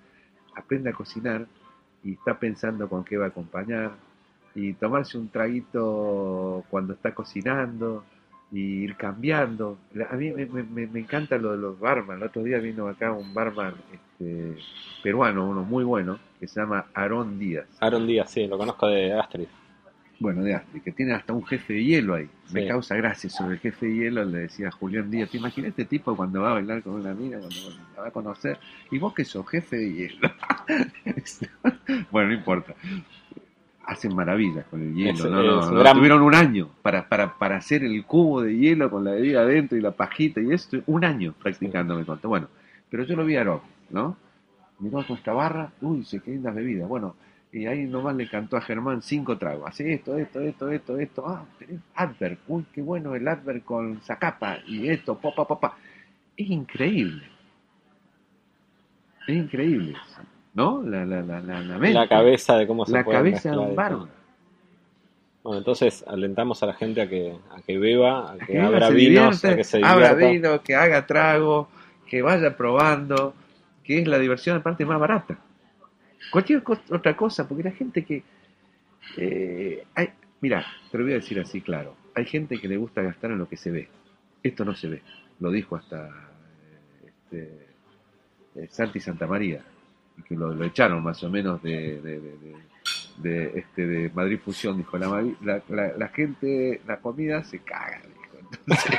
aprende 0.55 0.91
a 0.91 0.93
cocinar 0.93 1.47
y 2.03 2.13
está 2.13 2.39
pensando 2.39 2.89
con 2.89 3.05
qué 3.05 3.17
va 3.17 3.27
a 3.27 3.29
acompañar 3.29 3.93
y 4.55 4.73
tomarse 4.75 5.19
un 5.19 5.29
traguito 5.29 6.65
cuando 6.71 6.95
está 6.95 7.15
cocinando 7.15 8.05
y 8.53 8.85
ir 8.85 8.97
cambiando. 8.97 9.79
A 10.09 10.15
mí 10.15 10.31
me- 10.33 10.87
me 10.87 11.01
encanta 11.01 11.37
lo 11.37 11.53
de 11.53 11.59
los 11.59 11.79
barman. 11.79 12.19
El 12.19 12.25
otro 12.25 12.43
día 12.43 12.59
vino 12.59 12.89
acá 12.89 13.13
un 13.13 13.35
barman 13.35 13.75
este, 13.93 14.57
peruano, 15.03 15.49
uno 15.49 15.63
muy 15.65 15.85
bueno, 15.85 16.19
que 16.39 16.47
se 16.49 16.61
llama 16.61 16.87
Aarón 16.95 17.39
Díaz. 17.39 17.67
Aaron 17.81 18.07
Díaz, 18.07 18.31
sí, 18.31 18.47
lo 18.47 18.59
conozco 18.59 18.87
de 18.89 19.13
Astrid. 19.13 19.47
Bueno, 20.19 20.43
de 20.43 20.55
Astrid, 20.55 20.81
que 20.83 20.93
tiene 20.93 21.13
hasta 21.13 21.35
un 21.35 21.45
jefe 21.45 21.75
de 21.75 21.85
hielo 21.85 22.15
ahí. 22.15 22.29
Me 22.53 22.63
Sí. 22.63 22.69
causa 22.69 22.95
gracia 22.97 23.29
sobre 23.29 23.55
el 23.55 23.61
jefe 23.61 23.87
de 23.87 23.95
hielo, 23.97 24.25
le 24.25 24.39
decía 24.39 24.71
Julián 24.71 25.11
Díaz, 25.11 25.29
¿te 25.31 25.37
imaginas 25.37 25.69
este 25.71 25.85
tipo 25.85 26.17
cuando 26.17 26.41
va 26.41 26.53
a 26.53 26.55
bailar 26.55 26.83
con 26.83 26.95
una 26.95 27.11
amiga, 27.11 27.39
cuando 27.39 27.57
la 27.95 28.03
va 28.03 28.09
a 28.09 28.11
conocer? 28.11 28.59
¿Y 28.91 28.99
vos 28.99 29.13
que 29.13 29.25
sos 29.27 29.47
jefe 29.49 29.77
de 29.77 29.93
hielo? 29.93 30.31
bueno, 32.11 32.29
no 32.31 32.35
importa. 32.35 32.75
Hacen 33.85 34.15
maravillas 34.17 34.65
con 34.67 34.83
el 34.83 34.95
hielo, 34.95 35.11
Es- 35.13 35.25
¿no? 35.31 35.43
no, 35.43 35.61
es 35.61 35.71
no, 35.71 35.79
gran- 35.81 35.97
Tuvieron 35.97 36.23
un 36.23 36.35
año 36.35 36.71
para, 36.83 37.09
para, 37.09 37.39
para 37.39 37.57
hacer 37.57 37.85
el 37.85 38.05
cubo 38.05 38.43
de 38.43 38.57
hielo 38.57 38.91
con 38.91 39.05
la 39.05 39.13
bebida 39.13 39.43
adentro 39.43 39.79
y 39.79 39.81
la 39.81 39.93
pajita 39.93 40.41
y 40.41 40.53
esto, 40.53 40.79
un 40.87 41.05
año 41.05 41.35
practicando, 41.41 41.95
me 41.97 42.05
contó. 42.05 42.29
Bueno, 42.29 42.49
pero 42.91 43.05
yo 43.05 43.15
lo 43.15 43.25
vi 43.25 43.37
a 43.37 43.41
Aarón, 43.41 43.61
¿no? 43.91 44.17
Miró 44.79 45.07
con 45.07 45.17
esta 45.17 45.33
barra, 45.33 45.73
uy, 45.81 46.05
se 46.05 46.21
qué 46.21 46.33
lindas 46.33 46.55
bebidas. 46.55 46.89
Bueno, 46.89 47.17
y 47.53 47.67
ahí 47.67 47.85
nomás 47.87 48.15
le 48.17 48.29
cantó 48.29 48.57
a 48.57 48.61
Germán 48.61 49.01
cinco 49.01 49.39
tragos. 49.39 49.71
Así, 49.71 49.91
esto, 49.91 50.17
esto, 50.19 50.41
esto, 50.41 50.71
esto, 50.71 50.99
esto. 50.99 51.27
Ah, 51.27 51.45
tenés 51.59 51.81
Adver. 51.95 52.39
Uy, 52.49 52.67
qué 52.73 52.83
bueno 52.83 53.15
el 53.15 53.27
Adver 53.27 53.63
con 53.63 54.01
Zacapa. 54.03 54.59
Y 54.67 54.89
esto, 54.89 55.17
papá, 55.19 55.47
papá. 55.47 55.77
Es 56.37 56.51
increíble. 56.51 57.25
Es 59.27 59.37
increíble. 59.37 59.97
¿No? 60.53 60.83
La, 60.83 61.05
la, 61.05 61.23
la, 61.23 61.41
la, 61.41 61.61
la 61.61 61.79
mente. 61.79 61.95
La 61.95 62.09
cabeza 62.09 62.57
de 62.57 62.67
cómo 62.67 62.85
se 62.85 62.93
La 62.93 63.05
puede 63.05 63.19
cabeza 63.19 63.51
de 63.51 63.57
mezclar 63.57 63.95
un 63.95 64.01
todo. 64.01 64.17
Bueno, 65.43 65.59
entonces 65.59 66.05
alentamos 66.09 66.63
a 66.63 66.67
la 66.67 66.75
gente 66.75 67.01
a 67.01 67.09
que, 67.09 67.37
a 67.51 67.63
que 67.63 67.79
beba, 67.79 68.33
a 68.33 68.39
que, 68.39 68.47
Que 68.47 68.61
abra 68.61 68.91
vinos, 68.91 69.41
divierte, 69.41 69.49
a 69.49 69.57
que 69.57 69.65
se 69.65 69.81
abra 69.85 70.15
divierta. 70.15 70.49
vino, 70.49 70.63
que 70.63 70.75
haga 70.75 71.07
trago, 71.07 71.69
que 72.07 72.21
vaya 72.21 72.57
probando, 72.57 73.33
que 73.87 74.01
es 74.01 74.09
la 74.09 74.19
diversión 74.19 74.57
aparte 74.57 74.85
más 74.85 74.99
barata. 74.99 75.39
Cualquier 76.31 76.63
co- 76.63 76.79
otra 76.91 77.17
cosa, 77.17 77.47
porque 77.49 77.63
la 77.65 77.71
gente 77.71 78.05
que... 78.05 78.23
eh, 79.17 79.85
hay, 79.95 80.11
mira, 80.41 80.67
te 80.91 80.99
lo 80.99 81.05
voy 81.05 81.13
a 81.13 81.17
decir 81.17 81.39
así 81.39 81.61
claro, 81.61 81.95
hay 82.15 82.25
gente 82.25 82.59
que 82.59 82.69
le 82.69 82.77
gusta 82.77 83.03
gastar 83.03 83.31
en 83.31 83.39
lo 83.39 83.49
que 83.49 83.57
se 83.57 83.71
ve. 83.71 83.89
Esto 84.43 84.65
no 84.65 84.75
se 84.75 84.89
ve, 84.89 85.03
lo 85.41 85.51
dijo 85.51 85.77
hasta 85.77 86.09
este, 87.07 87.67
eh, 88.57 88.67
Santi 88.71 89.01
Santamaría, 89.01 89.63
que 90.29 90.35
lo, 90.35 90.53
lo 90.55 90.65
echaron 90.65 91.03
más 91.03 91.23
o 91.23 91.31
menos 91.31 91.63
de, 91.63 92.01
de, 92.01 92.21
de- 92.21 92.57
de- 93.19 93.59
este, 93.59 93.87
de 93.87 94.11
Madrid 94.11 94.39
Fusión, 94.45 94.77
dijo, 94.77 94.99
la, 94.99 95.09
la, 95.43 95.63
la- 95.69 95.93
la 95.97 96.09
gente, 96.09 96.81
la 96.87 96.99
comida 96.99 97.43
se 97.45 97.61
caga, 97.61 98.01
dijo. 98.07 98.37
Entonces, 98.61 98.99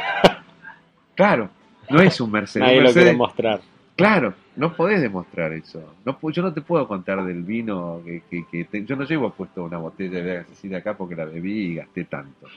claro, 1.15 1.49
no 1.89 2.01
es 2.01 2.19
un 2.21 2.31
Mercedes. 2.31 2.65
Nadie 2.67 2.81
lo 2.81 2.93
quiere 2.93 3.13
mostrar. 3.17 3.61
Claro, 3.95 4.33
no 4.58 4.76
podés 4.76 5.01
demostrar 5.01 5.53
eso. 5.53 5.95
No, 6.05 6.18
yo 6.32 6.41
no 6.43 6.53
te 6.53 6.62
puedo 6.62 6.88
contar 6.88 7.24
del 7.26 7.43
vino 7.43 8.01
que, 8.05 8.24
que- 8.30 8.45
que 8.51 8.66
te- 8.66 8.86
yo 8.86 8.95
no 8.95 9.05
llevo 9.05 9.32
puesto 9.32 9.64
una 9.64 9.78
botella 9.78 10.22
de 10.24 10.45
de 10.64 10.76
acá 10.78 10.97
porque 10.97 11.16
la 11.16 11.26
bebí 11.26 11.74
y 11.74 11.76
gasté 11.76 12.05
tanto. 12.05 12.47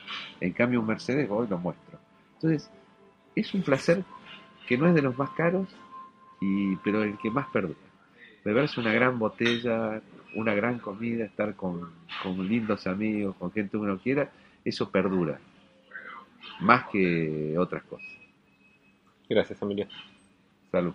En 0.40 0.52
cambio 0.52 0.80
un 0.80 0.86
Mercedes 0.86 1.28
hoy 1.30 1.46
lo 1.48 1.58
muestro. 1.58 1.98
Entonces, 2.34 2.70
es 3.36 3.54
un 3.54 3.62
placer 3.62 4.04
que 4.68 4.78
no 4.78 4.86
es 4.88 4.94
de 4.94 5.02
los 5.02 5.16
más 5.18 5.30
caros, 5.30 5.68
y, 6.40 6.76
pero 6.78 7.02
el 7.04 7.18
que 7.18 7.30
más 7.30 7.48
perdura. 7.48 7.78
Beberse 8.44 8.80
una 8.80 8.92
gran 8.92 9.18
botella, 9.18 10.02
una 10.34 10.54
gran 10.54 10.78
comida, 10.78 11.24
estar 11.26 11.54
con, 11.56 11.90
con 12.22 12.48
lindos 12.48 12.86
amigos, 12.86 13.36
con 13.36 13.52
gente 13.52 13.72
que 13.72 13.78
uno 13.78 13.98
quiera, 13.98 14.30
eso 14.64 14.90
perdura. 14.90 15.40
Más 16.60 16.86
que 16.90 17.56
otras 17.58 17.82
cosas. 17.84 18.08
Gracias, 19.28 19.62
Emilio. 19.62 19.86
Salud. 20.72 20.94